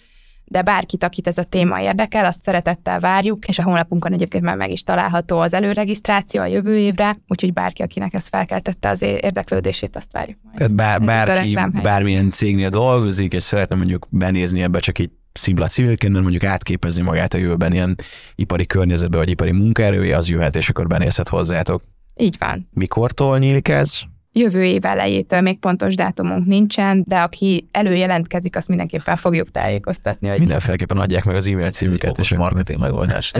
de 0.49 0.61
bárkit, 0.61 1.03
akit 1.03 1.27
ez 1.27 1.37
a 1.37 1.43
téma 1.43 1.81
érdekel, 1.81 2.25
azt 2.25 2.43
szeretettel 2.43 2.99
várjuk, 2.99 3.47
és 3.47 3.59
a 3.59 3.63
honlapunkon 3.63 4.13
egyébként 4.13 4.43
már 4.43 4.57
meg 4.57 4.71
is 4.71 4.83
található 4.83 5.39
az 5.39 5.53
előregisztráció 5.53 6.41
a 6.41 6.45
jövő 6.45 6.77
évre, 6.77 7.17
úgyhogy 7.27 7.53
bárki, 7.53 7.81
akinek 7.81 8.13
ez 8.13 8.27
felkeltette 8.27 8.89
az 8.89 9.01
érdeklődését, 9.01 9.95
azt 9.95 10.11
várjuk. 10.11 10.37
Majd. 10.43 10.57
Tehát 10.57 10.73
bár, 10.73 11.01
bárki, 11.01 11.57
bármilyen 11.81 12.29
cégnél 12.29 12.69
dolgozik, 12.69 13.33
és 13.33 13.43
szeretne 13.43 13.75
mondjuk 13.75 14.07
benézni 14.09 14.61
ebbe 14.61 14.79
csak 14.79 14.99
így 14.99 15.09
szimla 15.31 15.67
civilként, 15.67 16.11
mert 16.11 16.25
mondjuk 16.25 16.51
átképezni 16.51 17.01
magát 17.01 17.33
a 17.33 17.37
jövőben 17.37 17.73
ilyen 17.73 17.95
ipari 18.35 18.65
környezetbe, 18.65 19.17
vagy 19.17 19.29
ipari 19.29 19.51
munkaerője, 19.51 20.17
az 20.17 20.29
jöhet, 20.29 20.55
és 20.55 20.69
akkor 20.69 20.87
benézhet 20.87 21.29
hozzátok. 21.29 21.83
Így 22.15 22.35
van. 22.39 22.69
Mikortól 22.73 23.39
nyílik 23.39 23.67
ez? 23.67 24.01
Jövő 24.39 24.63
év 24.63 24.85
elejétől 24.85 25.41
még 25.41 25.59
pontos 25.59 25.95
dátumunk 25.95 26.45
nincsen, 26.45 27.03
de 27.07 27.17
aki 27.17 27.65
előjelentkezik, 27.71 28.55
azt 28.55 28.67
mindenképpen 28.67 29.15
fogjuk 29.15 29.51
tájékoztatni. 29.51 30.27
Hogy... 30.27 30.39
Mindenféleképpen 30.39 30.97
adják 30.97 31.25
meg 31.25 31.35
az 31.35 31.47
e-mail 31.47 31.69
címüket. 31.69 32.17
És 32.17 32.35
marketing 32.35 32.79
megoldás. 32.79 33.31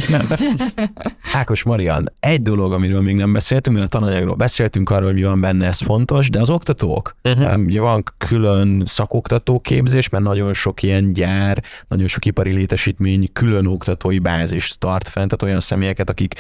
Ákos 1.34 1.64
Marian, 1.64 2.14
egy 2.20 2.42
dolog, 2.42 2.74
amiről 2.74 3.02
még 3.02 3.16
nem 3.16 3.34
beszéltünk, 3.34 3.78
mert 3.78 3.94
a 3.94 4.00
tananyagról 4.00 4.36
beszéltünk, 4.36 4.90
arról, 4.90 5.06
hogy 5.06 5.16
mi 5.16 5.24
van 5.24 5.40
benne, 5.40 5.68
ez 5.68 5.82
fontos, 5.82 6.30
de 6.30 6.40
az 6.40 6.50
oktatók. 6.50 7.16
Uh-huh. 7.24 7.58
Ugye 7.58 7.82
van 7.82 8.04
külön 8.18 8.84
szakoktató 8.86 9.60
képzés, 9.60 10.10
mert 10.10 10.24
nagyon 10.24 10.54
sok 10.54 10.84
ilyen 10.84 11.14
gyár, 11.14 11.64
nagyon 11.88 12.08
sok 12.08 12.26
ipari 12.26 12.52
létesítmény 12.52 13.30
külön 13.34 13.66
oktatói 13.66 14.20
bázist 14.20 14.80
tart 14.80 15.08
fent, 15.08 15.28
tehát 15.28 15.44
olyan 15.44 15.60
személyeket, 15.60 16.10
akik 16.10 16.34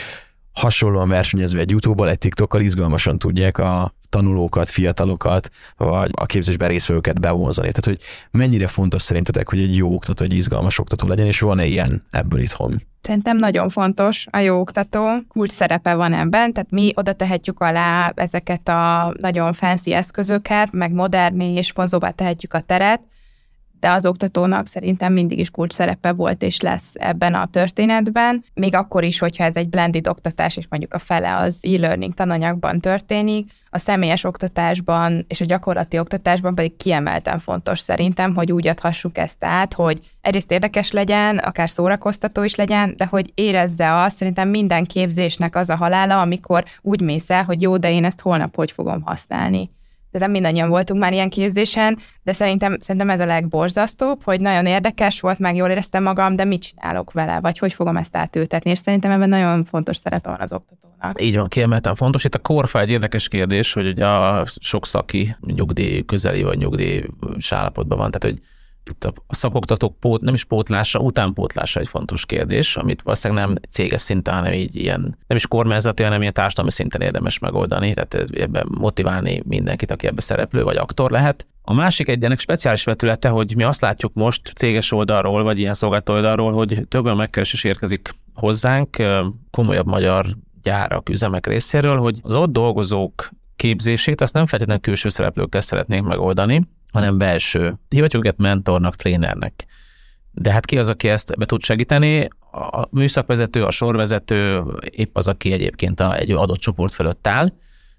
hasonlóan 0.53 1.09
versenyezve 1.09 1.59
egy 1.59 1.69
YouTube-ból, 1.69 2.09
egy 2.09 2.17
TikTokkal 2.17 2.61
izgalmasan 2.61 3.17
tudják 3.17 3.57
a 3.57 3.93
tanulókat, 4.09 4.69
fiatalokat, 4.69 5.49
vagy 5.77 6.09
a 6.13 6.25
képzésben 6.25 6.67
részvevőket 6.67 7.19
bevonzani. 7.19 7.71
Tehát, 7.71 7.85
hogy 7.85 8.07
mennyire 8.31 8.67
fontos 8.67 9.01
szerintetek, 9.01 9.49
hogy 9.49 9.59
egy 9.59 9.75
jó 9.75 9.93
oktató, 9.93 10.23
egy 10.23 10.33
izgalmas 10.33 10.79
oktató 10.79 11.07
legyen, 11.07 11.25
és 11.25 11.39
van-e 11.39 11.65
ilyen 11.65 12.01
ebből 12.11 12.39
itthon? 12.39 12.81
Szerintem 13.01 13.37
nagyon 13.37 13.69
fontos 13.69 14.27
a 14.31 14.37
jó 14.37 14.59
oktató, 14.59 15.07
kulcs 15.27 15.51
szerepe 15.51 15.93
van 15.93 16.13
ebben, 16.13 16.53
tehát 16.53 16.71
mi 16.71 16.91
oda 16.95 17.13
tehetjük 17.13 17.59
alá 17.59 18.11
ezeket 18.15 18.67
a 18.67 19.13
nagyon 19.19 19.53
fancy 19.53 19.93
eszközöket, 19.93 20.71
meg 20.71 20.91
modern 20.91 21.39
és 21.39 21.71
vonzóbbá 21.71 22.09
tehetjük 22.09 22.53
a 22.53 22.59
teret, 22.59 23.01
de 23.79 23.89
az 23.89 24.05
oktatónak 24.05 24.67
szerintem 24.67 25.13
mindig 25.13 25.39
is 25.39 25.49
kulcs 25.49 25.73
szerepe 25.73 26.11
volt 26.11 26.41
és 26.41 26.61
lesz 26.61 26.91
ebben 26.93 27.33
a 27.33 27.45
történetben, 27.45 28.43
még 28.53 28.75
akkor 28.75 29.03
is, 29.03 29.19
hogyha 29.19 29.43
ez 29.43 29.55
egy 29.55 29.69
blended 29.69 30.07
oktatás, 30.07 30.57
és 30.57 30.65
mondjuk 30.69 30.93
a 30.93 30.99
fele 30.99 31.35
az 31.37 31.59
e-learning 31.61 32.13
tananyagban 32.13 32.79
történik, 32.79 33.51
a 33.69 33.77
személyes 33.77 34.23
oktatásban 34.23 35.25
és 35.27 35.41
a 35.41 35.45
gyakorlati 35.45 35.99
oktatásban 35.99 36.55
pedig 36.55 36.75
kiemelten 36.75 37.39
fontos 37.39 37.79
szerintem, 37.79 38.35
hogy 38.35 38.51
úgy 38.51 38.67
adhassuk 38.67 39.17
ezt 39.17 39.43
át, 39.43 39.73
hogy 39.73 39.99
egyrészt 40.21 40.51
érdekes 40.51 40.91
legyen, 40.91 41.37
akár 41.37 41.69
szórakoztató 41.69 42.43
is 42.43 42.55
legyen, 42.55 42.93
de 42.97 43.05
hogy 43.05 43.31
érezze 43.35 43.93
azt, 43.93 44.17
szerintem 44.17 44.49
minden 44.49 44.85
képzésnek 44.85 45.55
az 45.55 45.69
a 45.69 45.75
halála, 45.75 46.21
amikor 46.21 46.63
úgy 46.81 47.01
mész 47.01 47.29
el, 47.29 47.43
hogy 47.43 47.61
jó, 47.61 47.77
de 47.77 47.91
én 47.91 48.05
ezt 48.05 48.21
holnap 48.21 48.55
hogy 48.55 48.71
fogom 48.71 49.01
használni 49.01 49.69
de 50.11 50.19
nem 50.19 50.31
mindannyian 50.31 50.69
voltunk 50.69 50.99
már 50.99 51.13
ilyen 51.13 51.29
képzésen, 51.29 51.97
de 52.23 52.33
szerintem, 52.33 52.77
szerintem 52.79 53.09
ez 53.09 53.19
a 53.19 53.25
legborzasztóbb, 53.25 54.23
hogy 54.23 54.41
nagyon 54.41 54.65
érdekes 54.65 55.19
volt, 55.19 55.39
meg 55.39 55.55
jól 55.55 55.69
éreztem 55.69 56.03
magam, 56.03 56.35
de 56.35 56.43
mit 56.43 56.61
csinálok 56.61 57.11
vele, 57.11 57.39
vagy 57.39 57.57
hogy 57.57 57.73
fogom 57.73 57.97
ezt 57.97 58.15
átültetni, 58.15 58.69
és 58.69 58.77
szerintem 58.77 59.11
ebben 59.11 59.29
nagyon 59.29 59.65
fontos 59.65 59.97
szerepe 59.97 60.29
van 60.29 60.39
az 60.39 60.53
oktatónak. 60.53 61.21
Így 61.21 61.35
van, 61.35 61.47
kiemelten 61.47 61.95
fontos. 61.95 62.23
Itt 62.23 62.35
a 62.35 62.39
korfa 62.39 62.79
egy 62.79 62.89
érdekes 62.89 63.27
kérdés, 63.27 63.73
hogy 63.73 63.87
ugye 63.87 64.05
a 64.05 64.45
sok 64.59 64.85
szaki 64.85 65.35
nyugdíj 65.45 66.05
közeli 66.05 66.43
vagy 66.43 66.57
nyugdíj 66.57 67.03
állapotban 67.49 67.97
van, 67.97 68.11
tehát 68.11 68.35
hogy 68.35 68.45
itt 68.89 69.13
a 69.27 69.35
szakoktatók 69.35 69.99
pót, 69.99 70.21
nem 70.21 70.33
is 70.33 70.43
pótlása, 70.43 70.99
utánpótlása 70.99 71.79
egy 71.79 71.87
fontos 71.87 72.25
kérdés, 72.25 72.77
amit 72.77 73.01
valószínűleg 73.01 73.45
nem 73.45 73.55
céges 73.69 74.01
szinten, 74.01 74.33
hanem 74.33 74.53
így 74.53 74.75
ilyen, 74.75 75.17
nem 75.27 75.37
is 75.37 75.47
kormányzati, 75.47 76.03
hanem 76.03 76.21
ilyen 76.21 76.33
társadalmi 76.33 76.71
szinten 76.71 77.01
érdemes 77.01 77.39
megoldani, 77.39 77.93
tehát 77.93 78.13
ebben 78.13 78.67
motiválni 78.77 79.41
mindenkit, 79.45 79.91
aki 79.91 80.07
ebbe 80.07 80.21
szereplő 80.21 80.63
vagy 80.63 80.77
aktor 80.77 81.11
lehet. 81.11 81.47
A 81.61 81.73
másik 81.73 82.07
egy 82.07 82.23
ennek 82.23 82.39
speciális 82.39 82.83
vetülete, 82.83 83.29
hogy 83.29 83.55
mi 83.55 83.63
azt 83.63 83.81
látjuk 83.81 84.13
most 84.13 84.51
céges 84.55 84.91
oldalról, 84.91 85.43
vagy 85.43 85.59
ilyen 85.59 85.73
szolgáltató 85.73 86.13
oldalról, 86.13 86.51
hogy 86.51 86.85
több 86.87 87.05
olyan 87.05 87.17
megkeresés 87.17 87.63
érkezik 87.63 88.15
hozzánk 88.33 88.97
komolyabb 89.51 89.87
magyar 89.87 90.25
gyárak, 90.61 91.09
üzemek 91.09 91.47
részéről, 91.47 91.97
hogy 91.97 92.19
az 92.21 92.35
ott 92.35 92.51
dolgozók 92.51 93.29
képzését 93.59 94.21
azt 94.21 94.33
nem 94.33 94.45
feltétlenül 94.45 94.81
külső 94.81 95.09
szereplőkkel 95.09 95.61
szeretnénk 95.61 96.07
megoldani, 96.07 96.61
hanem 96.91 97.17
belső. 97.17 97.79
Hivatjuk 97.89 98.23
őket 98.23 98.37
mentornak, 98.37 98.95
trénernek. 98.95 99.65
De 100.31 100.51
hát 100.51 100.65
ki 100.65 100.77
az, 100.77 100.89
aki 100.89 101.07
ezt 101.07 101.37
be 101.37 101.45
tud 101.45 101.63
segíteni? 101.63 102.27
A 102.51 102.87
műszakvezető, 102.91 103.63
a 103.63 103.71
sorvezető 103.71 104.63
épp 104.89 105.17
az, 105.17 105.27
aki 105.27 105.51
egyébként 105.51 105.99
a, 105.99 106.17
egy 106.17 106.31
adott 106.31 106.59
csoport 106.59 106.93
fölött 106.93 107.27
áll, 107.27 107.47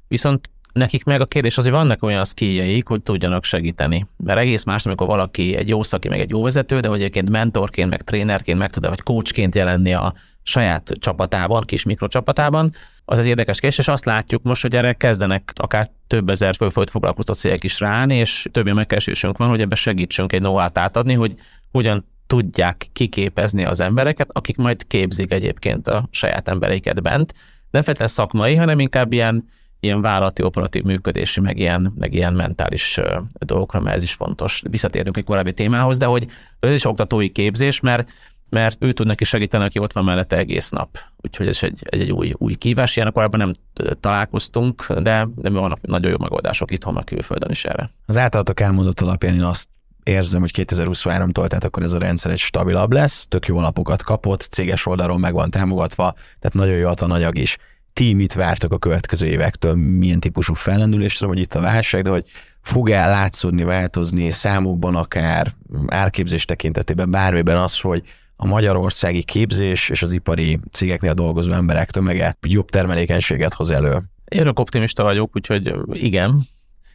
viszont 0.09 0.51
nekik 0.73 1.05
meg 1.05 1.21
a 1.21 1.25
kérdés 1.25 1.59
az, 1.59 1.65
hogy 1.65 1.73
vannak 1.73 2.03
olyan 2.03 2.25
skilljeik, 2.25 2.87
hogy 2.87 3.03
tudjanak 3.03 3.45
segíteni. 3.45 4.07
Mert 4.17 4.39
egész 4.39 4.65
más, 4.65 4.87
amikor 4.87 5.07
valaki 5.07 5.57
egy 5.57 5.69
jó 5.69 5.83
szaki, 5.83 6.09
meg 6.09 6.21
egy 6.21 6.31
jó 6.31 6.43
vezető, 6.43 6.81
de 6.81 6.89
hogy 6.89 7.01
egyébként 7.01 7.31
mentorként, 7.31 7.91
meg 7.91 8.03
trénerként 8.03 8.59
meg 8.59 8.71
tud, 8.71 8.89
vagy 8.89 9.01
coachként 9.01 9.55
jelenni 9.55 9.93
a 9.93 10.15
saját 10.43 10.93
csapatában, 11.01 11.63
kis 11.63 11.85
mikrocsapatában, 11.85 12.73
az 13.11 13.19
egy 13.19 13.27
érdekes 13.27 13.61
kérdés, 13.61 13.79
és 13.79 13.89
azt 13.89 14.05
látjuk 14.05 14.43
most, 14.43 14.63
hogy 14.63 14.75
erre 14.75 14.93
kezdenek 14.93 15.53
akár 15.55 15.91
több 16.07 16.31
ezer 16.31 16.55
fölfolyt 16.55 16.91
foglalkoztató 16.91 17.39
cégek 17.39 17.65
is 17.65 17.81
ráállni, 17.81 18.15
és 18.15 18.47
több 18.51 18.73
megkeresésünk 18.73 19.39
van, 19.39 19.49
hogy 19.49 19.61
ebbe 19.61 19.75
segítsünk 19.75 20.33
egy 20.33 20.41
know 20.41 20.59
átadni, 20.59 21.15
hogy 21.15 21.35
hogyan 21.71 22.05
tudják 22.27 22.87
kiképezni 22.93 23.65
az 23.65 23.81
embereket, 23.81 24.29
akik 24.33 24.57
majd 24.57 24.87
képzik 24.87 25.33
egyébként 25.33 25.89
a 25.89 26.09
saját 26.11 26.49
embereiket 26.49 27.03
bent. 27.03 27.33
Nem 27.71 27.83
feltétlenül 27.83 28.15
szakmai, 28.15 28.55
hanem 28.55 28.79
inkább 28.79 29.13
ilyen, 29.13 29.45
ilyen 29.81 30.01
vállalati, 30.01 30.43
operatív 30.43 30.83
működési, 30.83 31.41
meg 31.41 31.59
ilyen, 31.59 31.93
meg 31.99 32.15
ilyen 32.15 32.33
mentális 32.33 33.01
dolgokra, 33.39 33.81
mert 33.81 33.97
ez 33.97 34.03
is 34.03 34.13
fontos. 34.13 34.63
Visszatérünk 34.71 35.17
egy 35.17 35.25
korábbi 35.25 35.53
témához, 35.53 35.99
de 35.99 36.07
hogy 36.07 36.27
ez 36.61 36.75
is 36.75 36.85
oktatói 36.85 37.29
képzés, 37.29 37.81
mert 37.81 38.13
mert 38.51 38.85
ő 38.85 38.93
tud 38.93 39.07
neki 39.07 39.25
segíteni, 39.25 39.65
aki 39.65 39.79
ott 39.79 39.93
van 39.93 40.05
mellette 40.05 40.37
egész 40.37 40.71
nap. 40.71 40.99
Úgyhogy 41.17 41.49
ez 41.49 41.59
egy, 41.63 41.81
egy, 41.85 42.01
egy 42.01 42.13
új, 42.13 42.33
új 42.37 42.55
kívás. 42.55 42.97
Ilyen 42.97 43.13
korábban 43.13 43.41
nem 43.41 43.53
találkoztunk, 44.01 44.93
de, 44.93 45.29
de 45.35 45.51
vannak 45.51 45.81
nagyon 45.81 46.11
jó 46.11 46.17
megoldások 46.19 46.71
itthon, 46.71 46.97
a 46.97 47.03
külföldön 47.03 47.51
is 47.51 47.65
erre. 47.65 47.91
Az 48.07 48.19
általatok 48.19 48.61
elmondott 48.61 49.01
alapján 49.01 49.35
én 49.35 49.43
azt 49.43 49.69
érzem, 50.03 50.41
hogy 50.41 50.51
2023-tól, 50.57 51.47
tehát 51.47 51.65
akkor 51.65 51.83
ez 51.83 51.93
a 51.93 51.99
rendszer 51.99 52.31
egy 52.31 52.39
stabilabb 52.39 52.93
lesz, 52.93 53.27
tök 53.29 53.47
jó 53.47 53.59
alapokat 53.59 54.03
kapott, 54.03 54.41
céges 54.41 54.87
oldalról 54.87 55.19
meg 55.19 55.33
van 55.33 55.51
támogatva, 55.51 56.15
tehát 56.39 56.53
nagyon 56.53 56.77
jó 56.77 56.89
a 56.89 57.07
nagyag 57.07 57.39
is. 57.39 57.57
Ti 57.93 58.15
mit 58.15 58.33
vártok 58.33 58.73
a 58.73 58.79
következő 58.79 59.27
évektől, 59.27 59.75
milyen 59.75 60.21
típusú 60.21 60.55
fellendülésre, 60.55 61.27
vagy 61.27 61.39
itt 61.39 61.55
a 61.55 61.61
válság, 61.61 62.03
de 62.03 62.11
hogy 62.11 62.27
fog-e 62.61 63.07
látszódni, 63.07 63.63
változni 63.63 64.31
számokban, 64.31 64.95
akár 64.95 65.53
árképzés 65.87 66.45
tekintetében, 66.45 67.11
bármiben 67.11 67.57
az, 67.57 67.81
hogy 67.81 68.03
a 68.43 68.47
magyarországi 68.47 69.23
képzés 69.23 69.89
és 69.89 70.03
az 70.03 70.13
ipari 70.13 70.59
cégeknél 70.73 71.13
dolgozó 71.15 71.53
emberek 71.53 71.91
tömege 71.91 72.35
jobb 72.47 72.69
termelékenységet 72.69 73.55
hoz 73.55 73.71
elő. 73.71 74.01
Én 74.25 74.47
optimista 74.47 75.03
vagyok, 75.03 75.31
úgyhogy 75.37 75.75
igen, 75.93 76.43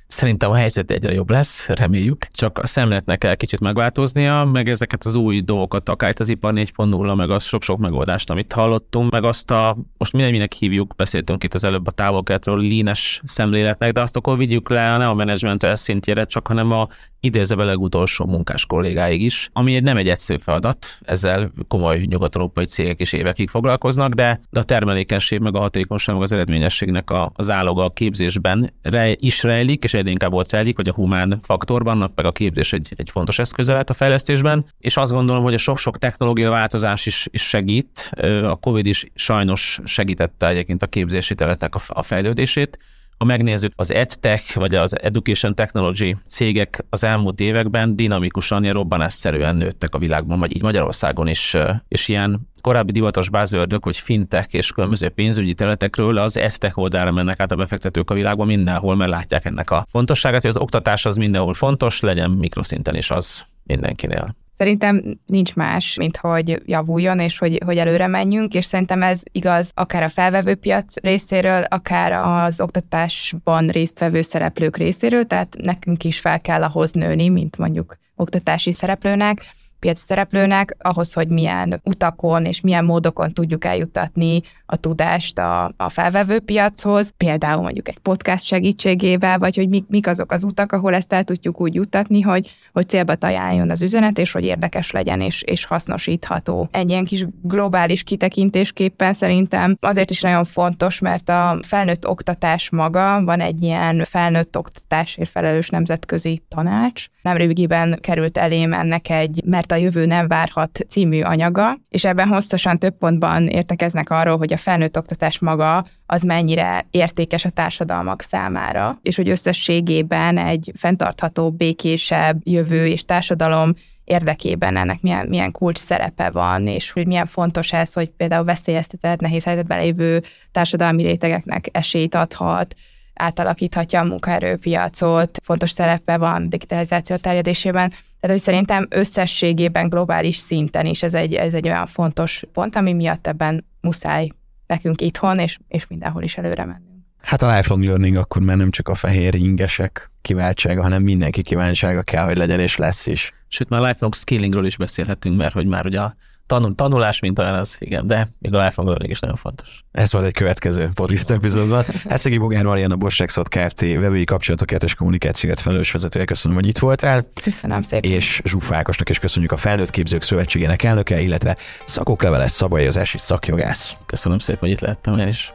Szerintem 0.07 0.51
a 0.51 0.55
helyzet 0.55 0.91
egyre 0.91 1.13
jobb 1.13 1.29
lesz, 1.29 1.67
reméljük, 1.67 2.25
csak 2.31 2.57
a 2.57 2.65
szemletnek 2.65 3.17
kell 3.17 3.35
kicsit 3.35 3.59
megváltoznia, 3.59 4.43
meg 4.43 4.69
ezeket 4.69 5.03
az 5.03 5.15
új 5.15 5.41
dolgokat, 5.41 5.89
akár 5.89 6.09
itt 6.09 6.19
az 6.19 6.29
ipar 6.29 6.53
4.0, 6.53 7.15
meg 7.15 7.29
az 7.29 7.43
sok-sok 7.43 7.77
megoldást, 7.77 8.29
amit 8.29 8.53
hallottunk, 8.53 9.11
meg 9.11 9.23
azt 9.23 9.51
a, 9.51 9.77
most 9.97 10.13
minek 10.13 10.53
hívjuk, 10.53 10.95
beszéltünk 10.95 11.43
itt 11.43 11.53
az 11.53 11.63
előbb 11.63 11.87
a 11.87 11.91
távolkeletről, 11.91 12.57
línes 12.57 13.21
szemléletnek, 13.23 13.91
de 13.91 14.01
azt 14.01 14.17
akkor 14.17 14.37
vigyük 14.37 14.69
le 14.69 14.97
nem 14.97 15.09
a 15.09 15.13
menedzsment 15.13 15.67
szintjére, 15.73 16.23
csak 16.23 16.47
hanem 16.47 16.71
a 16.71 16.87
idézve 17.25 17.63
legutolsó 17.63 18.25
munkás 18.25 18.65
kollégáig 18.65 19.23
is, 19.23 19.49
ami 19.53 19.79
nem 19.79 19.97
egy 19.97 20.09
egyszerű 20.09 20.39
feladat, 20.39 20.97
ezzel 21.01 21.51
komoly 21.67 21.97
nyugat-európai 22.09 22.65
cégek 22.65 22.99
is 22.99 23.13
évekig 23.13 23.49
foglalkoznak, 23.49 24.13
de, 24.13 24.39
de 24.49 24.59
a 24.59 24.63
termelékenység 24.63 25.39
meg 25.39 25.55
a 25.55 25.59
hatékonyság 25.59 26.15
meg 26.15 26.23
az 26.23 26.31
eredményességnek 26.31 27.09
a, 27.09 27.31
az 27.35 27.49
áloga 27.49 27.83
a 27.83 27.89
képzésben 27.89 28.73
rej, 28.81 29.15
is 29.19 29.43
rejlik, 29.43 29.83
és 29.83 29.93
egyre 29.93 30.09
inkább 30.09 30.33
ott 30.33 30.51
rejlik, 30.51 30.75
hogy 30.75 30.87
a 30.87 30.93
humán 30.93 31.39
faktorban, 31.41 32.11
meg 32.15 32.25
a 32.25 32.31
képzés 32.31 32.73
egy, 32.73 32.93
egy 32.95 33.09
fontos 33.09 33.39
eszköze 33.39 33.71
lehet 33.71 33.89
a 33.89 33.93
fejlesztésben, 33.93 34.65
és 34.79 34.97
azt 34.97 35.11
gondolom, 35.11 35.43
hogy 35.43 35.53
a 35.53 35.57
sok-sok 35.57 35.97
technológia 35.97 36.49
változás 36.49 37.05
is, 37.05 37.27
is 37.31 37.41
segít, 37.41 38.11
a 38.43 38.55
COVID 38.55 38.85
is 38.85 39.05
sajnos 39.15 39.79
segítette 39.83 40.47
egyébként 40.47 40.81
a 40.81 40.87
képzési 40.87 41.35
területek 41.35 41.75
a, 41.75 41.79
a 41.87 42.03
fejlődését, 42.03 42.79
ha 43.17 43.25
megnézzük 43.25 43.71
az 43.75 43.91
EdTech 43.91 44.57
vagy 44.57 44.75
az 44.75 45.01
Education 45.01 45.55
Technology 45.55 46.15
cégek 46.27 46.85
az 46.89 47.03
elmúlt 47.03 47.39
években 47.39 47.95
dinamikusan, 47.95 48.61
ilyen 48.61 48.73
robbanásszerűen 48.75 49.55
nőttek 49.55 49.95
a 49.95 49.97
világban, 49.97 50.39
vagy 50.39 50.55
így 50.55 50.61
Magyarországon 50.61 51.27
is, 51.27 51.57
és 51.87 52.07
ilyen 52.07 52.49
korábbi 52.61 52.91
divatos 52.91 53.29
bázördök, 53.29 53.83
hogy 53.83 53.97
fintek 53.97 54.53
és 54.53 54.71
különböző 54.71 55.09
pénzügyi 55.09 55.53
területekről 55.53 56.17
az 56.17 56.37
EdTech 56.37 56.77
oldalra 56.77 57.11
mennek 57.11 57.39
át 57.39 57.51
a 57.51 57.55
befektetők 57.55 58.09
a 58.09 58.13
világban 58.13 58.47
mindenhol, 58.47 58.95
mert 58.95 59.09
látják 59.09 59.45
ennek 59.45 59.71
a 59.71 59.85
fontosságát, 59.89 60.41
hogy 60.41 60.49
az 60.49 60.57
oktatás 60.57 61.05
az 61.05 61.15
mindenhol 61.15 61.53
fontos, 61.53 61.99
legyen 61.99 62.31
mikroszinten 62.31 62.95
is 62.95 63.11
az 63.11 63.45
mindenkinél. 63.63 64.35
Szerintem 64.57 65.19
nincs 65.25 65.55
más, 65.55 65.95
mint 65.95 66.17
hogy 66.17 66.61
javuljon, 66.65 67.19
és 67.19 67.37
hogy, 67.37 67.61
hogy 67.65 67.77
előre 67.77 68.07
menjünk, 68.07 68.53
és 68.53 68.65
szerintem 68.65 69.01
ez 69.01 69.21
igaz 69.31 69.71
akár 69.73 70.03
a 70.03 70.09
felvevőpiac 70.09 70.95
részéről, 71.01 71.63
akár 71.63 72.11
az 72.11 72.61
oktatásban 72.61 73.67
résztvevő 73.67 74.21
szereplők 74.21 74.77
részéről, 74.77 75.23
tehát 75.23 75.55
nekünk 75.57 76.03
is 76.03 76.19
fel 76.19 76.41
kell 76.41 76.63
ahhoz 76.63 76.91
nőni, 76.91 77.29
mint 77.29 77.57
mondjuk 77.57 77.97
oktatási 78.15 78.71
szereplőnek, 78.71 79.53
piaci 79.85 80.03
szereplőnek 80.05 80.75
ahhoz, 80.79 81.13
hogy 81.13 81.27
milyen 81.27 81.81
utakon 81.83 82.45
és 82.45 82.61
milyen 82.61 82.85
módokon 82.85 83.33
tudjuk 83.33 83.65
eljuttatni 83.65 84.41
a 84.65 84.75
tudást 84.75 85.39
a, 85.39 85.71
a 85.77 85.89
felvevő 85.89 86.39
piachoz, 86.39 87.13
például 87.17 87.61
mondjuk 87.61 87.87
egy 87.87 87.97
podcast 87.97 88.45
segítségével, 88.45 89.37
vagy 89.37 89.55
hogy 89.55 89.69
mik, 89.69 89.85
mik 89.87 90.07
azok 90.07 90.31
az 90.31 90.43
utak, 90.43 90.71
ahol 90.71 90.93
ezt 90.93 91.13
el 91.13 91.23
tudjuk 91.23 91.61
úgy 91.61 91.73
juttatni, 91.73 92.21
hogy, 92.21 92.51
hogy 92.73 92.89
célba 92.89 93.15
találjon 93.15 93.69
az 93.69 93.81
üzenet, 93.81 94.17
és 94.17 94.31
hogy 94.31 94.43
érdekes 94.43 94.91
legyen 94.91 95.21
és, 95.21 95.41
és 95.41 95.65
hasznosítható. 95.65 96.69
Egy 96.71 96.89
ilyen 96.89 97.05
kis 97.05 97.25
globális 97.41 98.03
kitekintésképpen 98.03 99.13
szerintem 99.13 99.77
azért 99.79 100.11
is 100.11 100.21
nagyon 100.21 100.43
fontos, 100.43 100.99
mert 100.99 101.29
a 101.29 101.59
felnőtt 101.61 102.07
oktatás 102.07 102.69
maga, 102.69 103.23
van 103.23 103.39
egy 103.39 103.63
ilyen 103.63 104.03
felnőtt 104.03 104.57
oktatásért 104.57 105.29
felelős 105.29 105.69
nemzetközi 105.69 106.41
tanács, 106.47 107.05
nemrégiben 107.25 107.97
került 108.01 108.37
elém 108.37 108.73
ennek 108.73 109.09
egy 109.09 109.41
Mert 109.45 109.71
a 109.71 109.75
jövő 109.75 110.05
nem 110.05 110.27
várhat 110.27 110.79
című 110.87 111.21
anyaga, 111.21 111.77
és 111.89 112.05
ebben 112.05 112.27
hosszasan 112.27 112.79
több 112.79 112.97
pontban 112.97 113.47
értekeznek 113.47 114.09
arról, 114.09 114.37
hogy 114.37 114.53
a 114.53 114.57
felnőtt 114.57 114.97
oktatás 114.97 115.39
maga 115.39 115.85
az 116.05 116.21
mennyire 116.21 116.85
értékes 116.91 117.45
a 117.45 117.49
társadalmak 117.49 118.21
számára, 118.21 118.99
és 119.01 119.15
hogy 119.15 119.29
összességében 119.29 120.37
egy 120.37 120.71
fenntartható, 120.75 121.51
békésebb 121.51 122.39
jövő 122.43 122.87
és 122.87 123.05
társadalom 123.05 123.73
érdekében 124.03 124.77
ennek 124.77 125.01
milyen, 125.01 125.27
milyen 125.27 125.51
kulcs 125.51 125.77
szerepe 125.77 126.29
van, 126.29 126.67
és 126.67 126.91
hogy 126.91 127.07
milyen 127.07 127.25
fontos 127.25 127.73
ez, 127.73 127.93
hogy 127.93 128.09
például 128.09 128.45
veszélyeztetett, 128.45 129.19
nehéz 129.19 129.43
helyzetben 129.43 129.79
lévő 129.79 130.21
társadalmi 130.51 131.03
rétegeknek 131.03 131.67
esélyt 131.71 132.15
adhat, 132.15 132.75
átalakíthatja 133.15 133.99
a 133.99 134.03
munkaerőpiacot, 134.03 135.39
fontos 135.43 135.71
szerepe 135.71 136.17
van 136.17 136.49
digitalizáció 136.49 137.15
terjedésében. 137.15 137.89
Tehát, 137.89 138.37
hogy 138.37 138.39
szerintem 138.39 138.87
összességében 138.89 139.89
globális 139.89 140.37
szinten 140.37 140.85
is 140.85 141.03
ez 141.03 141.13
egy, 141.13 141.33
ez 141.33 141.53
egy 141.53 141.67
olyan 141.67 141.85
fontos 141.85 142.43
pont, 142.53 142.75
ami 142.75 142.93
miatt 142.93 143.27
ebben 143.27 143.65
muszáj 143.81 144.27
nekünk 144.67 145.01
itthon, 145.01 145.39
és, 145.39 145.57
és 145.67 145.87
mindenhol 145.87 146.23
is 146.23 146.37
előre 146.37 146.65
mennünk. 146.65 146.95
Hát 147.21 147.41
a 147.41 147.55
lifelong 147.55 147.83
learning 147.83 148.15
akkor 148.15 148.41
már 148.41 148.57
nem 148.57 148.69
csak 148.69 148.87
a 148.87 148.95
fehér 148.95 149.35
ingesek 149.35 150.11
kiváltsága, 150.21 150.81
hanem 150.81 151.03
mindenki 151.03 151.41
kívánsága 151.41 152.01
kell, 152.01 152.25
hogy 152.25 152.37
legyen, 152.37 152.59
és 152.59 152.75
lesz 152.75 153.05
is. 153.05 153.33
Sőt, 153.47 153.69
már 153.69 153.81
lifelong 153.81 154.15
skillingről 154.15 154.65
is 154.65 154.77
beszélhetünk, 154.77 155.37
mert 155.37 155.53
hogy 155.53 155.65
már 155.65 155.85
ugye 155.85 156.01
a 156.01 156.15
tanul, 156.47 156.75
tanulás, 156.75 157.19
mint 157.19 157.39
olyan 157.39 157.53
az, 157.53 157.77
igen, 157.79 158.07
de 158.07 158.27
még 158.39 158.53
a 158.53 158.63
lifelong 158.63 158.89
learning 158.89 159.11
is 159.11 159.19
nagyon 159.19 159.35
fontos. 159.35 159.83
Ez 159.91 160.11
volt 160.11 160.25
egy 160.25 160.33
következő 160.33 160.89
podcast 160.93 161.29
epizódban. 161.29 161.83
Eszegi 162.05 162.37
Bogár 162.37 162.63
Mariana 162.63 162.95
Borsexot 162.95 163.49
Kft. 163.49 163.79
vevői 163.79 164.23
kapcsolatokért 164.23 164.83
és 164.83 164.95
kommunikációt 164.95 165.59
felelős 165.59 165.91
vezetője. 165.91 166.25
Köszönöm, 166.25 166.57
hogy 166.57 166.67
itt 166.67 166.77
voltál. 166.77 167.27
Köszönöm 167.43 167.81
szépen. 167.81 168.11
És 168.11 168.41
Zsuf 168.43 168.71
Ákosnak 168.71 169.09
is 169.09 169.19
köszönjük 169.19 169.51
a 169.51 169.57
Felnőtt 169.57 169.89
Képzők 169.89 170.21
Szövetségének 170.21 170.83
elnöke, 170.83 171.21
illetve 171.21 171.57
Szakok 171.85 172.21
Leveles 172.21 172.51
Szabai 172.51 172.85
az 172.85 172.97
esi 172.97 173.17
szakjogász. 173.17 173.95
Köszönöm 174.05 174.39
szépen, 174.39 174.59
hogy 174.59 174.71
itt 174.71 174.79
lehettem 174.79 175.17
én 175.17 175.27
is. 175.27 175.53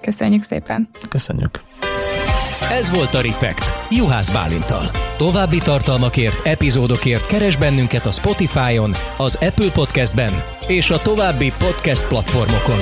Köszönjük 0.00 0.42
szépen. 0.42 0.88
Köszönjük. 1.08 1.60
Ez 2.60 2.90
volt 2.90 3.14
a 3.14 3.20
Refekt, 3.20 3.74
Juhász 3.90 4.30
Bálintal. 4.30 4.90
További 5.16 5.58
tartalmakért, 5.58 6.46
epizódokért 6.46 7.26
keres 7.26 7.56
bennünket 7.56 8.06
a 8.06 8.12
Spotify-on, 8.12 8.96
az 9.16 9.38
Apple 9.40 9.70
Podcast-ben 9.70 10.44
és 10.66 10.90
a 10.90 10.98
további 10.98 11.52
podcast 11.58 12.06
platformokon. 12.06 12.80